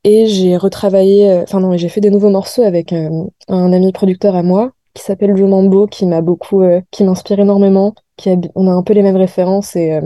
et 0.06 0.28
j'ai 0.28 0.56
retravaillé, 0.56 1.41
enfin 1.43 1.60
non, 1.60 1.76
j'ai 1.76 1.89
fait 1.89 1.99
des 1.99 2.10
nouveaux 2.10 2.30
morceaux 2.30 2.64
avec 2.64 2.93
un 2.93 3.74
ami 3.74 3.91
producteur 3.91 4.36
à 4.36 4.43
moi 4.43 4.72
qui 4.93 5.04
s'appelle 5.04 5.36
Joe 5.36 5.49
Mambo, 5.49 5.88
qui 5.88 6.06
m'a 6.06 6.22
beaucoup, 6.22 6.64
qui 6.91 7.04
m'inspire 7.04 7.39
énormément, 7.39 7.93
qui 8.16 8.30
on 8.56 8.68
a 8.70 8.72
un 8.72 8.82
peu 8.82 8.93
les 8.93 9.01
mêmes 9.01 9.18
références 9.18 9.76
et 9.76 9.99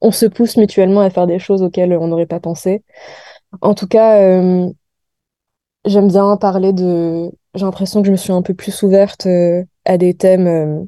on 0.00 0.12
se 0.12 0.24
pousse 0.26 0.56
mutuellement 0.56 1.00
à 1.00 1.10
faire 1.10 1.26
des 1.26 1.38
choses 1.38 1.62
auxquelles 1.62 1.92
on 1.92 2.08
n'aurait 2.08 2.26
pas 2.26 2.40
pensé. 2.40 2.84
En 3.60 3.74
tout 3.74 3.86
cas, 3.86 4.18
j'aime 5.84 6.08
bien 6.08 6.36
parler 6.36 6.72
de, 6.72 7.30
j'ai 7.54 7.64
l'impression 7.64 8.00
que 8.02 8.06
je 8.06 8.12
me 8.12 8.16
suis 8.16 8.32
un 8.32 8.42
peu 8.42 8.54
plus 8.54 8.82
ouverte 8.82 9.26
euh, 9.26 9.64
à 9.84 9.98
des 9.98 10.14
thèmes 10.14 10.46
euh, 10.46 10.84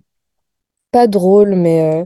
pas 0.90 1.06
drôles, 1.06 1.54
mais 1.54 2.02
euh, 2.02 2.04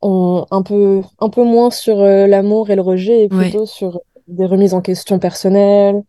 on, 0.00 0.46
un 0.50 0.62
peu, 0.62 1.02
un 1.18 1.28
peu 1.28 1.44
moins 1.44 1.70
sur 1.70 1.96
l'amour 1.98 2.70
et 2.70 2.76
le 2.76 2.82
rejet 2.82 3.24
et 3.24 3.28
Ouais. 3.28 3.50
plutôt 3.50 3.66
sur 3.66 4.00
des 4.26 4.46
remises 4.46 4.74
en 4.74 4.80
question 4.80 5.18
personnelles, 5.18 6.02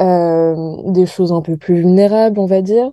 euh, 0.00 0.76
des 0.92 1.06
choses 1.06 1.32
un 1.32 1.42
peu 1.42 1.56
plus 1.56 1.76
vulnérables, 1.76 2.38
on 2.38 2.46
va 2.46 2.62
dire. 2.62 2.90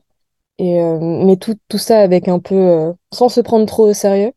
Et, 0.59 0.81
euh, 0.81 0.99
mais 1.01 1.37
tout, 1.37 1.55
tout 1.69 1.77
ça 1.77 1.99
avec 2.01 2.27
un 2.27 2.39
peu, 2.39 2.55
euh, 2.55 2.93
sans 3.13 3.29
se 3.29 3.41
prendre 3.41 3.65
trop 3.65 3.89
au 3.89 3.93
sérieux, 3.93 4.33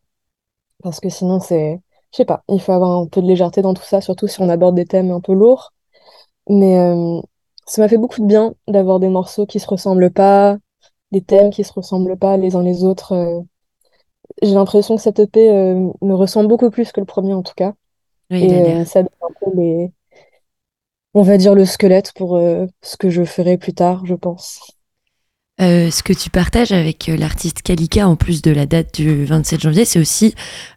parce 0.82 1.00
que 1.00 1.08
sinon 1.08 1.40
c'est, 1.40 1.80
je 2.12 2.16
sais 2.18 2.24
pas, 2.24 2.42
il 2.48 2.60
faut 2.60 2.72
avoir 2.72 3.00
un 3.00 3.06
peu 3.06 3.22
de 3.22 3.26
légèreté 3.26 3.62
dans 3.62 3.74
tout 3.74 3.82
ça, 3.82 4.00
surtout 4.00 4.28
si 4.28 4.40
on 4.40 4.48
aborde 4.48 4.76
des 4.76 4.86
thèmes 4.86 5.10
un 5.10 5.20
peu 5.20 5.32
lourds. 5.34 5.72
Mais 6.48 6.78
ça 7.72 7.80
m'a 7.80 7.88
fait 7.88 7.96
beaucoup 7.96 8.20
de 8.20 8.26
bien 8.26 8.54
d'avoir 8.68 9.00
des 9.00 9.08
morceaux 9.08 9.46
qui 9.46 9.58
se 9.58 9.66
ressemblent 9.66 10.10
pas, 10.10 10.58
des 11.10 11.22
thèmes 11.22 11.48
qui 11.48 11.64
se 11.64 11.72
ressemblent 11.72 12.18
pas 12.18 12.36
les 12.36 12.54
uns 12.54 12.62
les 12.62 12.84
autres. 12.84 13.12
euh. 13.12 13.40
J'ai 14.42 14.52
l'impression 14.52 14.96
que 14.96 15.00
cette 15.00 15.20
EP 15.20 15.48
euh, 15.48 15.90
me 16.02 16.12
ressemble 16.12 16.48
beaucoup 16.48 16.68
plus 16.68 16.92
que 16.92 17.00
le 17.00 17.06
premier 17.06 17.32
en 17.32 17.42
tout 17.42 17.54
cas. 17.56 17.72
A 18.30 18.36
Et 18.36 18.52
euh, 18.52 18.84
ça 18.84 19.02
donne 19.02 19.10
un 19.22 19.32
peu 19.40 19.56
les, 19.56 19.90
on 21.14 21.22
va 21.22 21.38
dire 21.38 21.54
le 21.54 21.64
squelette 21.64 22.12
pour 22.12 22.38
ce 22.82 22.96
que 22.98 23.08
je 23.08 23.24
ferai 23.24 23.56
plus 23.56 23.72
tard, 23.72 24.04
je 24.04 24.16
pense. 24.16 24.60
Euh, 25.62 25.90
ce 25.90 26.02
que 26.02 26.12
tu 26.12 26.28
partages 26.28 26.72
avec 26.72 27.06
l'artiste 27.06 27.62
Kalika, 27.62 28.06
en 28.06 28.16
plus 28.16 28.42
de 28.42 28.50
la 28.50 28.66
date 28.66 28.94
du 28.94 29.24
27 29.24 29.60
janvier, 29.60 29.84
c'est 29.86 29.98
aussi 30.00 30.34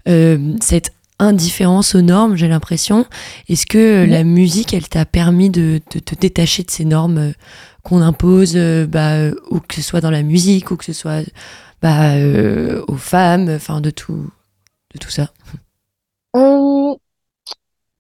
euh, 0.08 0.54
cette 0.62 0.94
indifférence 1.20 1.96
aux 1.96 2.02
normes, 2.02 2.36
j'ai 2.36 2.48
l'impression. 2.48 3.06
Est-ce 3.50 3.66
que 3.66 3.78
euh, 3.78 4.06
la 4.06 4.24
musique, 4.24 4.74
elle 4.74 4.88
t'a 4.88 5.06
permis 5.06 5.50
de, 5.50 5.82
de 5.92 6.00
te 6.00 6.16
détacher 6.16 6.64
de 6.64 6.72
ces 6.72 6.86
normes 6.86 7.18
euh, 7.18 7.32
qu'on 7.84 8.02
impose, 8.02 8.54
euh, 8.56 8.86
bah, 8.86 9.30
ou 9.50 9.60
que 9.60 9.76
ce 9.76 9.82
soit 9.82 10.02
dans 10.02 10.12
la 10.12 10.24
musique, 10.24 10.72
ou 10.72 10.76
que 10.76 10.86
ce 10.86 10.94
soit 10.94 11.24
bah, 11.82 12.16
euh, 12.16 12.84
aux 12.88 12.98
femmes, 12.98 13.50
enfin 13.50 13.82
de 13.82 13.92
tout, 13.92 14.30
de 14.94 15.00
tout 15.00 15.12
ça? 15.12 15.32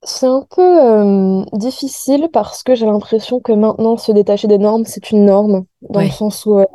C'est 0.07 0.27
un 0.27 0.45
peu 0.55 0.61
euh, 0.61 1.43
difficile 1.53 2.29
parce 2.31 2.61
que 2.61 2.75
j'ai 2.75 2.85
l'impression 2.85 3.39
que 3.39 3.51
maintenant 3.51 3.97
se 3.97 4.11
détacher 4.11 4.47
des 4.47 4.59
normes, 4.59 4.85
c'est 4.85 5.09
une 5.09 5.25
norme, 5.25 5.65
dans 5.89 6.01
le 6.01 6.09
sens 6.09 6.45
où 6.45 6.59
euh, 6.59 6.65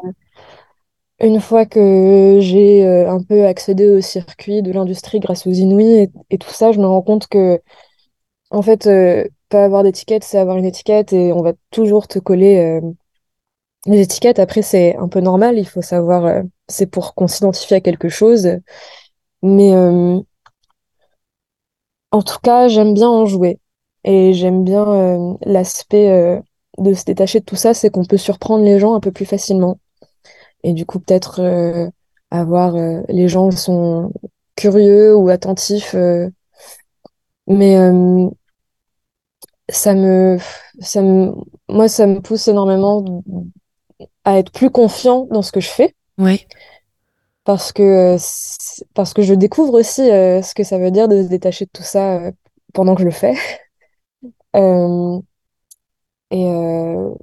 une 1.21 1.41
fois 1.41 1.67
que 1.67 2.39
j'ai 2.41 2.85
euh, 2.87 3.11
un 3.11 3.23
peu 3.23 3.47
accédé 3.47 3.89
au 3.89 4.01
circuit 4.01 4.63
de 4.63 4.73
l'industrie 4.73 5.21
grâce 5.21 5.47
aux 5.47 5.53
Inouïs 5.53 6.11
et, 6.31 6.39
tout 6.39 6.51
ça, 6.51 6.73
je 6.73 6.81
me 6.81 6.87
rends 6.87 7.03
compte 7.03 7.27
que 7.29 7.61
en 8.51 8.63
fait, 8.63 8.87
euh, 8.87 9.27
pas 9.49 9.65
avoir 9.65 9.83
d'étiquette, 9.85 10.25
c'est 10.25 10.39
avoir 10.39 10.57
une 10.57 10.65
étiquette 10.65 11.13
et 11.13 11.33
on 11.33 11.43
va 11.43 11.53
toujours 11.71 12.09
te 12.09 12.19
coller 12.19 12.59
euh, 12.59 12.81
les 13.87 14.01
étiquettes. 14.01 14.39
Après, 14.39 14.63
c'est 14.63 14.97
un 14.97 15.09
peu 15.09 15.21
normal, 15.21 15.59
il 15.59 15.67
faut 15.67 15.83
savoir, 15.83 16.27
euh, 16.27 16.43
c'est 16.69 16.87
pour 16.87 17.15
qu'on 17.15 17.29
s'identifie 17.29 17.75
à 17.75 17.81
quelque 17.81 18.09
chose. 18.09 18.49
Mais 19.43 19.73
en 22.13 22.23
tout 22.23 22.39
cas, 22.43 22.69
j'aime 22.69 22.95
bien 22.95 23.09
en 23.09 23.27
jouer 23.27 23.59
et 24.05 24.33
j'aime 24.35 24.65
bien 24.65 25.39
l'aspect 25.43 26.43
de 26.79 26.95
se 26.95 27.05
détacher 27.05 27.41
de 27.41 27.45
tout 27.45 27.57
ça, 27.57 27.75
c'est 27.75 27.91
qu'on 27.91 28.05
peut 28.05 28.17
surprendre 28.19 28.65
les 28.65 28.79
gens 28.79 28.95
un 28.95 29.01
peu 29.01 29.13
plus 29.13 29.27
facilement. 29.27 29.79
Et 30.63 30.73
du 30.73 30.87
coup, 30.87 31.01
peut-être 31.01 31.41
euh, 31.41 31.89
avoir 32.31 32.77
euh, 32.77 33.01
les 33.09 33.29
gens 33.29 33.51
sont 33.51 34.13
curieux 34.57 35.15
ou 35.15 35.29
attentifs, 35.29 35.95
euh, 35.95 36.29
mais 37.47 37.77
euh, 37.79 38.29
ça 39.69 39.95
me, 39.95 40.39
ça 40.81 41.03
me, 41.03 41.33
moi, 41.69 41.89
ça 41.89 42.07
me 42.07 42.21
pousse 42.21 42.49
énormément 42.49 43.23
à 44.25 44.39
être 44.39 44.53
plus 44.53 44.71
confiant 44.71 45.27
dans 45.31 45.43
ce 45.43 45.53
que 45.53 45.61
je 45.61 45.69
fais. 45.69 45.95
Ouais, 46.19 46.47
parce 47.45 47.73
que, 47.73 47.83
euh, 47.83 48.19
parce 48.95 49.13
que 49.15 49.23
je 49.23 49.35
découvre 49.35 49.75
aussi 49.75 50.03
euh, 50.11 50.43
ce 50.43 50.55
que 50.55 50.63
ça 50.63 50.79
veut 50.79 50.91
dire 50.91 51.09
de 51.09 51.23
se 51.23 51.29
détacher 51.29 51.65
de 51.65 51.71
tout 51.73 51.83
ça 51.83 52.17
euh, 52.19 52.33
pendant 52.75 52.95
que 52.95 53.01
je 53.01 53.07
le 53.07 53.11
fais. 53.11 53.35
Euh, 54.57 55.21
et 56.33 56.45
euh, 56.45 57.15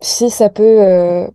si 0.00 0.30
ça 0.30 0.50
peut 0.50 0.62
euh, 0.62 1.26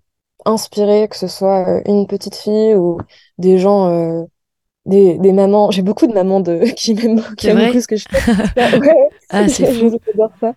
inspirer, 0.46 1.08
que 1.08 1.16
ce 1.18 1.28
soit 1.28 1.68
euh, 1.80 1.82
une 1.86 2.08
petite 2.08 2.36
fille 2.36 2.76
ou 2.76 2.98
des 3.38 3.58
gens, 3.58 3.88
euh, 3.90 4.24
des, 4.86 5.18
des 5.20 5.34
mamans, 5.34 5.72
j'ai 5.72 5.82
beaucoup 5.84 6.08
de 6.08 6.14
mamans 6.14 6.42
de, 6.42 6.66
qui 6.76 6.94
m'aiment, 6.96 7.24
qui 7.38 7.50
aiment 7.50 7.60
beaucoup 7.60 7.82
ce 7.82 7.88
que 7.88 7.96
je 7.98 8.06
fais. 8.10 8.24
Ça, 8.56 8.70
ouais, 8.80 9.10
Ah, 9.30 9.48
c'est 9.48 9.66
fou. 9.68 9.92
ça. 10.42 10.54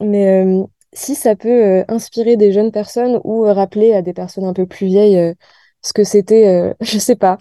Mais 0.00 0.44
euh, 0.44 0.64
si 0.92 1.14
ça 1.14 1.36
peut 1.36 1.48
euh, 1.80 1.84
inspirer 1.88 2.36
des 2.36 2.52
jeunes 2.52 2.72
personnes 2.72 3.20
ou 3.24 3.44
euh, 3.46 3.52
rappeler 3.52 3.92
à 3.94 4.02
des 4.02 4.12
personnes 4.12 4.44
un 4.44 4.52
peu 4.54 4.66
plus 4.66 4.86
vieilles 4.86 5.34
ce 5.82 5.92
que 5.94 6.04
c'était, 6.04 6.74
je 6.80 6.98
sais 6.98 7.16
pas. 7.16 7.38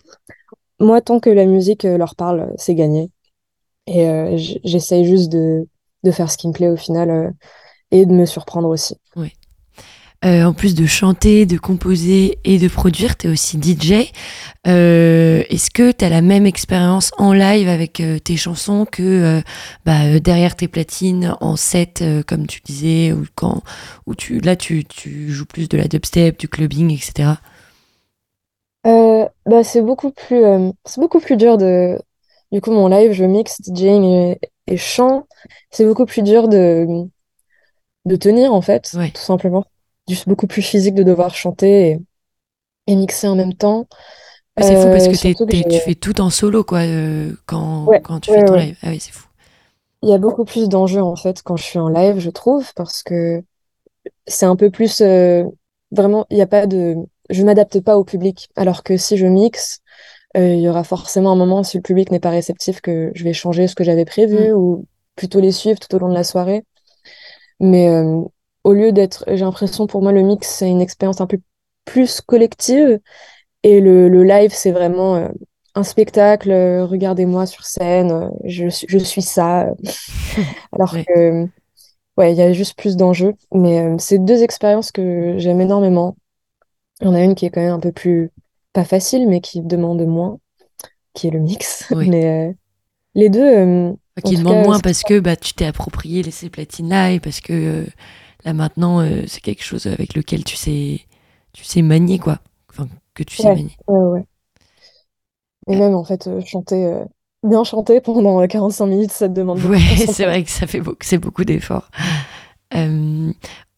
Moi, 0.80 1.02
tant 1.02 1.20
que 1.20 1.30
la 1.30 1.46
musique 1.46 1.84
leur 1.84 2.16
parle, 2.16 2.54
c'est 2.58 2.76
gagné. 2.76 3.12
Et 3.88 4.38
j'essaye 4.64 5.04
juste 5.06 5.30
de, 5.30 5.68
de 6.04 6.12
faire 6.12 6.32
ce 6.32 6.38
qui 6.38 6.48
me 6.48 6.54
plaît 6.54 6.70
au 6.70 6.78
final 6.78 7.34
et 7.92 8.06
de 8.06 8.14
me 8.14 8.26
surprendre 8.26 8.70
aussi. 8.70 8.96
Euh, 10.26 10.44
en 10.44 10.52
plus 10.52 10.76
de 10.76 10.86
chanter, 10.86 11.46
de 11.46 11.58
composer 11.58 12.40
et 12.44 12.58
de 12.60 12.68
produire, 12.68 13.16
tu 13.16 13.28
es 13.28 13.30
aussi 13.32 13.58
DJ. 13.58 14.12
Euh, 14.68 15.44
Est-ce 15.50 15.72
que 15.72 15.94
tu 15.94 16.04
as 16.04 16.10
la 16.10 16.22
même 16.22 16.46
expérience 16.46 17.12
en 17.18 17.32
live 17.32 17.70
avec 17.70 18.02
euh, 18.02 18.20
tes 18.20 18.36
chansons 18.36 18.86
que 18.86 19.42
bah, 19.86 20.20
derrière 20.20 20.58
tes 20.58 20.68
platines 20.68 21.36
en 21.40 21.56
set, 21.56 22.04
comme 22.28 22.48
tu 22.48 22.60
disais, 22.66 23.14
ou 23.14 23.26
quand 23.36 23.64
où 24.08 24.14
tu, 24.16 24.40
là 24.42 24.58
tu, 24.58 24.84
tu 24.84 25.32
joues 25.32 25.46
plus 25.46 25.70
de 25.70 25.78
la 25.78 25.88
dubstep, 25.88 26.38
du 26.38 26.50
clubbing, 26.50 26.92
etc. 26.92 27.40
Bah, 29.46 29.64
c'est 29.64 29.82
beaucoup 29.82 30.12
plus, 30.12 30.44
c'est 30.86 31.02
beaucoup 31.02 31.20
plus 31.20 31.38
dur 31.38 31.58
de. 31.58 32.00
Du 32.52 32.62
coup, 32.62 32.72
mon 32.72 32.88
live, 32.88 33.12
je 33.12 33.26
mixe 33.26 33.62
DJing 33.62 34.04
et, 34.04 34.40
et 34.68 34.78
chant. 34.78 35.28
C'est 35.72 35.86
beaucoup 35.86 36.06
plus 36.06 36.24
dur 36.24 36.48
de, 36.48 36.86
de 38.06 38.16
tenir, 38.18 38.54
en 38.54 38.62
fait, 38.62 38.92
Ouais. 38.94 39.14
tout 39.14 39.22
simplement. 39.22 39.66
Beaucoup 40.28 40.48
plus 40.48 40.62
physique 40.62 40.96
de 40.96 41.04
devoir 41.04 41.36
chanter 41.36 41.92
et, 41.92 42.00
et 42.88 42.96
mixer 42.96 43.28
en 43.28 43.36
même 43.36 43.54
temps. 43.56 43.88
C'est 44.60 44.76
fou 44.76 44.90
parce 44.90 45.08
Euh, 45.08 45.10
que, 45.10 45.16
t'es- 45.16 45.36
surtout 45.36 45.46
que 45.48 45.56
t'es- 45.58 45.64
tu 45.66 45.80
fais 45.82 45.96
tout 45.96 46.22
en 46.22 46.30
solo 46.30 46.64
quoi, 46.64 46.80
euh, 46.82 47.34
quand, 47.46 47.92
Ouais, 47.92 48.02
quand 48.04 48.20
tu 48.20 48.30
ouais, 48.30 48.34
fais 48.34 48.44
ton 48.44 48.56
live. 48.56 48.78
Ah 48.84 48.90
oui, 48.90 49.00
c'est 49.00 49.12
fou. 49.14 49.28
il 50.02 50.10
y 50.10 50.14
a 50.14 50.18
beaucoup 50.18 50.46
plus 50.46 50.70
d'enjeux, 50.70 51.02
en 51.02 51.16
fait, 51.16 51.42
quand 51.44 51.58
je 51.58 51.64
suis 51.64 51.80
en 51.80 51.90
live, 51.90 52.20
je 52.20 52.30
trouve, 52.30 52.74
parce 52.76 53.04
que 53.04 53.44
c'est 54.28 54.46
un 54.48 54.56
peu 54.56 54.72
plus. 54.72 55.02
euh, 55.02 55.46
vraiment, 55.92 56.26
il 56.32 56.36
n'y 56.38 56.42
a 56.44 56.48
pas 56.48 56.68
de. 56.68 56.96
Je 57.32 57.42
ne 57.42 57.48
m'adapte 57.48 57.82
pas 57.82 57.98
au 57.98 58.04
public. 58.06 58.50
Alors 58.58 58.84
que 58.84 58.98
si 58.98 59.18
je 59.18 59.28
mixe, 59.28 59.80
euh, 60.38 60.56
il 60.56 60.62
y 60.62 60.70
aura 60.70 60.84
forcément 60.86 61.32
un 61.34 61.36
moment, 61.38 61.64
si 61.64 61.78
le 61.78 61.84
public 61.84 62.12
n'est 62.12 62.20
pas 62.22 62.32
réceptif, 62.32 62.82
que 62.82 63.12
je 63.16 63.24
vais 63.26 63.34
changer 63.34 63.68
ce 63.68 63.76
que 63.76 63.84
j'avais 63.86 64.06
prévu 64.06 64.52
Mm. 64.52 64.54
ou 64.54 64.86
plutôt 65.16 65.40
les 65.42 65.52
suivre 65.54 65.80
tout 65.80 65.94
au 65.96 66.00
long 66.00 66.10
de 66.10 66.16
la 66.16 66.24
soirée. 66.26 66.64
Mais 67.60 67.90
euh, 67.90 68.22
au 68.64 68.74
lieu 68.74 68.92
d'être. 68.92 69.24
J'ai 69.28 69.38
l'impression, 69.46 69.88
pour 69.88 70.02
moi, 70.02 70.12
le 70.12 70.22
mix, 70.24 70.48
c'est 70.50 70.70
une 70.70 70.82
expérience 70.82 71.22
un 71.22 71.28
peu 71.28 71.40
plus 71.86 72.22
collective. 72.22 73.00
Et 73.64 73.82
le, 73.82 74.10
le 74.10 74.24
live, 74.24 74.52
c'est 74.54 74.72
vraiment 74.72 75.16
euh, 75.18 75.30
un 75.76 75.84
spectacle. 75.84 76.52
euh, 76.52 76.86
Regardez-moi 76.86 77.46
sur 77.48 77.66
scène, 77.66 78.12
euh, 78.12 78.30
je, 78.46 78.70
suis- 78.70 78.88
je 78.90 78.98
suis 79.00 79.22
ça. 79.24 79.68
Alors 80.74 80.94
Ouais. 80.94 81.06
que. 81.08 81.48
Ouais, 82.18 82.34
il 82.34 82.38
y 82.38 82.42
a 82.42 82.54
juste 82.54 82.78
plus 82.78 82.98
d'enjeux. 82.98 83.34
Mais 83.54 83.98
c'est 84.00 84.20
deux 84.20 84.44
expériences 84.44 84.92
que 84.92 85.36
j'aime 85.38 85.62
énormément. 85.62 86.18
Il 87.02 87.08
y 87.08 87.10
en 87.10 87.16
a 87.16 87.24
une 87.24 87.36
qui 87.36 87.46
est 87.46 87.50
quand 87.52 87.62
même 87.62 87.74
un 87.74 87.80
peu 87.80 87.92
plus, 87.92 88.32
pas 88.74 88.86
facile, 88.86 89.28
mais 89.30 89.42
qui 89.42 89.62
demande 89.62 90.02
moins, 90.06 90.40
qui 91.14 91.28
est 91.28 91.32
le 91.32 91.40
mix. 91.40 91.88
Oui. 91.92 92.08
Mais 92.10 92.56
les 93.16 93.30
deux, 93.30 93.96
Qui 94.24 94.36
demande 94.36 94.60
moins 94.60 94.80
parce 94.80 95.04
que 95.04 95.20
bah, 95.20 95.36
tu 95.38 95.54
t'es 95.54 95.66
approprié 95.66 96.24
les- 96.24 96.32
ces 96.32 96.50
platines 96.50 96.90
là 96.90 97.12
et 97.12 97.20
parce 97.20 97.40
que 97.40 97.54
euh, 97.54 97.86
là 98.46 98.54
maintenant 98.54 99.02
euh, 99.02 99.24
c'est 99.28 99.42
quelque 99.42 99.64
chose 99.64 99.88
avec 99.88 100.14
lequel 100.16 100.44
tu 100.44 100.56
sais, 100.56 101.02
tu 101.54 101.64
sais 101.64 101.82
manier 101.82 102.20
quoi. 102.20 102.40
Enfin, 102.72 102.88
que 103.14 103.24
tu 103.24 103.36
sais 103.36 103.50
manier. 103.50 103.78
ouais, 103.88 104.00
ouais. 104.00 104.26
Et 105.68 105.76
même, 105.76 105.94
en 105.94 106.04
fait, 106.04 106.28
euh, 106.28 106.42
chanter, 106.46 106.86
euh, 106.86 107.06
bien 107.44 107.64
chanter 107.64 108.02
pendant 108.02 108.42
euh, 108.42 108.48
45 108.48 108.88
minutes, 108.88 109.12
ça 109.12 109.28
te 109.30 109.34
demande 109.34 109.60
beaucoup 109.60 109.74
Ouais, 109.74 109.80
c'est 110.08 110.26
vrai 110.26 110.44
que 110.44 110.50
ça 110.50 110.68
fait 110.68 110.82
beaucoup, 110.82 110.98
c'est 111.02 111.18
beaucoup 111.18 111.44
d'efforts. 111.46 111.90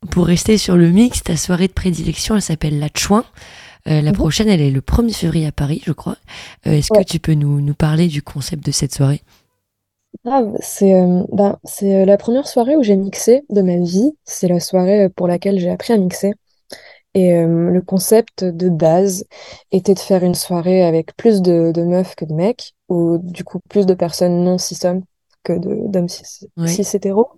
Pour 0.10 0.26
rester 0.26 0.58
sur 0.58 0.78
le 0.78 0.90
mix, 0.90 1.22
ta 1.24 1.38
soirée 1.38 1.68
de 1.68 1.74
prédilection, 1.74 2.36
elle 2.36 2.42
s'appelle 2.42 2.80
La 2.80 2.88
Chouin. 2.96 3.24
Euh, 3.88 4.02
la 4.02 4.12
Mhm. 4.12 4.18
prochaine, 4.18 4.48
elle 4.50 4.62
est 4.62 4.72
le 4.72 4.82
1er 4.82 5.14
février 5.14 5.48
à 5.48 5.52
Paris, 5.52 5.82
je 5.86 5.92
crois. 5.92 6.18
Euh, 6.68 6.74
Est-ce 6.74 6.92
Ouais. 6.92 7.04
que 7.04 7.10
tu 7.10 7.20
peux 7.20 7.34
nous, 7.34 7.62
nous 7.62 7.74
parler 7.76 8.08
du 8.08 8.22
concept 8.22 8.66
de 8.66 8.72
cette 8.72 8.94
soirée? 8.94 9.22
Grave, 10.26 10.54
c'est 10.60 10.94
euh, 10.94 11.24
ben, 11.32 11.58
c'est 11.64 12.04
euh, 12.04 12.06
la 12.06 12.18
première 12.18 12.48
soirée 12.48 12.76
où 12.76 12.84
j'ai 12.84 12.96
mixé 12.96 13.44
de 13.50 13.62
ma 13.62 13.78
vie. 13.78 14.12
C'est 14.26 14.48
la 14.48 14.60
soirée 14.60 15.06
euh, 15.06 15.10
pour 15.10 15.28
laquelle 15.28 15.58
j'ai 15.60 15.70
appris 15.70 15.94
à 15.94 15.98
mixer. 15.98 16.34
Et 17.16 17.34
euh, 17.36 17.72
le 17.72 17.82
concept 17.82 18.44
de 18.46 18.70
base 18.70 19.26
était 19.72 19.94
de 19.96 20.00
faire 20.00 20.24
une 20.24 20.36
soirée 20.36 20.84
avec 20.84 21.16
plus 21.18 21.42
de, 21.42 21.72
de 21.74 21.84
meufs 21.84 22.16
que 22.16 22.26
de 22.26 22.34
mecs, 22.34 22.74
ou 22.90 23.20
du 23.20 23.44
coup 23.44 23.60
plus 23.70 23.86
de 23.88 23.94
personnes 23.96 24.44
non 24.44 24.58
cis-hommes 24.58 25.04
que 25.44 25.54
de- 25.54 25.88
d'hommes 25.90 26.10
cis, 26.10 26.50
cis-hétéros. 26.66 27.30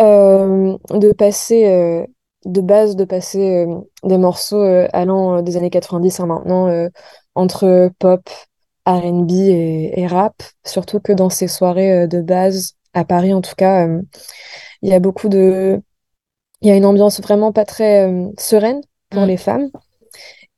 Euh, 0.00 0.76
de 0.90 1.12
passer, 1.12 1.66
euh, 1.68 2.06
de 2.44 2.60
base, 2.60 2.96
de 2.96 3.04
passer 3.04 3.66
euh, 3.66 3.80
des 4.04 4.18
morceaux 4.18 4.60
euh, 4.62 4.88
allant 4.92 5.38
euh, 5.38 5.42
des 5.42 5.56
années 5.56 5.70
90 5.70 6.18
à 6.20 6.26
maintenant, 6.26 6.68
euh, 6.68 6.88
entre 7.34 7.90
pop, 7.98 8.28
R&B 8.86 9.30
et, 9.32 10.00
et 10.00 10.06
rap, 10.06 10.42
surtout 10.64 11.00
que 11.00 11.12
dans 11.12 11.30
ces 11.30 11.48
soirées 11.48 11.92
euh, 12.04 12.06
de 12.06 12.20
base, 12.20 12.74
à 12.94 13.04
Paris 13.04 13.32
en 13.34 13.40
tout 13.42 13.54
cas, 13.56 13.86
euh, 13.88 14.02
il 14.82 14.90
y 14.90 14.94
a 14.94 15.00
beaucoup 15.00 15.28
de... 15.28 15.80
Il 16.62 16.68
y 16.68 16.70
a 16.72 16.76
une 16.76 16.86
ambiance 16.86 17.20
vraiment 17.20 17.52
pas 17.52 17.64
très 17.64 18.08
euh, 18.08 18.28
sereine 18.38 18.80
pour 19.10 19.22
Mm. 19.22 19.26
les 19.26 19.36
femmes 19.36 19.70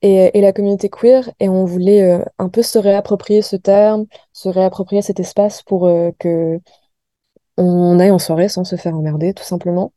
et, 0.02 0.36
et 0.38 0.40
la 0.40 0.52
communauté 0.52 0.88
queer, 0.90 1.30
et 1.40 1.48
on 1.48 1.64
voulait 1.64 2.02
euh, 2.02 2.24
un 2.38 2.48
peu 2.48 2.62
se 2.62 2.78
réapproprier 2.78 3.42
ce 3.42 3.56
terme, 3.56 4.06
se 4.32 4.48
réapproprier 4.48 5.02
cet 5.02 5.20
espace 5.20 5.62
pour 5.62 5.86
euh, 5.86 6.10
que 6.18 6.60
on 7.56 8.00
aille 8.00 8.10
en 8.10 8.18
soirée 8.18 8.48
sans 8.48 8.64
se 8.64 8.76
faire 8.76 8.96
emmerder, 8.96 9.32
tout 9.34 9.44
simplement. 9.44 9.92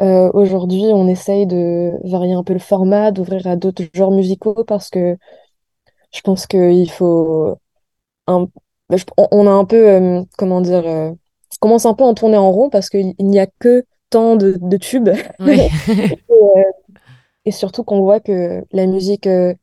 Euh, 0.00 0.30
aujourd'hui, 0.34 0.84
on 0.86 1.08
essaye 1.08 1.46
de 1.46 1.92
varier 2.04 2.34
un 2.34 2.44
peu 2.44 2.54
le 2.54 2.58
format, 2.58 3.12
d'ouvrir 3.12 3.46
à 3.46 3.56
d'autres 3.56 3.84
genres 3.94 4.12
musicaux 4.12 4.64
parce 4.66 4.90
que 4.90 5.16
je 6.14 6.20
pense 6.22 6.46
qu'il 6.46 6.90
faut 6.90 7.56
un... 8.26 8.48
bah, 8.88 8.96
je- 8.96 9.04
on 9.32 9.46
a 9.46 9.50
un 9.50 9.64
peu, 9.66 9.88
euh, 9.90 10.22
comment 10.38 10.60
dire, 10.60 10.86
euh, 10.86 11.10
on 11.10 11.16
commence 11.60 11.86
un 11.86 11.94
peu 11.94 12.04
à 12.04 12.08
en 12.08 12.14
tourner 12.14 12.36
en 12.38 12.50
rond 12.52 12.70
parce 12.70 12.90
qu'il 12.90 13.14
il 13.18 13.26
n'y 13.28 13.40
a 13.40 13.46
que 13.60 13.84
tant 14.10 14.36
de, 14.36 14.58
de 14.60 14.76
tubes 14.78 15.10
Ouais. 15.40 15.70
et 17.44 17.50
surtout 17.52 17.84
qu'on 17.84 18.00
voit 18.00 18.20
que 18.20 18.64
la 18.72 18.86
musique 18.86 19.26
euh, 19.26 19.54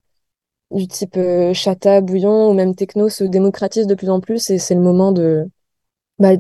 du 0.72 0.88
type 0.88 1.18
euh, 1.18 1.54
chata, 1.54 2.02
bouillon 2.02 2.50
ou 2.52 2.54
même 2.54 2.76
techno 2.76 3.10
se 3.10 3.24
démocratise 3.24 3.88
de 3.88 3.96
plus 3.96 4.10
en 4.10 4.20
plus 4.22 4.50
et 4.50 4.58
c'est 4.60 4.76
le 4.76 4.82
moment 4.82 5.12
de 5.12 5.50
bah, 6.20 6.32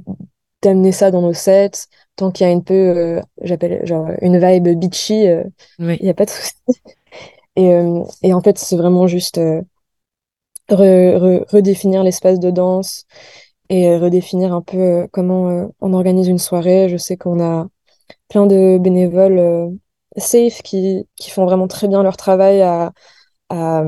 d'amener 0.63 0.91
ça 0.91 1.11
dans 1.11 1.21
nos 1.21 1.33
sets 1.33 1.71
tant 2.15 2.31
qu'il 2.31 2.47
y 2.47 2.51
a 2.51 2.53
un 2.53 2.61
peu, 2.61 2.73
euh, 2.75 3.21
j'appelle 3.43 3.85
genre 3.85 4.09
une 4.21 4.39
vibe 4.39 4.79
beachy, 4.79 5.27
euh, 5.27 5.43
Ouais. 5.79 5.97
il 6.01 6.05
n'y 6.05 6.09
a 6.09 6.13
pas 6.15 6.25
de 6.25 6.31
souci. 6.31 6.53
Et, 7.55 7.73
euh, 7.73 8.03
et 8.23 8.33
en 8.33 8.41
fait, 8.41 8.57
c'est 8.57 8.77
vraiment 8.77 9.07
juste 9.07 9.37
euh, 9.37 9.61
re- 10.69 11.17
re- 11.17 11.43
redéfinir 11.51 12.03
l'espace 12.03 12.39
de 12.39 12.51
danse 12.51 13.05
et 13.69 13.95
redéfinir 13.97 14.53
un 14.53 14.61
peu 14.61 14.77
euh, 14.77 15.07
comment 15.11 15.49
euh, 15.49 15.65
on 15.81 15.93
organise 15.93 16.27
une 16.27 16.39
soirée. 16.39 16.89
Je 16.89 16.97
sais 16.97 17.17
qu'on 17.17 17.41
a 17.43 17.67
plein 18.29 18.45
de 18.47 18.77
bénévoles 18.79 19.39
euh, 19.39 19.67
safe 20.17 20.61
qui, 20.63 21.07
qui 21.15 21.29
font 21.29 21.45
vraiment 21.45 21.67
très 21.67 21.87
bien 21.87 22.03
leur 22.03 22.17
travail 22.17 22.61
à, 22.61 22.91
à 23.49 23.83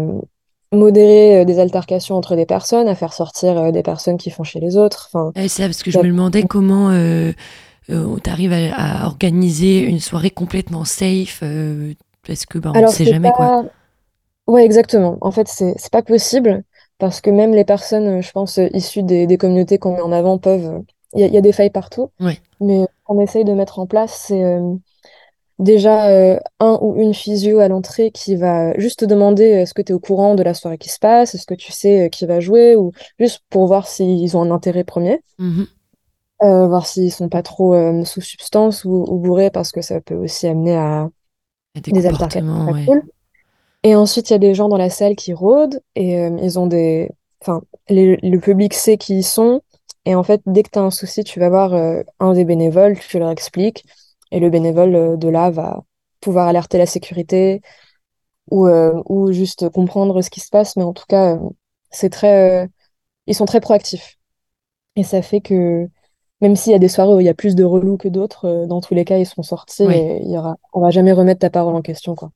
modérer 0.71 1.45
des 1.45 1.59
altercations 1.59 2.15
entre 2.15 2.35
des 2.35 2.45
personnes, 2.45 2.87
à 2.87 2.95
faire 2.95 3.13
sortir 3.13 3.71
des 3.71 3.83
personnes 3.83 4.17
qui 4.17 4.29
font 4.29 4.43
chez 4.43 4.59
les 4.59 4.77
autres. 4.77 5.09
Enfin, 5.11 5.31
Ouais, 5.35 5.47
c'est 5.47 5.63
ça, 5.63 5.67
parce 5.67 5.83
que 5.83 5.91
je 5.91 5.97
me 5.97 6.07
demandais 6.07 6.43
comment 6.43 6.91
euh, 6.91 7.31
euh, 7.89 8.17
t'arrives 8.17 8.53
à, 8.53 9.03
à 9.03 9.05
organiser 9.07 9.79
une 9.79 9.99
soirée 9.99 10.29
complètement 10.29 10.85
safe, 10.85 11.39
euh, 11.43 11.93
parce 12.25 12.45
que 12.45 12.57
bah, 12.59 12.71
on 12.73 12.81
ne 12.81 12.87
sait 12.87 13.05
jamais 13.05 13.31
quoi. 13.31 13.47
pas... 13.47 13.63
Ouais, 14.47 14.65
exactement. 14.65 15.17
En 15.21 15.31
fait, 15.31 15.47
c'est 15.47 15.91
pas 15.91 16.01
possible 16.01 16.63
parce 17.01 17.19
que 17.19 17.31
même 17.31 17.53
les 17.53 17.65
personnes, 17.65 18.07
euh, 18.19 18.21
je 18.21 18.31
pense, 18.31 18.59
euh, 18.59 18.69
issues 18.73 19.03
des, 19.03 19.27
des 19.27 19.37
communautés 19.37 19.77
qu'on 19.79 19.95
met 19.95 20.01
en 20.01 20.13
avant 20.13 20.37
peuvent. 20.37 20.65
euh, 20.75 20.79
Il 21.15 21.19
y, 21.21 21.23
a 21.25 21.27
il 21.27 21.33
y 21.33 21.37
a 21.37 21.41
des 21.41 21.51
failles 21.51 21.71
partout. 21.71 22.11
Ouais. 22.21 22.39
Mais 22.61 22.85
qu'on 23.03 23.19
essaye 23.19 23.43
de 23.43 23.53
mettre 23.53 23.79
en 23.79 23.87
place, 23.87 24.13
c'est 24.27 24.43
euh, 24.43 24.75
déjà 25.59 26.09
euh, 26.09 26.39
un 26.59 26.77
ou 26.81 26.95
une 27.01 27.13
physio 27.13 27.59
à 27.59 27.67
l'entrée 27.67 28.11
qui 28.11 28.35
va 28.35 28.77
juste 28.79 28.99
te 29.01 29.05
demander 29.05 29.51
euh, 29.53 29.61
est-ce 29.63 29.73
que 29.73 29.81
tu 29.81 29.91
es 29.91 29.95
au 29.95 29.99
courant 29.99 30.35
de 30.35 30.43
la 30.43 30.53
soirée 30.53 30.77
qui 30.77 30.89
se 30.89 30.99
passe, 30.99 31.35
est-ce 31.35 31.45
que 31.47 31.55
tu 31.55 31.71
sais 31.71 32.05
euh, 32.05 32.09
qui 32.09 32.25
va 32.27 32.39
jouer, 32.39 32.75
ou 32.75 32.91
juste 33.19 33.41
pour 33.49 33.67
voir 33.67 33.87
s'ils 33.87 34.37
ont 34.37 34.43
un 34.43 34.51
intérêt 34.51 34.83
premier, 34.85 35.21
Mhm. 35.39 35.65
euh, 36.43 36.67
voir 36.67 36.85
s'ils 36.87 37.11
sont 37.11 37.29
pas 37.29 37.43
trop 37.43 37.73
euh, 37.75 38.03
sous 38.05 38.21
substance 38.21 38.85
ou, 38.85 39.05
ou 39.09 39.17
bourrés 39.19 39.51
parce 39.51 39.71
que 39.71 39.81
ça 39.81 40.01
peut 40.01 40.15
aussi 40.15 40.47
amener 40.47 40.75
à 40.75 41.09
des 41.75 41.91
des 41.91 42.05
altercations 42.07 42.41
comportements, 42.41 42.65
pas 42.65 42.77
ouais. 42.79 42.85
cool. 42.85 43.03
Et 43.83 43.95
ensuite, 43.95 44.29
il 44.29 44.33
y 44.33 44.35
a 44.35 44.39
des 44.39 44.53
gens 44.53 44.69
dans 44.69 44.77
la 44.77 44.89
salle 44.89 45.15
qui 45.15 45.33
rôdent 45.33 45.81
et 45.95 46.19
euh, 46.19 46.37
ils 46.41 46.59
ont 46.59 46.67
des... 46.67 47.09
Enfin, 47.41 47.61
les- 47.89 48.17
le 48.17 48.39
public 48.39 48.73
sait 48.73 48.97
qui 48.97 49.17
ils 49.19 49.23
sont. 49.23 49.61
Et 50.05 50.13
en 50.15 50.23
fait, 50.23 50.41
dès 50.45 50.63
que 50.63 50.69
tu 50.71 50.79
as 50.79 50.83
un 50.83 50.91
souci, 50.91 51.23
tu 51.23 51.39
vas 51.39 51.49
voir 51.49 51.73
euh, 51.73 52.03
un 52.19 52.33
des 52.33 52.45
bénévoles, 52.45 52.99
tu 52.99 53.17
leur 53.19 53.31
expliques. 53.31 53.83
Et 54.31 54.39
le 54.39 54.49
bénévole 54.49 54.95
euh, 54.95 55.15
de 55.17 55.27
là 55.29 55.49
va 55.49 55.83
pouvoir 56.19 56.47
alerter 56.47 56.77
la 56.77 56.85
sécurité 56.85 57.61
ou, 58.51 58.67
ou 58.67 59.31
juste 59.31 59.69
comprendre 59.69 60.21
ce 60.21 60.29
qui 60.29 60.39
se 60.41 60.49
passe. 60.49 60.75
Mais 60.75 60.83
en 60.83 60.93
tout 60.93 61.05
cas, 61.07 61.39
c'est 61.89 62.09
très... 62.09 62.69
ils 63.27 63.35
sont 63.35 63.45
très 63.45 63.61
proactifs. 63.61 64.17
Et 64.95 65.03
ça 65.03 65.21
fait 65.21 65.41
que 65.41 65.87
même 66.41 66.55
s'il 66.55 66.71
y 66.71 66.75
a 66.75 66.79
des 66.79 66.89
soirées 66.89 67.13
où 67.13 67.19
il 67.19 67.25
y 67.25 67.29
a 67.29 67.33
plus 67.33 67.55
de 67.55 67.63
relous 67.63 67.97
que 67.97 68.09
d'autres, 68.09 68.65
dans 68.67 68.81
tous 68.81 68.93
les 68.93 69.05
cas, 69.05 69.17
ils 69.17 69.25
seront 69.25 69.43
sortis 69.43 69.85
Ouais. 69.85 69.97
et 69.99 70.21
il 70.23 70.31
y 70.31 70.37
aura... 70.37 70.57
on 70.73 70.81
va 70.81 70.91
jamais 70.91 71.13
remettre 71.13 71.39
ta 71.39 71.49
parole 71.49 71.75
en 71.75 71.81
question, 71.81 72.13
quoi. 72.15 72.31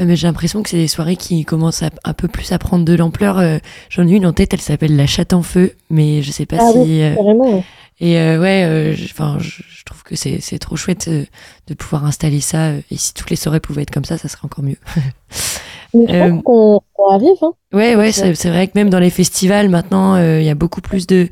Euh, 0.00 0.04
Mais 0.06 0.16
j'ai 0.16 0.26
l'impression 0.26 0.62
que 0.62 0.70
c'est 0.70 0.76
des 0.76 0.88
soirées 0.88 1.16
qui 1.16 1.44
commencent 1.44 1.82
à, 1.82 1.90
un 2.04 2.12
peu 2.12 2.28
plus 2.28 2.52
à 2.52 2.58
prendre 2.58 2.84
de 2.84 2.94
l'ampleur. 2.94 3.38
euh, 3.38 3.58
J'en 3.90 4.06
ai 4.06 4.12
une 4.12 4.26
en 4.26 4.32
tête, 4.32 4.54
elle 4.54 4.60
s'appelle 4.60 4.96
La 4.96 5.06
Chatte 5.06 5.32
en 5.32 5.42
Feu, 5.42 5.74
mais 5.90 6.22
je 6.22 6.30
sais 6.32 6.46
pas 6.46 6.56
Ah 6.60 6.70
si. 6.72 6.78
oui, 6.78 7.02
euh, 7.02 7.14
carrément. 7.14 7.54
ouais. 7.56 7.64
Et 8.02 8.18
euh, 8.18 8.40
ouais, 8.40 8.64
euh, 8.64 8.94
je- 8.94 9.04
enfin, 9.04 9.36
je, 9.40 9.62
je 9.68 9.84
trouve 9.84 10.02
que 10.02 10.16
c'est 10.16 10.58
trop 10.58 10.76
chouette 10.76 11.08
euh, 11.08 11.24
de 11.66 11.74
pouvoir 11.74 12.06
installer 12.06 12.40
ça. 12.40 12.68
euh, 12.68 12.80
Et 12.90 12.96
si 12.96 13.12
toutes 13.12 13.28
les 13.30 13.36
soirées 13.36 13.60
pouvaient 13.60 13.82
être 13.82 13.90
comme 13.90 14.06
ça, 14.06 14.16
ça 14.16 14.28
serait 14.28 14.44
encore 14.46 14.64
mieux. 14.64 14.78
Mais 15.94 16.06
je 16.08 16.14
Euh, 16.14 16.30
pense 16.30 16.42
qu'on 16.44 16.80
on 16.98 17.10
arrive, 17.10 17.36
hein. 17.42 17.52
Ouais, 17.72 17.96
ouais, 17.96 18.12
c'est 18.12 18.48
vrai 18.50 18.68
que 18.68 18.72
même 18.76 18.90
dans 18.90 18.98
les 19.00 19.10
festivals, 19.10 19.68
maintenant, 19.68 20.14
euh, 20.14 20.40
il 20.40 20.46
y 20.46 20.50
a 20.50 20.54
beaucoup 20.54 20.80
plus 20.80 21.06
de. 21.06 21.28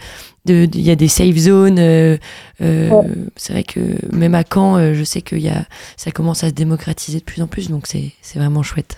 De- 0.49 0.68
Il 0.74 0.80
y 0.82 0.90
a 0.90 0.96
des 0.96 1.09
safe 1.09 1.36
zones. 1.36 1.78
euh, 1.78 2.16
euh, 2.61 2.90
Ouais. 2.90 3.07
C'est 3.36 3.53
vrai 3.53 3.62
que 3.62 3.80
même 4.14 4.34
à 4.34 4.42
Caen, 4.44 4.76
euh, 4.78 4.94
je 4.94 5.05
sais 5.05 5.22
que 5.22 5.36
y 5.36 5.49
a, 5.49 5.64
ça 5.96 6.11
commence 6.11 6.42
à 6.44 6.49
se 6.49 6.55
démocratiser 6.55 7.18
de 7.20 7.24
plus 7.24 7.40
en 7.42 7.46
plus, 7.46 7.70
donc 7.70 7.86
c'est 7.86 8.12
vraiment 8.34 8.62
chouette. 8.62 8.96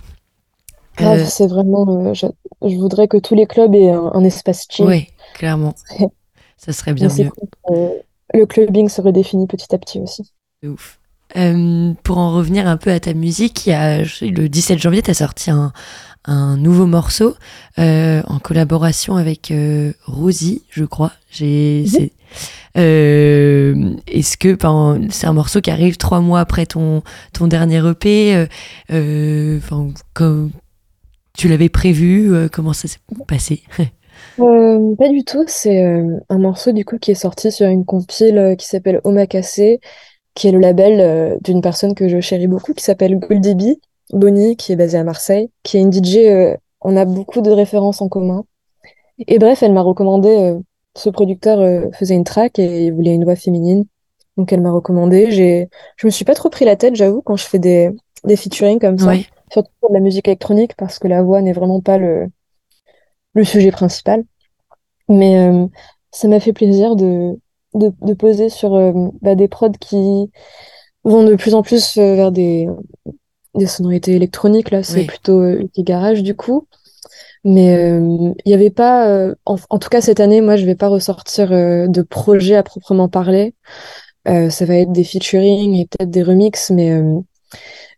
C'est 1.27 1.47
vraiment. 1.47 2.13
je, 2.15 2.27
je 2.63 2.77
voudrais 2.77 3.09
que 3.09 3.17
tous 3.17 3.35
les 3.35 3.47
clubs 3.47 3.75
aient 3.75 3.91
un, 3.91 4.11
un 4.13 4.25
espace 4.25 4.67
chill. 4.71 4.85
ouais, 4.87 5.09
clairement. 5.35 5.75
Ça 6.59 6.73
serait 6.75 6.93
bien 6.93 7.09
mieux. 7.09 7.31
cool. 7.31 7.91
le 8.35 8.45
clubbing 8.45 8.89
se 8.91 9.01
redéfinit 9.01 9.47
petit 9.47 9.75
à 9.75 9.79
petit 9.79 9.99
aussi. 9.99 10.31
De 10.63 10.69
ouf. 10.69 10.99
Pour 12.03 12.19
en 12.19 12.35
revenir 12.35 12.67
un 12.69 12.77
peu 12.77 12.91
à 12.91 13.01
ta 13.01 13.15
musique, 13.15 13.67
il 13.67 13.71
y 13.71 13.73
a, 13.73 14.03
le 14.03 14.49
17 14.49 14.79
janvier, 14.79 15.01
tu 15.01 15.11
as 15.11 15.15
sorti 15.15 15.51
un, 15.51 15.73
un 16.25 16.57
nouveau 16.57 16.87
morceau 16.87 17.35
euh, 17.79 18.23
en 18.27 18.39
collaboration 18.39 19.17
avec 19.17 19.51
euh, 19.51 19.93
Rosie, 20.05 20.63
je 20.71 20.85
crois. 20.85 21.13
J'ai, 21.31 21.85
Mhm. 21.85 22.09
euh, 22.77 23.95
est-ce 24.07 24.37
que 24.37 24.55
ben, 24.55 25.09
c'est 25.11 25.27
un 25.27 25.33
morceau 25.33 25.61
qui 25.61 25.71
arrive 25.71 25.97
trois 25.97 26.21
mois 26.21 26.41
après 26.41 26.67
ton, 26.67 27.03
ton 27.33 27.47
dernier 27.49 27.83
EP 27.89 28.47
enfin, 28.91 29.89
comme 30.15 30.51
tu 31.37 31.49
l'avais 31.49 31.69
prévu 31.69 32.33
Comment 32.53 32.73
ça 32.73 32.89
s'est 32.89 32.99
passé? 33.27 33.63
Pas 34.37 35.09
du 35.09 35.25
tout, 35.25 35.45
c'est 35.49 35.83
un 36.29 36.39
morceau 36.39 36.73
du 36.73 36.85
coup 36.85 36.99
qui 36.99 37.11
est 37.11 37.15
sorti 37.15 37.53
sur 37.53 37.67
une 37.67 37.85
compile 37.85 38.55
qui 38.59 38.67
s'appelle 38.67 39.01
Omakase, 39.05 39.61
qui 40.35 40.49
est 40.49 40.53
le 40.53 40.59
label 40.61 41.39
d'une 41.43 41.61
personne 41.61 41.95
que 41.95 42.09
je 42.09 42.21
chéris 42.21 42.47
beaucoup, 42.47 42.73
qui 42.75 42.85
s'appelle 42.85 43.19
Goldie 43.19 43.55
B, 43.55 43.63
Bonnie, 44.13 44.57
qui 44.57 44.73
est 44.73 44.77
basée 44.77 44.99
à 44.99 45.05
Marseille, 45.05 45.51
qui 45.63 45.77
est 45.77 45.81
une 45.81 45.91
DJ, 45.91 46.17
euh, 46.27 46.57
on 46.81 46.97
a 46.97 47.05
beaucoup 47.05 47.41
de 47.41 47.51
références 47.51 48.01
en 48.01 48.09
commun. 48.09 48.45
Et 49.27 49.39
bref, 49.39 49.63
elle 49.63 49.73
m'a 49.73 49.83
recommandé, 49.83 50.29
euh, 50.29 50.59
ce 50.97 51.11
producteur 51.11 51.61
euh, 51.61 51.91
faisait 51.93 52.15
une 52.15 52.25
track 52.25 52.59
et 52.59 52.87
il 52.87 52.93
voulait 52.93 53.15
une 53.15 53.25
voix 53.25 53.37
féminine, 53.37 53.85
donc 54.37 54.53
elle 54.53 54.61
m'a 54.61 54.73
recommandé. 54.73 55.31
J'ai, 55.31 55.69
je 55.97 56.07
me 56.07 56.11
suis 56.11 56.25
pas 56.25 56.35
trop 56.35 56.51
pris 56.51 56.65
la 56.65 56.77
tête, 56.77 56.97
j'avoue, 56.97 57.23
quand 57.23 57.37
je 57.37 57.45
fais 57.45 57.59
des, 57.59 57.91
des 58.25 58.37
featuring 58.37 58.79
comme 58.79 58.99
ça, 58.99 59.13
surtout 59.53 59.71
pour 59.81 59.91
de 59.91 59.95
la 59.95 60.01
musique 60.01 60.29
électronique, 60.29 60.75
parce 60.77 60.99
que 60.99 61.09
la 61.09 61.23
voix 61.23 61.43
n'est 61.43 61.53
vraiment 61.53 61.81
pas 61.81 61.99
le, 61.99 62.29
le 63.35 63.45
sujet 63.45 63.71
principal. 63.71 64.25
Mais 65.09 65.39
euh, 65.39 65.67
ça 66.13 66.29
m'a 66.29 66.41
fait 66.41 66.53
plaisir 66.53 66.97
de, 66.97 67.39
de, 67.75 67.93
de 68.01 68.15
poser 68.15 68.49
sur 68.49 68.71
bah, 69.23 69.35
des 69.35 69.49
prods 69.49 69.73
qui 69.73 70.31
vont 71.05 71.25
de 71.25 71.35
plus 71.35 71.55
en 71.55 71.63
plus 71.63 71.97
vers 71.97 72.33
des, 72.33 72.69
des 73.55 73.67
sonorités 73.67 74.13
électroniques. 74.15 74.71
Là, 74.71 74.83
c'est 74.83 75.01
Oui. 75.01 75.07
plutôt 75.07 75.41
euh, 75.41 75.63
Garage 75.79 76.23
du 76.23 76.35
coup. 76.35 76.67
Mais 77.45 77.75
euh, 77.77 78.01
il 78.45 78.49
n'y 78.49 78.55
avait 78.55 78.71
pas, 78.71 79.09
euh, 79.09 79.35
en, 79.47 79.57
en 79.71 79.79
tout 79.79 79.89
cas 79.89 80.01
cette 80.03 80.21
année, 80.21 80.43
moi 80.43 80.57
je 80.57 80.67
vais 80.67 80.75
pas 80.75 80.89
ressortir 80.89 81.53
euh, 81.53 81.87
de 81.89 82.03
projet 82.03 82.55
à 82.57 82.63
proprement 82.63 83.09
parler. 83.09 83.55
Euh, 84.29 84.51
ça 84.51 84.67
va 84.67 84.77
être 84.77 84.93
des 84.93 85.05
featuring 85.05 85.75
et 85.77 85.87
peut-être 85.87 86.11
des 86.11 86.23
remixes, 86.23 86.71
mais 86.71 86.91
euh, 86.93 87.21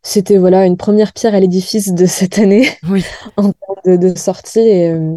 c'était 0.02 0.38
voilà 0.38 0.66
une 0.66 0.76
première 0.76 1.12
pierre 1.12 1.34
à 1.34 1.40
l'édifice 1.40 1.92
de 1.94 2.06
cette 2.08 2.38
année 2.38 2.68
oui, 2.88 3.04
en 3.36 3.52
termes 3.52 3.98
de, 4.00 4.08
de 4.12 4.18
sortie 4.18 4.60
et, 4.60 4.90
euh, 4.90 5.16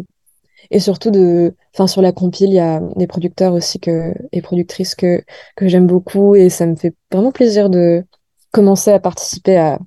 et 0.70 0.80
surtout 0.80 1.10
de, 1.10 1.54
enfin 1.74 1.86
sur 1.86 2.02
la 2.02 2.12
compile, 2.12 2.50
il 2.50 2.54
y 2.54 2.58
a 2.60 2.80
des 2.96 3.06
producteurs 3.06 3.52
aussi 3.54 3.80
que, 3.80 4.14
et 4.32 4.42
productrices 4.42 4.94
que, 4.94 5.22
que 5.56 5.68
j'aime 5.68 5.86
beaucoup 5.86 6.34
et 6.34 6.48
ça 6.50 6.66
me 6.66 6.76
fait 6.76 6.94
vraiment 7.12 7.32
plaisir 7.32 7.70
de 7.70 8.04
commencer 8.52 8.90
à 8.92 8.98
participer 9.00 9.56
à 9.56 9.78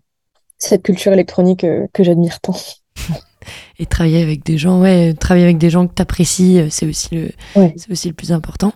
cette 0.60 0.84
culture 0.84 1.12
électronique 1.14 1.64
euh, 1.64 1.88
que 1.94 2.04
j'admire 2.04 2.40
tant. 2.42 2.56
et 3.80 3.86
travailler 3.86 4.22
avec 4.22 4.44
des 4.46 4.58
gens, 4.58 4.82
ouais, 4.82 5.14
travailler 5.14 5.46
avec 5.46 5.58
des 5.58 5.70
gens 5.70 5.88
que 5.88 5.94
tu 5.96 6.02
apprécies, 6.02 6.62
c'est 6.70 6.86
aussi 6.86 7.08
le, 7.16 7.32
Ouais. 7.56 7.74
c'est 7.78 7.90
aussi 7.92 8.10
le 8.10 8.14
plus 8.14 8.32
important. 8.34 8.74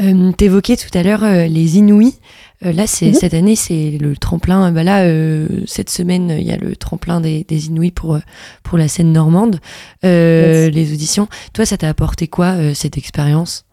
Euh, 0.00 0.32
T'évoquais 0.32 0.76
tout 0.76 0.90
à 0.98 1.02
l'heure 1.02 1.22
euh, 1.24 1.46
les 1.46 1.78
Inouïs. 1.78 2.18
Euh, 2.66 2.72
là, 2.72 2.86
c'est 2.86 3.06
Mhm. 3.08 3.14
cette 3.14 3.32
année, 3.34 3.56
c'est 3.56 3.96
le 3.98 4.16
tremplin. 4.16 4.70
Bah 4.72 4.82
là, 4.82 5.04
euh, 5.04 5.48
cette 5.66 5.88
semaine, 5.88 6.30
il 6.30 6.42
y 6.46 6.50
a 6.52 6.56
le 6.58 6.76
tremplin 6.76 7.20
des, 7.20 7.44
des 7.44 7.68
Inouïs 7.68 7.92
pour 7.92 8.16
euh, 8.16 8.20
pour 8.64 8.76
la 8.76 8.88
scène 8.88 9.12
normande, 9.12 9.60
euh, 10.04 10.66
Yes. 10.66 10.74
les 10.74 10.92
auditions. 10.92 11.28
Toi, 11.54 11.64
ça 11.64 11.78
t'a 11.78 11.88
apporté 11.88 12.26
quoi 12.28 12.48
euh, 12.56 12.74
cette 12.74 12.98
expérience? 12.98 13.64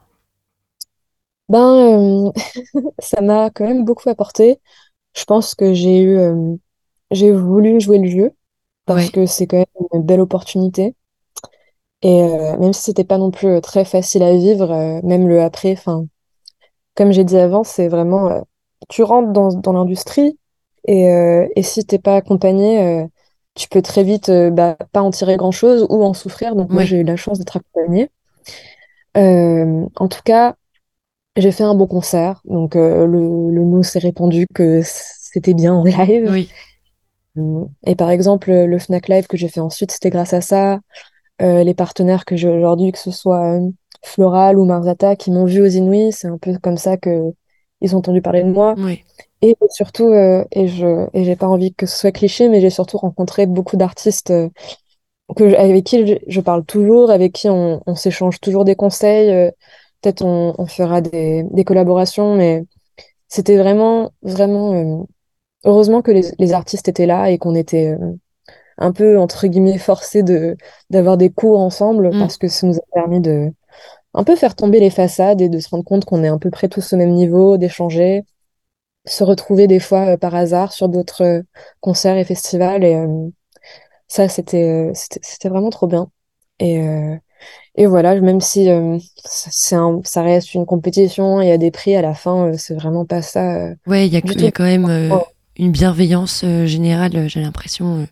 Ben, 1.49 2.30
euh, 2.30 2.32
ça 2.99 3.22
m'a 3.22 3.49
quand 3.49 3.66
même 3.66 3.84
beaucoup 3.86 4.10
apporté. 4.10 4.60
Je 5.18 5.24
pense 5.26 5.55
que 5.55 5.74
j'ai 5.74 5.99
eu, 6.01 6.18
euh, 6.18 6.55
j'ai 7.12 7.32
voulu 7.32 7.80
jouer 7.82 7.99
le 7.99 8.10
jeu 8.10 8.34
parce 8.86 9.08
Ouais. 9.08 9.12
que 9.12 9.26
c'est 9.26 9.47
quand 9.47 9.58
même 9.58 9.66
une 9.93 10.03
belle 10.03 10.22
opportunité. 10.22 10.95
Et 12.01 12.22
euh, 12.24 12.58
même 12.60 12.74
si 12.74 12.84
c'était 12.84 13.03
pas 13.03 13.18
non 13.18 13.32
plus 13.32 13.47
euh, 13.47 13.62
très 13.62 13.84
facile 13.86 14.24
à 14.24 14.34
vivre, 14.34 14.72
euh, 14.72 15.01
même 15.03 15.28
le 15.28 15.41
après, 15.41 15.72
enfin, 15.74 16.05
comme 16.95 17.12
j'ai 17.12 17.24
dit 17.26 17.38
avant, 17.38 17.64
c'est 17.64 17.88
vraiment, 17.89 18.30
euh, 18.32 18.41
tu 18.89 19.03
rentres 19.03 19.32
dans, 19.34 19.49
dans 19.53 19.74
l'industrie 19.74 20.39
et, 20.88 21.05
et 21.55 21.64
si 21.64 21.86
t'es 21.86 21.99
pas 21.99 22.16
accompagné, 22.18 23.05
tu 23.55 23.70
peux 23.70 23.82
très 23.82 24.03
vite 24.03 24.32
bah, 24.51 24.78
pas 24.93 25.01
en 25.01 25.12
tirer 25.12 25.38
grand-chose 25.38 25.86
ou 25.89 26.03
en 26.03 26.14
souffrir. 26.14 26.55
Donc 26.55 26.72
moi, 26.72 26.86
j'ai 26.86 26.99
eu 26.99 27.03
la 27.03 27.18
chance 27.18 27.39
d'être 27.39 27.58
accompagnée. 27.58 28.10
En 29.16 30.08
tout 30.10 30.22
cas, 30.24 30.55
j'ai 31.38 31.51
fait 31.51 31.64
un 31.64 31.76
bon 31.76 31.88
concert. 31.88 32.41
Donc 32.45 32.76
le, 32.76 33.05
le 33.08 33.62
mot 33.66 33.84
s'est 33.84 33.99
répandu 33.99 34.47
que 34.53 34.82
c'était 34.84 35.53
bien 35.53 35.74
en 35.74 35.84
live. 35.84 36.30
Oui. 36.32 36.49
Et 37.85 37.95
par 37.95 38.09
exemple, 38.09 38.51
le 38.51 38.79
Fnac 38.79 39.07
Live 39.07 39.27
que 39.27 39.38
j'ai 39.38 39.47
fait 39.47 39.59
ensuite, 39.59 39.91
c'était 39.91 40.09
grâce 40.09 40.33
à 40.33 40.41
ça. 40.41 40.79
Euh, 41.41 41.63
les 41.63 41.73
partenaires 41.73 42.25
que 42.25 42.35
j'ai 42.35 42.49
aujourd'hui, 42.49 42.91
que 42.91 42.97
ce 42.99 43.11
soit 43.11 43.57
euh, 43.57 43.69
Floral 44.03 44.57
ou 44.57 44.65
Marzata, 44.65 45.15
qui 45.15 45.31
m'ont 45.31 45.45
vu 45.45 45.61
aux 45.61 45.67
Inouïs, 45.67 46.15
c'est 46.17 46.27
un 46.27 46.38
peu 46.38 46.57
comme 46.57 46.77
ça 46.77 46.97
que 46.97 47.31
ils 47.81 47.95
ont 47.95 47.99
entendu 47.99 48.21
parler 48.21 48.43
de 48.43 48.49
moi. 48.49 48.73
Oui. 48.77 49.03
Et 49.43 49.55
surtout, 49.69 50.07
euh, 50.07 50.43
et 50.51 50.67
je 50.67 51.07
et 51.13 51.23
j'ai 51.23 51.35
pas 51.35 51.47
envie 51.47 51.73
que 51.73 51.85
ce 51.85 51.97
soit 51.97 52.11
cliché, 52.11 52.49
mais 52.49 52.59
j'ai 52.59 52.71
surtout 52.71 52.97
rencontré 52.97 53.45
beaucoup 53.45 53.77
d'artistes 53.77 54.31
euh, 54.31 54.49
que 55.35 55.55
avec 55.55 55.83
qui 55.83 56.07
je, 56.07 56.15
je 56.27 56.41
parle 56.41 56.65
toujours, 56.65 57.11
avec 57.11 57.33
qui 57.33 57.49
on, 57.49 57.81
on 57.85 57.95
s'échange 57.95 58.39
toujours 58.39 58.65
des 58.65 58.75
conseils. 58.75 59.29
euh, 59.31 59.51
peut-être 60.01 60.23
on, 60.23 60.55
on 60.57 60.65
fera 60.65 61.01
des, 61.01 61.43
des 61.51 61.63
collaborations, 61.63 62.35
mais 62.35 62.63
c'était 63.27 63.57
vraiment, 63.57 64.11
vraiment. 64.21 65.07
Heureusement 65.68 66.01
que 66.03 66.11
les, 66.11 66.24
les 66.39 66.53
artistes 66.53 66.89
étaient 66.89 67.07
là 67.07 67.32
et 67.32 67.39
qu'on 67.39 67.55
était 67.55 67.89
euh, 67.91 68.13
un 68.80 68.91
peu 68.93 69.20
entre 69.20 69.47
guillemets 69.47 69.78
forcés 69.80 70.24
de 70.24 70.57
d'avoir 70.91 71.18
des 71.18 71.30
cours 71.32 71.59
ensemble 71.59 72.13
Mm. 72.13 72.20
parce 72.20 72.38
que 72.38 72.47
ça 72.49 72.68
nous 72.68 72.78
a 72.78 72.82
permis 72.93 73.22
de 73.22 73.51
un 74.15 74.24
peu 74.26 74.36
faire 74.36 74.55
tomber 74.55 74.80
les 74.82 74.91
façades 74.91 75.41
et 75.41 75.49
de 75.49 75.59
se 75.59 75.70
rendre 75.70 75.86
compte 75.86 76.05
qu'on 76.05 76.24
est 76.24 76.30
à 76.30 76.38
peu 76.39 76.51
près 76.51 76.70
tous 76.70 76.93
au 76.93 76.97
même 76.97 77.11
niveau, 77.13 77.57
d'échanger, 77.57 78.24
se 79.05 79.24
retrouver 79.26 79.68
des 79.68 79.80
fois 79.80 80.13
euh, 80.15 80.18
par 80.18 80.36
hasard 80.36 80.74
sur 80.74 80.89
d'autres 80.89 81.24
euh, 81.24 81.43
concerts 81.82 82.18
et 82.18 82.26
festivals 82.26 82.84
et 82.86 82.95
ça 84.07 84.28
c'était 84.30 84.91
c'était 84.93 85.49
vraiment 85.49 85.70
trop 85.70 85.88
bien. 85.88 86.09
Et 86.59 86.80
et 87.76 87.86
voilà, 87.86 88.20
même 88.20 88.41
si 88.41 88.70
euh, 88.70 88.97
ça- 89.24 89.49
c'est 89.51 89.76
un, 89.76 90.01
ça 90.03 90.24
reste 90.24 90.53
une 90.55 90.65
compétition, 90.65 91.41
il 91.41 91.47
y 91.47 91.51
a 91.51 91.57
des 91.59 91.72
prix 91.72 91.95
à 91.95 92.01
la 92.01 92.13
fin, 92.13 92.47
euh, 92.49 92.57
c'est 92.57 92.74
vraiment 92.76 93.05
pas 93.05 93.22
ça. 93.22 93.55
euh, 93.68 93.76
Ouais, 93.88 94.07
il 94.07 94.13
y 94.13 94.18
a, 94.18 94.20
y 94.20 94.51
quand 94.51 94.63
même 94.63 94.88
Oh. 95.11 95.24
Une 95.58 95.72
bienveillance 95.72 96.43
euh, 96.43 96.66
générale, 96.66 97.16
euh, 97.16 97.28
j'ai 97.28 97.41
l'impression. 97.41 98.01
euh. 98.01 98.05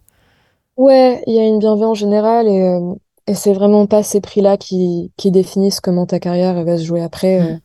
Ouais, 0.78 1.24
il 1.28 1.34
y 1.34 1.40
a 1.40 1.46
une 1.46 1.60
bienveillance 1.60 2.00
générale 2.00 2.48
et, 2.48 2.80
et 3.28 3.36
c'est 3.36 3.54
vraiment 3.54 3.88
pas 3.88 4.04
ces 4.04 4.22
prix-là 4.22 4.58
qui, 4.58 5.12
qui 5.18 5.32
définissent 5.32 5.80
comment 5.80 6.06
ta 6.06 6.20
carrière 6.20 6.64
va 6.64 6.78
se 6.78 6.84
jouer 6.84 7.02
après. 7.02 7.40
Mm. 7.40 7.60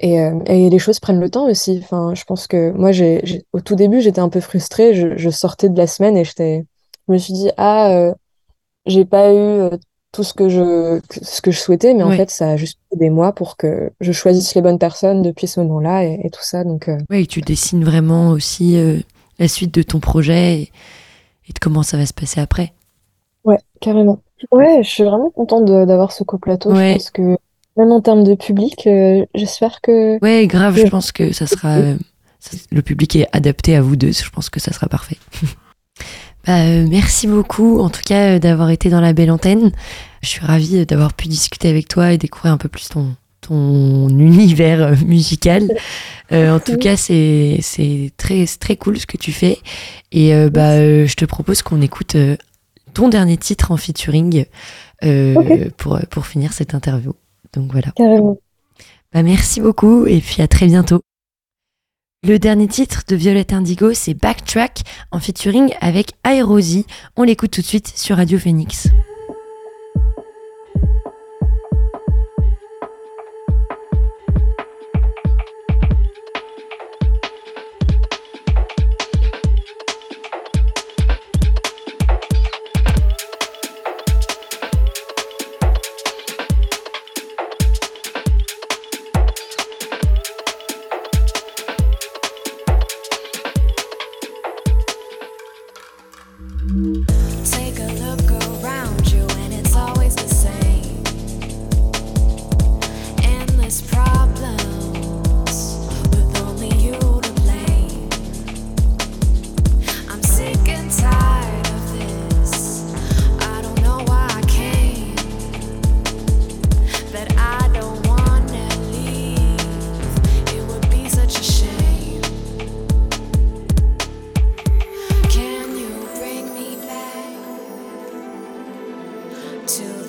Et, 0.00 0.14
et 0.46 0.70
les 0.70 0.78
choses 0.78 1.00
prennent 1.00 1.20
le 1.20 1.30
temps 1.30 1.48
aussi. 1.48 1.80
Enfin, 1.82 2.14
je 2.14 2.24
pense 2.24 2.46
que 2.46 2.70
moi, 2.70 2.92
j'ai, 2.92 3.44
au 3.52 3.60
tout 3.60 3.74
début, 3.74 4.00
j'étais 4.00 4.20
un 4.20 4.28
peu 4.28 4.40
frustrée. 4.40 4.94
Je, 4.94 5.16
je 5.16 5.30
sortais 5.30 5.68
de 5.68 5.76
la 5.76 5.86
semaine 5.88 6.16
et 6.16 6.24
j'étais, 6.24 6.66
je 7.08 7.12
me 7.12 7.18
suis 7.18 7.32
dit, 7.32 7.50
ah, 7.56 7.90
euh, 7.90 8.14
j'ai 8.86 9.04
pas 9.04 9.34
eu 9.34 9.70
tout 10.12 10.24
ce 10.24 10.32
que 10.32 10.48
je, 10.48 11.00
ce 11.22 11.40
que 11.42 11.50
je 11.50 11.58
souhaitais, 11.58 11.92
mais 11.94 12.02
en 12.02 12.10
fait, 12.12 12.30
ça 12.30 12.50
a 12.50 12.56
juste 12.56 12.78
pris 12.88 12.98
des 12.98 13.10
mois 13.10 13.32
pour 13.34 13.56
que 13.56 13.90
je 14.00 14.12
choisisse 14.12 14.54
les 14.54 14.62
bonnes 14.62 14.78
personnes 14.78 15.22
depuis 15.22 15.46
ce 15.46 15.60
moment-là 15.60 16.04
et, 16.04 16.20
et 16.24 16.30
tout 16.30 16.42
ça. 16.42 16.64
Donc, 16.64 16.88
euh, 16.88 16.96
que 17.10 17.24
tu 17.24 17.40
dessines 17.42 17.84
vraiment 17.84 18.30
aussi 18.30 18.76
euh, 18.78 18.98
la 19.38 19.48
suite 19.48 19.72
de 19.74 19.82
ton 19.82 20.00
projet 20.00 20.60
et, 20.60 20.72
et 21.48 21.52
de 21.52 21.58
comment 21.60 21.82
ça 21.82 21.96
va 21.98 22.06
se 22.06 22.14
passer 22.14 22.40
après. 22.40 22.72
ouais, 23.44 23.58
carrément. 23.80 24.20
Ouais, 24.50 24.82
je 24.82 24.88
suis 24.88 25.02
vraiment 25.04 25.30
contente 25.30 25.64
d'avoir 25.66 26.12
ce 26.12 26.24
coplateau. 26.24 26.72
Ouais. 26.72 26.90
Je 26.90 26.92
pense 26.94 27.10
que 27.10 27.22
même 27.76 27.92
en 27.92 28.00
termes 28.00 28.24
de 28.24 28.34
public, 28.34 28.86
euh, 28.86 29.24
j'espère 29.34 29.80
que 29.82 30.18
Ouais, 30.22 30.46
grave, 30.46 30.76
je 30.78 30.86
pense 30.88 31.12
que 31.12 31.32
ça 31.32 31.46
sera. 31.46 31.76
euh, 31.76 31.96
ça- 32.40 32.56
le 32.70 32.82
public 32.82 33.14
est 33.16 33.26
adapté 33.32 33.76
à 33.76 33.82
vous 33.82 33.96
deux, 33.96 34.12
je 34.12 34.30
pense 34.30 34.48
que 34.48 34.58
ça 34.60 34.72
sera 34.72 34.88
parfait. 34.88 35.16
Bah, 36.48 36.62
euh, 36.62 36.86
merci 36.88 37.26
beaucoup, 37.26 37.78
en 37.78 37.90
tout 37.90 38.00
cas, 38.02 38.36
euh, 38.36 38.38
d'avoir 38.38 38.70
été 38.70 38.88
dans 38.88 39.02
la 39.02 39.12
belle 39.12 39.30
antenne. 39.30 39.70
Je 40.22 40.28
suis 40.28 40.40
ravie 40.40 40.78
euh, 40.78 40.84
d'avoir 40.86 41.12
pu 41.12 41.28
discuter 41.28 41.68
avec 41.68 41.88
toi 41.88 42.12
et 42.14 42.16
découvrir 42.16 42.54
un 42.54 42.56
peu 42.56 42.70
plus 42.70 42.88
ton, 42.88 43.14
ton 43.42 44.08
univers 44.08 44.96
musical. 45.04 45.68
Euh, 46.30 46.54
en 46.54 46.60
tout 46.60 46.76
cas, 46.76 46.94
c'est 46.98 47.56
c'est 47.62 48.12
très, 48.18 48.44
très 48.60 48.76
cool 48.76 48.98
ce 48.98 49.06
que 49.06 49.16
tu 49.16 49.32
fais. 49.32 49.60
Et 50.12 50.34
euh, 50.34 50.50
bah, 50.50 50.72
euh, 50.72 51.06
je 51.06 51.14
te 51.14 51.24
propose 51.24 51.62
qu'on 51.62 51.80
écoute 51.80 52.16
ton 52.92 53.08
dernier 53.08 53.38
titre 53.38 53.72
en 53.72 53.78
featuring 53.78 54.44
euh, 55.04 55.70
pour, 55.78 55.98
pour 56.10 56.26
finir 56.26 56.52
cette 56.52 56.74
interview. 56.74 57.14
Donc 57.54 57.72
voilà. 57.72 57.92
carrément. 57.96 58.36
Bah, 59.14 59.22
merci 59.22 59.62
beaucoup 59.62 60.04
et 60.04 60.20
puis 60.20 60.42
à 60.42 60.48
très 60.48 60.66
bientôt. 60.66 61.00
Le 62.26 62.40
dernier 62.40 62.66
titre 62.66 63.04
de 63.06 63.14
Violette 63.14 63.52
Indigo, 63.52 63.92
c'est 63.94 64.12
Backtrack 64.12 64.80
en 65.12 65.20
featuring 65.20 65.72
avec 65.80 66.14
Aerosi. 66.24 66.84
On 67.16 67.22
l'écoute 67.22 67.52
tout 67.52 67.60
de 67.60 67.66
suite 67.66 67.92
sur 67.96 68.16
Radio 68.16 68.40
Phoenix. 68.40 68.88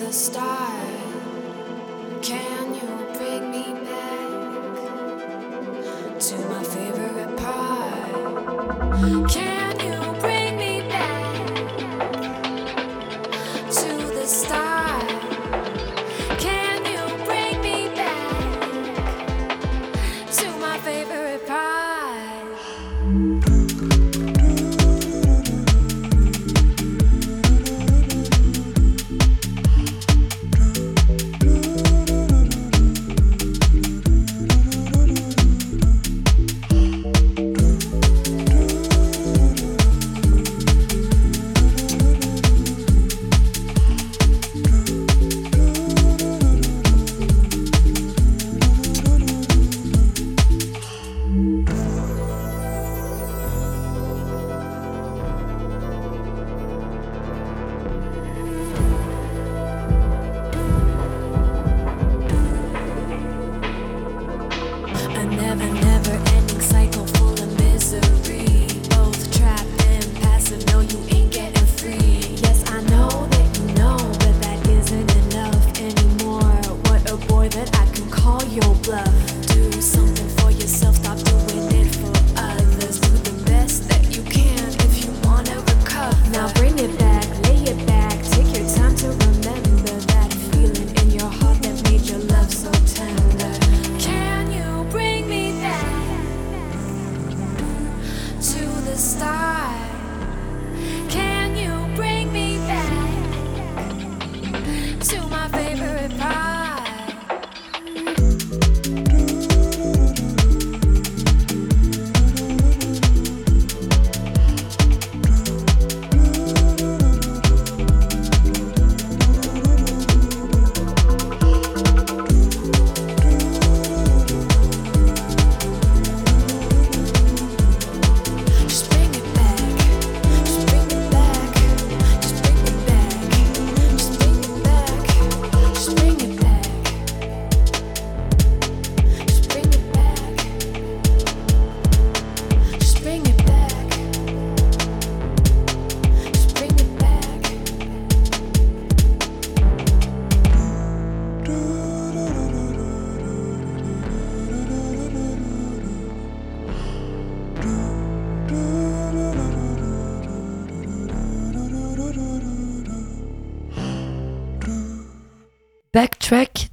the 0.10 0.16
stars. 0.16 0.90
Can 2.24 2.59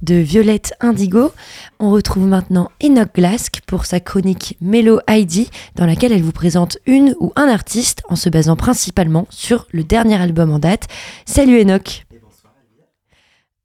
de 0.07 0.15
Violette 0.15 0.73
Indigo. 0.79 1.31
On 1.79 1.91
retrouve 1.91 2.25
maintenant 2.25 2.71
Enoch 2.81 3.09
Glask 3.13 3.61
pour 3.67 3.85
sa 3.85 3.99
chronique 3.99 4.57
Mellow 4.61 4.99
ID, 5.07 5.47
dans 5.75 5.85
laquelle 5.85 6.13
elle 6.13 6.23
vous 6.23 6.31
présente 6.31 6.77
une 6.85 7.13
ou 7.19 7.33
un 7.35 7.47
artiste 7.47 8.01
en 8.09 8.15
se 8.15 8.29
basant 8.29 8.55
principalement 8.55 9.27
sur 9.29 9.67
le 9.71 9.83
dernier 9.83 10.19
album 10.19 10.51
en 10.51 10.59
date. 10.59 10.87
Salut 11.25 11.59
Enoch. 11.59 12.05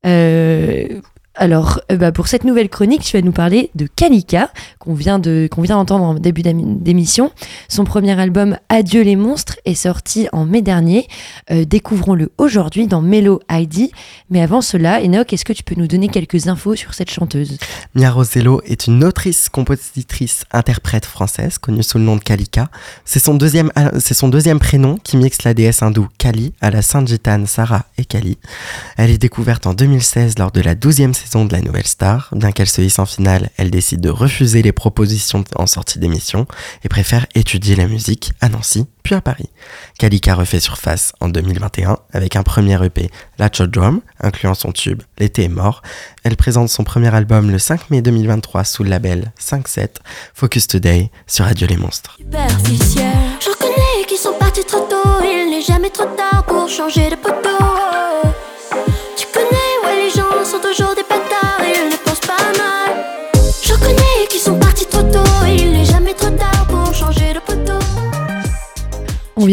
Euh, 0.05 1.01
alors, 1.35 1.81
euh, 1.91 1.97
bah, 1.97 2.13
pour 2.13 2.29
cette 2.29 2.45
nouvelle 2.45 2.69
chronique, 2.69 3.03
tu 3.03 3.17
vas 3.17 3.23
nous 3.23 3.33
parler 3.33 3.71
de 3.75 3.87
Kalika, 3.87 4.51
qu'on 4.79 4.93
vient 4.93 5.19
de 5.19 5.49
qu'on 5.51 5.63
vient 5.63 5.77
d'entendre 5.77 6.05
en 6.05 6.15
début 6.15 6.43
d'émission. 6.43 7.33
Son 7.69 7.85
premier 7.85 8.19
album 8.21 8.59
Adieu 8.69 9.03
les 9.03 9.17
monstres 9.17 9.57
est 9.65 9.75
sorti 9.75 10.29
en 10.33 10.45
mai 10.45 10.61
dernier. 10.61 11.07
Euh, 11.51 11.65
Découvrons-le 11.65 12.31
aujourd'hui 12.37 12.87
dans 12.87 13.01
Mellow 13.01 13.41
ID. 13.51 13.91
Mais 14.29 14.43
avant 14.43 14.61
cela, 14.61 15.03
Enoch, 15.03 15.33
est-ce 15.33 15.45
que 15.47 15.55
tu 15.55 15.63
peux 15.63 15.75
nous 15.75 15.87
donner 15.87 16.09
quelques 16.09 16.49
infos 16.49 16.77
sur 16.77 16.93
cette 16.93 17.11
chanteuse? 17.11 17.57
Mia 17.95 18.11
Rosello 18.11 18.61
est 18.67 18.87
une 18.87 19.03
autrice, 19.03 19.49
compositrice, 19.49 20.45
interprète 20.53 21.07
française 21.07 21.57
connue 21.57 21.83
sous 21.83 21.97
le 21.97 22.05
nom 22.05 22.17
de 22.17 22.23
Kalika. 22.23 22.69
C'est 23.07 23.21
son 23.21 23.35
deuxième, 23.35 23.71
euh, 23.79 24.01
son 24.01 24.29
deuxième 24.29 24.59
prénom 24.59 24.99
qui 25.03 25.17
mixe 25.17 25.45
la 25.45 25.55
déesse 25.55 25.83
hindoue 25.83 26.09
Kali 26.19 26.53
à 26.61 26.71
la 26.71 26.83
sainte 26.83 27.09
gitane 27.09 27.47
Sarah 27.47 27.87
et 27.97 28.05
Kali. 28.05 28.37
Elle 28.99 29.11
est 29.11 29.19
découverte 29.19 29.67
en 29.67 29.73
2016 29.73 30.39
lors 30.39 30.53
de 30.53 30.61
la 30.61 30.75
12e 30.75 31.15
saison 31.23 31.45
de 31.45 31.53
la 31.53 31.61
Nouvelle 31.61 31.87
Star. 31.87 32.29
Bien 32.33 32.53
qu'elle 32.53 32.69
se 32.69 32.81
hisse 32.83 32.99
en 32.99 33.07
finale, 33.07 33.51
elle 33.57 33.71
décide 33.71 34.01
de 34.01 34.11
refuser 34.11 34.63
les 34.63 34.73
propositions 34.73 35.45
en 35.57 35.67
sortie 35.67 35.99
d'émission 35.99 36.47
et 36.85 36.89
préfère 36.89 37.27
étudier 37.35 37.77
la 37.77 37.87
musique 37.87 38.33
à 38.41 38.49
Nancy 38.49 38.87
puis 39.03 39.15
à 39.15 39.21
Paris. 39.21 39.51
Kalika 39.99 40.35
refait 40.35 40.61
surface 40.61 41.13
en 41.21 41.29
2021 41.29 41.99
avec 42.13 42.37
un 42.37 42.43
premier 42.43 42.83
EP, 42.85 43.11
La 43.39 43.49
Drum, 43.49 44.01
incluant 44.21 44.55
son 44.55 44.73
tube 44.73 45.03
L'été 45.19 45.45
est 45.45 45.49
mort. 45.49 45.83
Elle 46.25 46.37
présente 46.37 46.69
son 46.69 46.85
premier 46.85 47.15
album 47.15 47.51
le 47.51 47.59
5 47.59 47.91
mai 47.91 48.03
2023 48.03 48.65
sous 48.65 48.85
le 48.85 48.91
label 48.91 49.33
5-7, 49.41 49.89
Focus 50.35 50.67
Today 50.67 51.11
sur 51.27 51.45
Radio 51.45 51.67
Les 51.67 51.77
Monstres. 51.77 52.19
superficiel. 52.19 53.13
Je 53.41 53.51
reconnais 53.51 54.07
qu'ils 54.07 54.19
sont 54.19 54.35
partis 54.39 54.65
trop 54.65 54.87
tôt. 54.89 55.21
Il 55.23 55.51
n'est 55.51 55.63
jamais 55.63 55.91
trop 55.91 56.09
tard 56.17 56.45
pour 56.47 56.69
changer 56.69 57.11
de 57.11 57.17
poteau. 57.17 57.42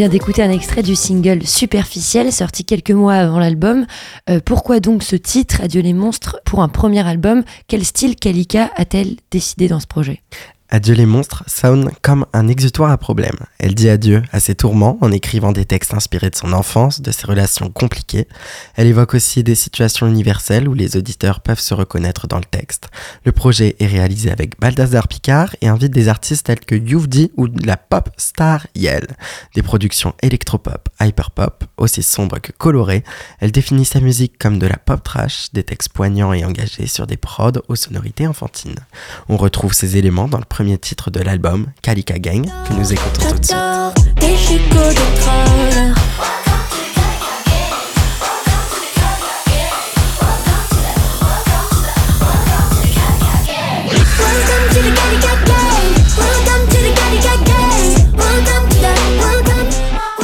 Vient 0.00 0.08
d'écouter 0.08 0.42
un 0.42 0.50
extrait 0.50 0.82
du 0.82 0.96
single 0.96 1.46
Superficiel, 1.46 2.32
sorti 2.32 2.64
quelques 2.64 2.90
mois 2.90 3.16
avant 3.16 3.38
l'album. 3.38 3.84
Euh, 4.30 4.40
pourquoi 4.42 4.80
donc 4.80 5.02
ce 5.02 5.14
titre, 5.14 5.60
Adieu 5.62 5.82
les 5.82 5.92
monstres, 5.92 6.40
pour 6.46 6.62
un 6.62 6.70
premier 6.70 7.06
album? 7.06 7.42
Quel 7.68 7.84
style 7.84 8.16
Kalika 8.16 8.70
a-t-elle 8.76 9.16
décidé 9.30 9.68
dans 9.68 9.78
ce 9.78 9.86
projet? 9.86 10.22
Adieu 10.72 10.94
les 10.94 11.06
monstres 11.06 11.42
sonne 11.48 11.90
comme 12.00 12.26
un 12.32 12.46
exutoire 12.46 12.92
à 12.92 12.96
problème. 12.96 13.34
Elle 13.58 13.74
dit 13.74 13.88
adieu 13.88 14.22
à 14.30 14.38
ses 14.38 14.54
tourments 14.54 14.98
en 15.00 15.10
écrivant 15.10 15.50
des 15.50 15.64
textes 15.64 15.94
inspirés 15.94 16.30
de 16.30 16.36
son 16.36 16.52
enfance, 16.52 17.00
de 17.00 17.10
ses 17.10 17.26
relations 17.26 17.70
compliquées. 17.70 18.28
Elle 18.76 18.86
évoque 18.86 19.14
aussi 19.14 19.42
des 19.42 19.56
situations 19.56 20.06
universelles 20.06 20.68
où 20.68 20.74
les 20.74 20.96
auditeurs 20.96 21.40
peuvent 21.40 21.58
se 21.58 21.74
reconnaître 21.74 22.28
dans 22.28 22.38
le 22.38 22.44
texte. 22.44 22.88
Le 23.24 23.32
projet 23.32 23.74
est 23.80 23.86
réalisé 23.88 24.30
avec 24.30 24.60
Balthazar 24.60 25.08
Picard 25.08 25.56
et 25.60 25.66
invite 25.66 25.92
des 25.92 26.06
artistes 26.06 26.46
tels 26.46 26.60
que 26.60 26.76
Youvdi 26.76 27.32
ou 27.36 27.48
la 27.64 27.76
pop 27.76 28.08
star 28.16 28.64
Yel. 28.76 29.08
Des 29.56 29.62
productions 29.62 30.14
électropop, 30.22 30.88
hyperpop, 31.00 31.64
aussi 31.78 32.04
sombres 32.04 32.38
que 32.38 32.52
colorées. 32.52 33.02
Elle 33.40 33.50
définit 33.50 33.84
sa 33.84 33.98
musique 33.98 34.38
comme 34.38 34.60
de 34.60 34.68
la 34.68 34.76
pop 34.76 35.02
trash, 35.02 35.48
des 35.52 35.64
textes 35.64 35.88
poignants 35.88 36.32
et 36.32 36.44
engagés 36.44 36.86
sur 36.86 37.08
des 37.08 37.16
prods 37.16 37.60
aux 37.66 37.74
sonorités 37.74 38.28
enfantines. 38.28 38.78
On 39.28 39.36
retrouve 39.36 39.72
ces 39.72 39.96
éléments 39.96 40.28
dans 40.28 40.38
le 40.38 40.44
premier 40.60 40.76
titre 40.76 41.10
de 41.10 41.20
l'album, 41.20 41.68
Kalika 41.80 42.18
Gang, 42.18 42.44
que 42.68 42.74
nous 42.74 42.92
écoutons 42.92 43.30
tout 43.30 43.54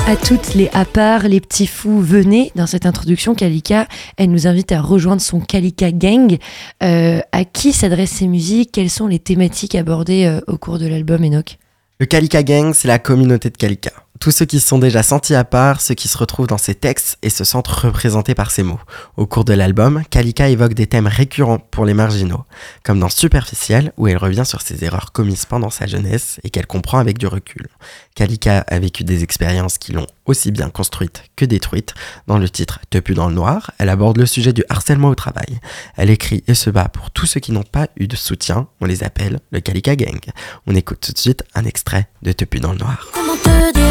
À 0.08 0.14
toutes 0.14 0.54
les 0.54 0.68
à 0.72 0.84
part, 0.84 1.26
les 1.26 1.40
petits 1.40 1.66
fous, 1.66 2.00
venez. 2.00 2.52
Dans 2.54 2.68
cette 2.68 2.86
introduction, 2.86 3.34
Kalika, 3.34 3.88
elle 4.16 4.30
nous 4.30 4.46
invite 4.46 4.70
à 4.70 4.80
rejoindre 4.80 5.20
son 5.20 5.40
Kalika 5.40 5.90
Gang. 5.90 6.38
Euh, 6.84 7.18
à 7.32 7.44
qui 7.44 7.72
s'adressent 7.72 8.12
ces 8.12 8.28
musiques? 8.28 8.70
Quelles 8.70 8.88
sont 8.88 9.08
les 9.08 9.18
thématiques 9.18 9.74
abordées 9.74 10.26
euh, 10.26 10.40
au 10.46 10.58
cours 10.58 10.78
de 10.78 10.86
l'album, 10.86 11.24
Enoch? 11.24 11.58
Le 11.98 12.06
Kalika 12.06 12.44
Gang, 12.44 12.72
c'est 12.72 12.86
la 12.86 13.00
communauté 13.00 13.50
de 13.50 13.56
Kalika. 13.56 13.90
Tous 14.20 14.30
ceux 14.30 14.44
qui 14.44 14.60
se 14.60 14.68
sont 14.68 14.78
déjà 14.78 15.02
sentis 15.02 15.34
à 15.34 15.44
part, 15.44 15.80
ceux 15.80 15.94
qui 15.94 16.08
se 16.08 16.16
retrouvent 16.16 16.46
dans 16.46 16.58
ses 16.58 16.74
textes 16.74 17.18
et 17.22 17.30
se 17.30 17.44
sentent 17.44 17.68
représentés 17.68 18.34
par 18.34 18.50
ses 18.50 18.62
mots. 18.62 18.80
Au 19.16 19.26
cours 19.26 19.44
de 19.44 19.52
l'album, 19.52 20.02
Kalika 20.10 20.48
évoque 20.48 20.74
des 20.74 20.86
thèmes 20.86 21.06
récurrents 21.06 21.58
pour 21.58 21.84
les 21.84 21.94
marginaux, 21.94 22.44
comme 22.82 23.00
dans 23.00 23.08
Superficiel, 23.08 23.92
où 23.96 24.08
elle 24.08 24.16
revient 24.16 24.44
sur 24.46 24.62
ses 24.62 24.84
erreurs 24.84 25.12
commises 25.12 25.44
pendant 25.44 25.70
sa 25.70 25.86
jeunesse 25.86 26.40
et 26.44 26.50
qu'elle 26.50 26.66
comprend 26.66 26.98
avec 26.98 27.18
du 27.18 27.26
recul. 27.26 27.68
Kalika 28.14 28.64
a 28.66 28.78
vécu 28.78 29.04
des 29.04 29.22
expériences 29.22 29.78
qui 29.78 29.92
l'ont 29.92 30.06
aussi 30.24 30.50
bien 30.50 30.70
construite 30.70 31.22
que 31.36 31.44
détruite. 31.44 31.94
Dans 32.26 32.38
le 32.38 32.48
titre 32.48 32.80
Te 32.90 32.98
pue 32.98 33.14
dans 33.14 33.28
le 33.28 33.34
noir, 33.34 33.70
elle 33.78 33.88
aborde 33.88 34.18
le 34.18 34.26
sujet 34.26 34.52
du 34.52 34.64
harcèlement 34.68 35.08
au 35.08 35.14
travail. 35.14 35.60
Elle 35.96 36.10
écrit 36.10 36.42
et 36.46 36.54
se 36.54 36.70
bat 36.70 36.88
pour 36.88 37.10
tous 37.10 37.26
ceux 37.26 37.40
qui 37.40 37.52
n'ont 37.52 37.62
pas 37.62 37.88
eu 37.96 38.08
de 38.08 38.16
soutien, 38.16 38.68
on 38.80 38.86
les 38.86 39.04
appelle 39.04 39.40
le 39.50 39.60
Kalika 39.60 39.96
Gang. 39.96 40.20
On 40.66 40.74
écoute 40.74 41.00
tout 41.00 41.12
de 41.12 41.18
suite 41.18 41.44
un 41.54 41.64
extrait 41.64 42.08
de 42.22 42.32
Te 42.32 42.46
dans 42.58 42.72
le 42.72 42.78
noir. 42.78 43.12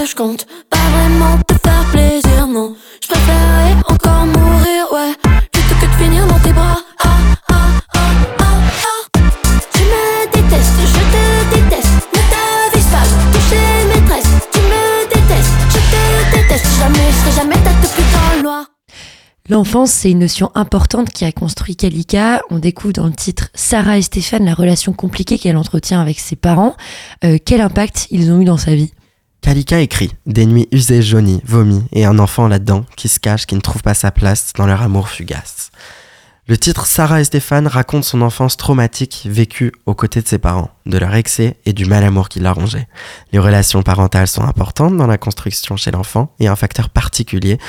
Je 0.08 0.14
compte 0.14 0.45
pas 0.70 0.78
vraiment 0.78 1.36
te 1.47 1.56
faire 1.56 1.84
plaisir, 1.91 2.47
non. 2.47 2.76
Je 3.01 3.08
préférerais 3.08 3.74
encore 3.89 4.28
mourir, 4.28 4.86
ouais, 4.93 5.14
plutôt 5.51 5.76
que 5.82 5.86
de 5.86 6.03
finir 6.03 6.28
dans 6.28 6.39
tes 6.39 6.53
bras. 6.53 6.78
Ah, 7.03 7.10
ah, 7.49 7.56
ah, 7.95 7.99
ah, 8.39 8.43
ah. 8.43 9.20
Tu 9.74 9.82
me 9.82 10.26
détestes, 10.32 10.74
je 10.80 10.99
te 11.12 11.56
déteste. 11.56 11.89
Ne 12.14 12.22
t'avise 12.30 12.86
pas, 12.86 13.03
maîtresse. 13.88 14.30
Tu 14.53 14.60
me 14.60 15.06
détestes, 15.08 15.53
je 15.70 15.80
te 15.80 16.36
déteste. 16.36 16.68
Jamais, 16.80 17.10
je 17.10 17.32
serai 17.32 17.41
jamais 17.41 17.64
ta 17.64 17.72
plus. 17.72 17.89
L'enfance, 19.49 19.91
c'est 19.91 20.12
une 20.12 20.20
notion 20.20 20.51
importante 20.53 21.10
qui 21.10 21.26
a 21.26 21.32
construit 21.32 21.76
Kalika. 21.76 22.41
On 22.51 22.60
découvre 22.60 22.93
dans 22.93 23.08
le 23.08 23.14
titre 23.14 23.49
Sarah 23.56 23.97
et 23.97 24.03
Stéphane 24.03 24.45
la 24.45 24.53
relation 24.53 24.93
compliquée 24.93 25.39
qu'elle 25.39 25.58
entretient 25.58 25.99
avec 25.99 26.20
ses 26.20 26.36
parents. 26.36 26.76
Euh, 27.24 27.38
quel 27.43 27.62
impact 27.62 28.08
ils 28.12 28.32
ont 28.32 28.39
eu 28.39 28.45
dans 28.45 28.58
sa 28.58 28.76
vie? 28.76 28.91
Kalika 29.46 29.80
écrit 29.80 30.12
Des 30.26 30.48
nuits 30.48 30.68
usées, 30.72 31.04
jaunies, 31.04 31.39
vomies, 31.46 31.86
et 31.91 32.04
un 32.04 32.18
enfant 32.18 32.48
là-dedans 32.48 32.84
qui 32.96 33.08
se 33.08 33.20
cache, 33.20 33.46
qui 33.46 33.54
ne 33.54 33.62
trouve 33.62 33.84
pas 33.84 33.93
sa 33.93 34.10
place 34.10 34.54
dans 34.58 34.66
leur 34.66 34.82
amour 34.82 35.08
fugace. 35.08 35.70
Le 36.48 36.58
titre 36.58 36.88
Sarah 36.88 37.22
et 37.22 37.26
Stéphane 37.26 37.68
raconte 37.68 38.06
son 38.06 38.24
enfance 38.24 38.58
traumatique 38.58 39.28
vécue 39.30 39.72
aux 39.86 39.93
côtés 39.93 40.24
de 40.24 40.28
ses 40.28 40.39
parents, 40.39 40.72
de 40.88 40.98
leur 40.98 41.14
excès 41.14 41.58
et 41.68 41.74
du 41.74 41.86
mal-amour 41.86 42.28
qui 42.28 42.39
l'a 42.39 42.54
rongé. 42.54 42.88
Les 43.34 43.38
relations 43.38 43.84
parentales 43.84 44.28
sont 44.28 44.43
importantes 44.43 44.98
dans 44.98 45.06
la 45.06 45.20
construction 45.20 45.78
chez 45.78 45.91
l'enfant 45.91 46.34
et 46.39 46.48
un 46.48 46.56
facteur 46.56 46.89
particulier 46.89 47.60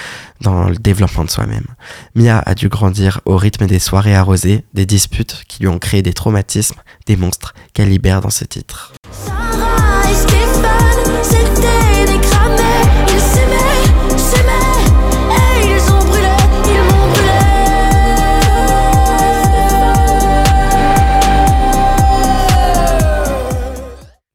dans 0.41 0.71
le 0.71 0.77
développement 0.77 1.25
de 1.25 1.31
soi-même. 1.31 1.67
Mia 2.15 2.39
a 2.39 2.55
dû 2.55 2.71
grandir 2.71 3.21
au 3.27 3.37
rythme 3.37 3.67
des 3.67 3.81
soirées 3.81 4.17
arrosées, 4.17 4.65
des 4.73 4.87
disputes 4.87 5.45
qui 5.47 5.61
lui 5.61 5.69
ont 5.69 5.79
créé 5.79 6.01
des 6.01 6.15
traumatismes, 6.15 6.81
des 7.05 7.17
monstres 7.17 7.53
qu'elle 7.75 7.91
libère 7.91 8.23
dans 8.23 8.31
ce 8.31 8.47
titre. 8.47 8.95
Sarah 9.27 10.11
et 10.11 10.46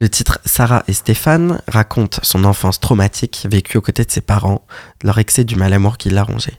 Le 0.01 0.09
titre 0.09 0.39
Sarah 0.45 0.83
et 0.87 0.93
Stéphane 0.93 1.61
raconte 1.67 2.19
son 2.23 2.43
enfance 2.43 2.79
traumatique 2.79 3.45
vécue 3.47 3.77
aux 3.77 3.81
côtés 3.81 4.03
de 4.03 4.09
ses 4.09 4.21
parents, 4.21 4.63
leur 5.03 5.19
excès 5.19 5.43
du 5.43 5.55
mal-amour 5.55 5.99
qui 5.99 6.09
l'a 6.09 6.23
rongé. 6.23 6.53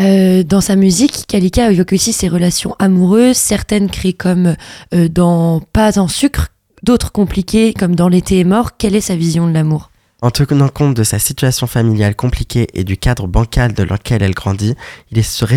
Euh, 0.00 0.44
dans 0.44 0.62
sa 0.62 0.76
musique, 0.76 1.26
Kalika 1.28 1.70
évoque 1.70 1.92
aussi 1.92 2.14
ses 2.14 2.28
relations 2.28 2.74
amoureuses, 2.78 3.36
certaines 3.36 3.90
créées 3.90 4.14
comme 4.14 4.56
euh, 4.94 5.08
dans 5.08 5.60
Pas 5.60 5.98
en 5.98 6.08
sucre, 6.08 6.48
d'autres 6.84 7.12
compliquées 7.12 7.74
comme 7.74 7.94
dans 7.94 8.08
L'été 8.08 8.38
est 8.40 8.44
mort. 8.44 8.78
Quelle 8.78 8.94
est 8.94 9.02
sa 9.02 9.16
vision 9.16 9.46
de 9.46 9.52
l'amour? 9.52 9.90
En 10.22 10.30
tenant 10.30 10.68
compte 10.70 10.94
de 10.94 11.04
sa 11.04 11.18
situation 11.18 11.66
familiale 11.66 12.16
compliquée 12.16 12.66
et 12.72 12.82
du 12.84 12.96
cadre 12.96 13.26
bancal 13.26 13.74
dans 13.74 13.84
lequel 13.84 14.22
elle 14.22 14.34
grandit, 14.34 14.74
il 15.12 15.18
est, 15.18 15.22
sur- 15.22 15.48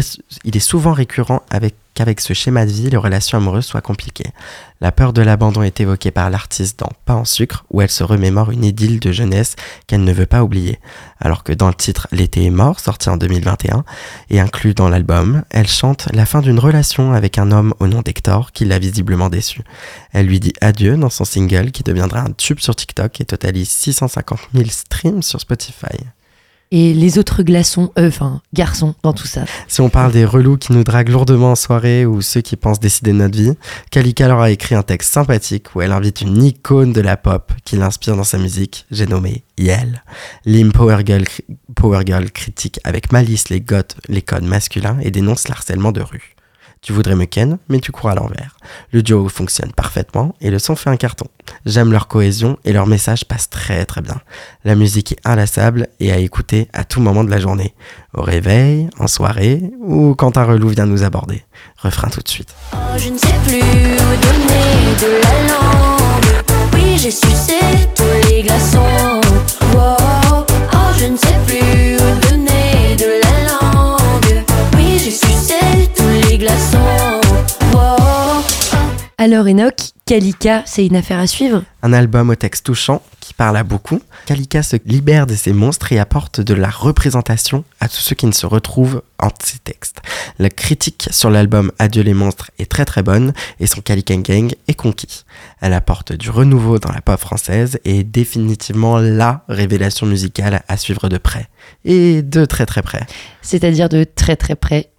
il 0.43 0.57
est 0.57 0.59
souvent 0.59 0.91
récurrent 0.91 1.41
avec 1.49 1.76
qu'avec 1.94 2.22
ce 2.22 2.34
schéma 2.34 2.66
de 2.66 2.72
vie, 2.72 2.89
les 2.89 2.98
relations 2.98 3.38
amoureuses 3.38 3.66
soient 3.66 3.82
compliquées. 3.82 4.32
La 4.80 4.92
peur 4.92 5.14
de 5.14 5.22
l'abandon 5.22 5.62
est 5.62 5.80
évoquée 5.80 6.12
par 6.12 6.30
l'artiste 6.30 6.80
dans 6.80 6.89
Pas 7.06 7.14
en 7.14 7.26
sucre, 7.26 7.66
où 7.70 7.82
elle 7.82 7.89
se 7.89 8.04
remémore 8.04 8.52
une 8.52 8.64
idylle 8.64 9.00
de 9.00 9.12
jeunesse 9.12 9.56
qu'elle 9.88 10.04
ne 10.04 10.14
veut 10.14 10.26
pas 10.26 10.44
oublier. 10.44 10.80
Alors 11.20 11.44
que 11.44 11.54
dans 11.54 11.68
le 11.68 11.74
titre 11.74 12.08
L'été 12.12 12.46
est 12.46 12.50
mort, 12.50 12.80
sorti 12.80 13.10
en 13.10 13.18
2021, 13.18 13.84
et 14.30 14.39
inclus 14.39 14.74
dans 14.74 14.89
l'album, 14.89 15.44
elle 15.50 15.68
chante 15.68 16.08
la 16.14 16.26
fin 16.26 16.42
d'une 16.42 16.60
relation 16.60 17.14
avec 17.14 17.38
un 17.38 17.52
homme 17.52 17.74
au 17.80 17.88
nom 17.88 18.02
d'Hector 18.02 18.52
qui 18.52 18.66
l'a 18.66 18.80
visiblement 18.80 19.30
déçu. 19.30 19.62
Elle 20.14 20.28
lui 20.28 20.39
dit 20.39 20.54
adieu 20.62 20.98
dans 20.98 21.10
son 21.10 21.26
single 21.26 21.72
qui 21.72 21.84
deviendra 21.84 22.22
un 22.22 22.32
tube 22.32 22.60
sur 22.60 22.76
TikTok 22.76 23.22
et 23.22 23.26
totalise 23.26 23.70
650 23.70 24.39
000 24.54 24.70
streams 24.70 25.22
sur 25.24 25.39
Spotify. 25.39 25.98
Et 26.74 26.93
les 26.93 27.17
autres 27.17 27.43
glaçons, 27.43 27.91
euh, 27.99 28.07
enfin 28.07 28.41
garçons 28.53 28.95
dans 29.03 29.11
tout 29.11 29.28
ça. 29.28 29.43
Si 29.67 29.82
on 29.82 29.89
parle 29.89 30.13
des 30.13 30.24
relous 30.24 30.57
qui 30.57 30.72
nous 30.72 30.86
draguent 30.86 31.09
lourdement 31.09 31.51
en 31.51 31.55
soirée 31.55 32.05
ou 32.05 32.22
ceux 32.22 32.39
qui 32.39 32.55
pensent 32.55 32.80
décider 32.80 33.11
de 33.11 33.17
notre 33.17 33.38
vie, 33.38 33.51
Kalika 33.89 34.30
leur 34.30 34.39
a 34.39 34.51
écrit 34.51 34.76
un 34.76 34.84
texte 34.84 35.13
sympathique 35.13 35.76
où 35.76 35.82
elle 35.82 35.91
invite 35.91 36.22
une 36.22 36.41
icône 36.41 36.93
de 36.93 37.01
la 37.01 37.17
pop 37.17 37.51
qui 37.65 37.76
l'inspire 37.76 38.15
dans 38.15 38.24
sa 38.24 38.38
musique, 38.38 38.86
j'ai 38.89 39.05
nommé 39.05 39.43
Yel. 39.57 40.01
Lim 40.45 40.72
Power 40.72 41.03
Girl, 41.05 42.32
critique 42.32 42.80
avec 42.86 43.11
malice 43.11 43.49
les 43.49 43.59
goths, 43.59 43.97
les 44.07 44.22
codes 44.22 44.43
masculins 44.43 44.97
et 45.01 45.11
dénonce 45.11 45.49
l'harcèlement 45.49 45.91
de 45.91 46.01
rue. 46.01 46.31
Tu 46.82 46.94
voudrais 46.94 47.16
me 47.16 47.26
ken, 47.26 47.60
mais 47.70 47.80
tu 47.80 47.92
cours 47.92 48.10
à 48.10 48.16
l'envers. 48.16 48.58
Le 48.92 49.04
duo 49.04 49.30
fonctionne 49.30 49.72
parfaitement 49.72 50.34
et 50.42 50.50
le 50.50 50.58
son 50.58 50.76
fait 50.76 50.90
un 50.90 50.98
carton. 50.98 51.28
J'aime 51.64 51.92
leur 51.92 52.08
cohésion 52.08 52.58
et 52.66 52.74
leur 52.74 52.88
message 52.88 53.26
passe 53.26 53.52
très 53.52 53.86
très 53.86 54.02
bien. 54.02 54.20
La 54.66 54.74
musique 54.74 55.12
est 55.12 55.20
inlassable 55.24 55.90
et 56.00 56.12
à 56.12 56.18
écouter 56.18 56.70
à 56.74 56.84
tout 56.84 57.00
moment 57.00 57.24
de 57.24 57.30
la 57.30 57.40
journée. 57.40 57.76
Au 58.16 58.24
réveil, 58.24 58.90
en 58.98 59.06
soirée 59.06 59.62
ou 59.80 60.16
quand 60.16 60.38
un 60.38 60.44
relou 60.44 60.70
vient 60.70 60.88
nous 60.88 61.04
aborder. 61.04 61.44
Refrain 61.78 62.10
tout 62.10 62.22
de 62.22 62.28
suite. 62.28 62.56
Alors 79.20 79.46
Enoch, 79.46 79.92
Kalika, 80.08 80.64
c'est 80.66 80.88
une 80.88 80.96
affaire 80.96 81.20
à 81.20 81.28
suivre 81.28 81.64
Un 81.84 81.94
album 81.94 82.32
au 82.32 82.36
texte 82.36 82.66
touchant 82.66 83.04
qui 83.20 83.36
parle 83.36 83.58
à 83.58 83.64
beaucoup. 83.64 84.02
Kalika 84.26 84.64
se 84.64 84.78
libère 84.86 85.28
de 85.28 85.36
ses 85.36 85.54
monstres 85.54 85.92
et 85.92 86.00
apporte 86.00 86.42
de 86.42 86.56
la 86.56 86.70
représentation 86.72 87.64
à 87.80 87.88
tous 87.88 87.98
ceux 87.98 88.16
qui 88.16 88.26
ne 88.26 88.32
se 88.32 88.48
retrouvent 88.48 89.04
en 89.20 89.30
ses 89.44 89.60
textes. 89.60 90.02
La 90.39 90.50
critique 90.50 91.10
sur 91.12 91.30
l'album 91.30 91.72
Adieu 91.78 92.02
les 92.02 92.16
monstres 92.16 92.50
est 92.58 92.70
très 92.70 92.86
très 92.86 93.04
bonne 93.04 93.34
et 93.60 93.68
son 93.68 93.82
Kalika 93.82 94.16
Gang 94.16 94.52
est 94.68 94.74
conquis. 94.74 95.26
Elle 95.62 95.74
apporte 95.74 96.14
du 96.14 96.32
renouveau 96.32 96.80
dans 96.80 96.92
la 96.92 97.02
pop 97.02 97.20
française 97.20 97.80
et 97.86 98.00
est 98.00 98.04
définitivement 98.04 98.98
la 98.98 99.46
révélation 99.48 100.08
musicale 100.08 100.64
à 100.68 100.78
suivre 100.78 101.08
de 101.08 101.20
près. 101.20 101.48
Et 101.86 102.24
de 102.24 102.46
très 102.46 102.66
très 102.66 102.82
près. 102.82 103.06
C'est-à-dire 103.44 103.89
de 103.89 104.04
très 104.04 104.36
très 104.36 104.56
près. 104.56 104.91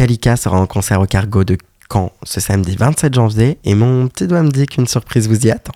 Kalika 0.00 0.34
sera 0.38 0.58
en 0.58 0.64
concert 0.64 0.98
au 1.02 1.04
Cargo 1.04 1.44
de 1.44 1.58
Caen 1.92 2.10
ce 2.22 2.40
samedi 2.40 2.74
27 2.74 3.12
janvier 3.12 3.58
et 3.64 3.74
mon 3.74 4.08
petit 4.08 4.26
doigt 4.26 4.42
me 4.42 4.48
dit 4.48 4.64
qu'une 4.64 4.86
surprise 4.86 5.28
vous 5.28 5.46
y 5.46 5.50
attend. 5.50 5.74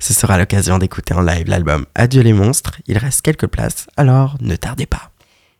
Ce 0.00 0.14
sera 0.14 0.38
l'occasion 0.38 0.78
d'écouter 0.78 1.12
en 1.12 1.20
live 1.20 1.46
l'album 1.48 1.84
Adieu 1.94 2.22
les 2.22 2.32
monstres, 2.32 2.80
il 2.86 2.96
reste 2.96 3.20
quelques 3.20 3.46
places, 3.46 3.86
alors 3.98 4.38
ne 4.40 4.56
tardez 4.56 4.86
pas. 4.86 5.10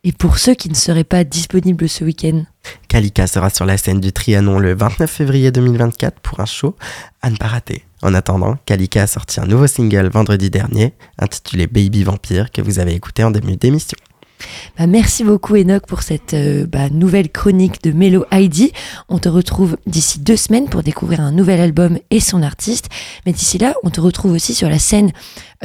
Et 0.03 0.11
pour 0.11 0.39
ceux 0.39 0.55
qui 0.55 0.69
ne 0.69 0.73
seraient 0.73 1.03
pas 1.03 1.23
disponibles 1.23 1.87
ce 1.87 2.03
week-end, 2.03 2.45
Kalika 2.87 3.27
sera 3.27 3.51
sur 3.51 3.67
la 3.67 3.77
scène 3.77 3.99
du 3.99 4.11
Trianon 4.11 4.57
le 4.57 4.73
29 4.73 5.07
février 5.07 5.51
2024 5.51 6.19
pour 6.19 6.39
un 6.39 6.47
show 6.47 6.75
à 7.21 7.29
ne 7.29 7.35
pas 7.35 7.45
rater. 7.45 7.85
En 8.01 8.15
attendant, 8.15 8.57
Kalika 8.65 9.03
a 9.03 9.07
sorti 9.07 9.39
un 9.39 9.45
nouveau 9.45 9.67
single 9.67 10.09
vendredi 10.09 10.49
dernier 10.49 10.95
intitulé 11.19 11.67
Baby 11.67 12.05
Vampire 12.05 12.49
que 12.49 12.63
vous 12.63 12.79
avez 12.79 12.95
écouté 12.95 13.23
en 13.23 13.29
début 13.29 13.55
d'émission. 13.55 13.97
Bah, 14.77 14.87
merci 14.87 15.23
beaucoup 15.23 15.55
Enoch 15.55 15.85
pour 15.87 16.01
cette 16.03 16.33
euh, 16.33 16.65
bah, 16.65 16.89
nouvelle 16.89 17.29
chronique 17.29 17.83
de 17.83 17.91
Mello 17.91 18.25
Heidi. 18.31 18.71
On 19.09 19.19
te 19.19 19.29
retrouve 19.29 19.77
d'ici 19.85 20.19
deux 20.19 20.37
semaines 20.37 20.67
pour 20.69 20.83
découvrir 20.83 21.21
un 21.21 21.31
nouvel 21.31 21.59
album 21.59 21.97
et 22.09 22.19
son 22.19 22.41
artiste. 22.41 22.89
Mais 23.25 23.33
d'ici 23.33 23.57
là, 23.57 23.73
on 23.83 23.89
te 23.89 24.01
retrouve 24.01 24.31
aussi 24.33 24.53
sur 24.53 24.69
la 24.69 24.79
scène 24.79 25.11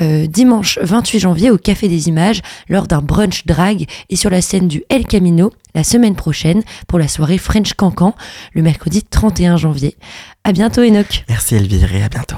euh, 0.00 0.26
dimanche 0.26 0.78
28 0.82 1.18
janvier 1.20 1.50
au 1.50 1.58
Café 1.58 1.88
des 1.88 2.08
Images 2.08 2.42
lors 2.68 2.86
d'un 2.86 3.00
brunch 3.00 3.46
drag 3.46 3.86
et 4.10 4.16
sur 4.16 4.30
la 4.30 4.42
scène 4.42 4.68
du 4.68 4.82
El 4.88 5.06
Camino 5.06 5.52
la 5.74 5.84
semaine 5.84 6.14
prochaine 6.14 6.62
pour 6.86 6.98
la 6.98 7.08
soirée 7.08 7.38
French 7.38 7.74
Cancan 7.74 8.14
le 8.54 8.62
mercredi 8.62 9.02
31 9.02 9.56
janvier. 9.56 9.96
À 10.44 10.52
bientôt 10.52 10.82
Enoch. 10.82 11.24
Merci 11.28 11.54
Elvire 11.56 11.94
et 11.94 12.02
à 12.02 12.08
bientôt. 12.08 12.36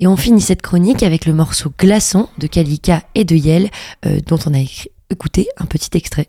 Et 0.00 0.06
on 0.06 0.16
finit 0.16 0.40
cette 0.40 0.60
chronique 0.60 1.02
avec 1.02 1.24
le 1.24 1.32
morceau 1.32 1.72
Glaçon 1.78 2.28
de 2.38 2.46
Kalika 2.46 3.02
et 3.14 3.24
de 3.24 3.36
Yel 3.36 3.70
euh, 4.06 4.18
dont 4.26 4.38
on 4.46 4.52
a 4.52 4.58
écrit- 4.58 4.90
écouté 5.14 5.48
un 5.56 5.66
petit 5.66 5.96
extrait. 5.96 6.28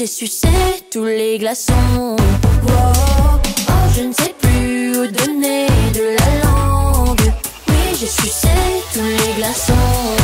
J'ai 0.00 0.06
sucé 0.06 0.48
tous 0.90 1.04
les 1.04 1.36
glaçons. 1.36 2.16
Wow. 2.66 2.72
Oh, 3.68 3.72
je 3.94 4.04
ne 4.04 4.12
sais 4.14 4.34
plus 4.40 4.96
où 4.96 5.06
donner 5.06 5.66
de 5.92 6.16
la 6.18 6.42
langue. 6.42 7.30
Oui, 7.68 7.98
j'ai 8.00 8.06
sucé 8.06 8.48
tous 8.94 9.04
les 9.04 9.34
glaçons. 9.36 10.16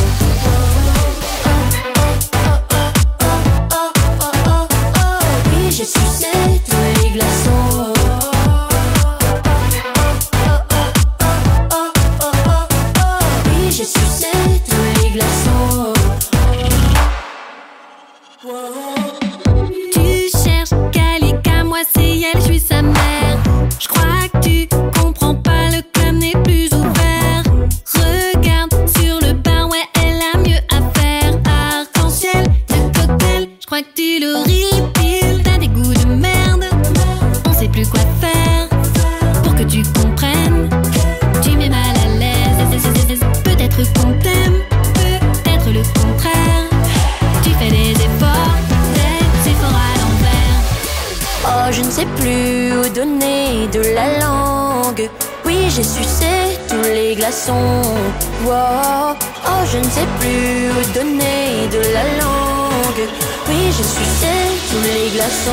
J'ai 63.77 63.83
sucé 63.83 64.33
tous 64.71 64.81
les 64.81 65.09
glaçons. 65.11 65.51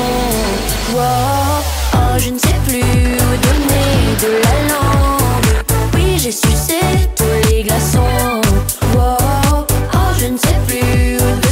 Wow. 0.93 1.01
Oh, 1.93 2.17
je 2.17 2.29
ne 2.31 2.39
sais 2.39 2.59
plus 2.67 2.81
où 2.81 3.29
donner 3.45 3.91
de 4.23 4.31
la 4.43 4.55
langue. 4.73 5.51
Oui, 5.93 6.17
j'ai 6.17 6.31
sucé 6.31 6.79
tous 7.15 7.49
les 7.51 7.63
glaçons. 7.63 8.41
Wow. 8.95 9.65
Oh, 9.93 10.11
je 10.19 10.25
ne 10.25 10.37
sais 10.37 10.59
plus 10.67 11.17
où 11.17 11.19
donner 11.19 11.44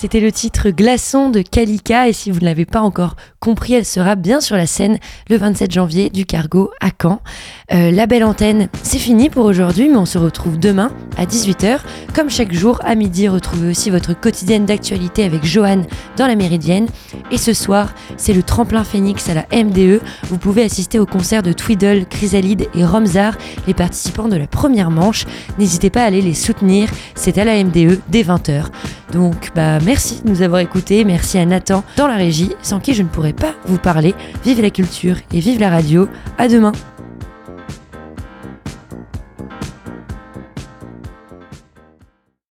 C'était 0.00 0.20
le 0.20 0.32
titre 0.32 0.70
Glaçon 0.70 1.28
de 1.28 1.42
Kalika 1.42 2.08
et 2.08 2.14
si 2.14 2.30
vous 2.30 2.40
ne 2.40 2.46
l'avez 2.46 2.64
pas 2.64 2.80
encore 2.80 3.16
compris, 3.38 3.74
elle 3.74 3.84
sera 3.84 4.14
bien 4.14 4.40
sur 4.40 4.56
la 4.56 4.66
scène 4.66 4.98
le 5.28 5.36
27 5.36 5.70
janvier 5.70 6.08
du 6.08 6.24
Cargo 6.24 6.70
à 6.80 6.88
Caen. 6.88 7.20
Euh, 7.74 7.90
la 7.90 8.06
belle 8.06 8.24
antenne, 8.24 8.70
c'est 8.82 8.96
fini 8.98 9.28
pour 9.28 9.44
aujourd'hui, 9.44 9.90
mais 9.90 9.98
on 9.98 10.06
se 10.06 10.16
retrouve 10.16 10.58
demain 10.58 10.90
à 11.18 11.26
18h. 11.26 11.80
Comme 12.14 12.30
chaque 12.30 12.54
jour, 12.54 12.80
à 12.82 12.94
midi, 12.94 13.28
retrouvez 13.28 13.68
aussi 13.68 13.90
votre 13.90 14.18
quotidienne 14.18 14.64
d'actualité 14.64 15.22
avec 15.22 15.44
Johan 15.44 15.82
dans 16.16 16.26
la 16.26 16.34
Méridienne. 16.34 16.86
Et 17.30 17.36
ce 17.36 17.52
soir, 17.52 17.92
c'est 18.16 18.32
le 18.32 18.42
tremplin 18.42 18.84
Phoenix 18.84 19.28
à 19.28 19.34
la 19.34 19.44
MDE. 19.52 20.00
Vous 20.30 20.38
pouvez 20.38 20.62
assister 20.62 20.98
au 20.98 21.04
concert 21.04 21.42
de 21.42 21.52
Twiddle, 21.52 22.06
Chrysalide 22.06 22.68
et 22.74 22.86
Romzar, 22.86 23.36
les 23.66 23.74
participants 23.74 24.28
de 24.28 24.36
la 24.36 24.46
première 24.46 24.90
manche. 24.90 25.26
N'hésitez 25.58 25.90
pas 25.90 26.04
à 26.04 26.06
aller 26.06 26.22
les 26.22 26.32
soutenir, 26.32 26.88
c'est 27.14 27.36
à 27.36 27.44
la 27.44 27.62
MDE 27.62 28.00
dès 28.08 28.22
20h. 28.22 28.64
Donc, 29.12 29.50
bah, 29.54 29.78
merci 29.90 30.22
de 30.22 30.30
nous 30.30 30.42
avoir 30.42 30.60
écoutés. 30.60 31.04
Merci 31.04 31.36
à 31.36 31.44
Nathan 31.44 31.82
dans 31.96 32.06
la 32.06 32.14
régie, 32.14 32.52
sans 32.62 32.78
qui 32.78 32.94
je 32.94 33.02
ne 33.02 33.08
pourrais 33.08 33.32
pas 33.32 33.54
vous 33.66 33.76
parler. 33.76 34.14
Vive 34.44 34.62
la 34.62 34.70
culture 34.70 35.16
et 35.32 35.40
vive 35.40 35.58
la 35.58 35.68
radio. 35.68 36.06
À 36.38 36.46
demain. 36.46 36.70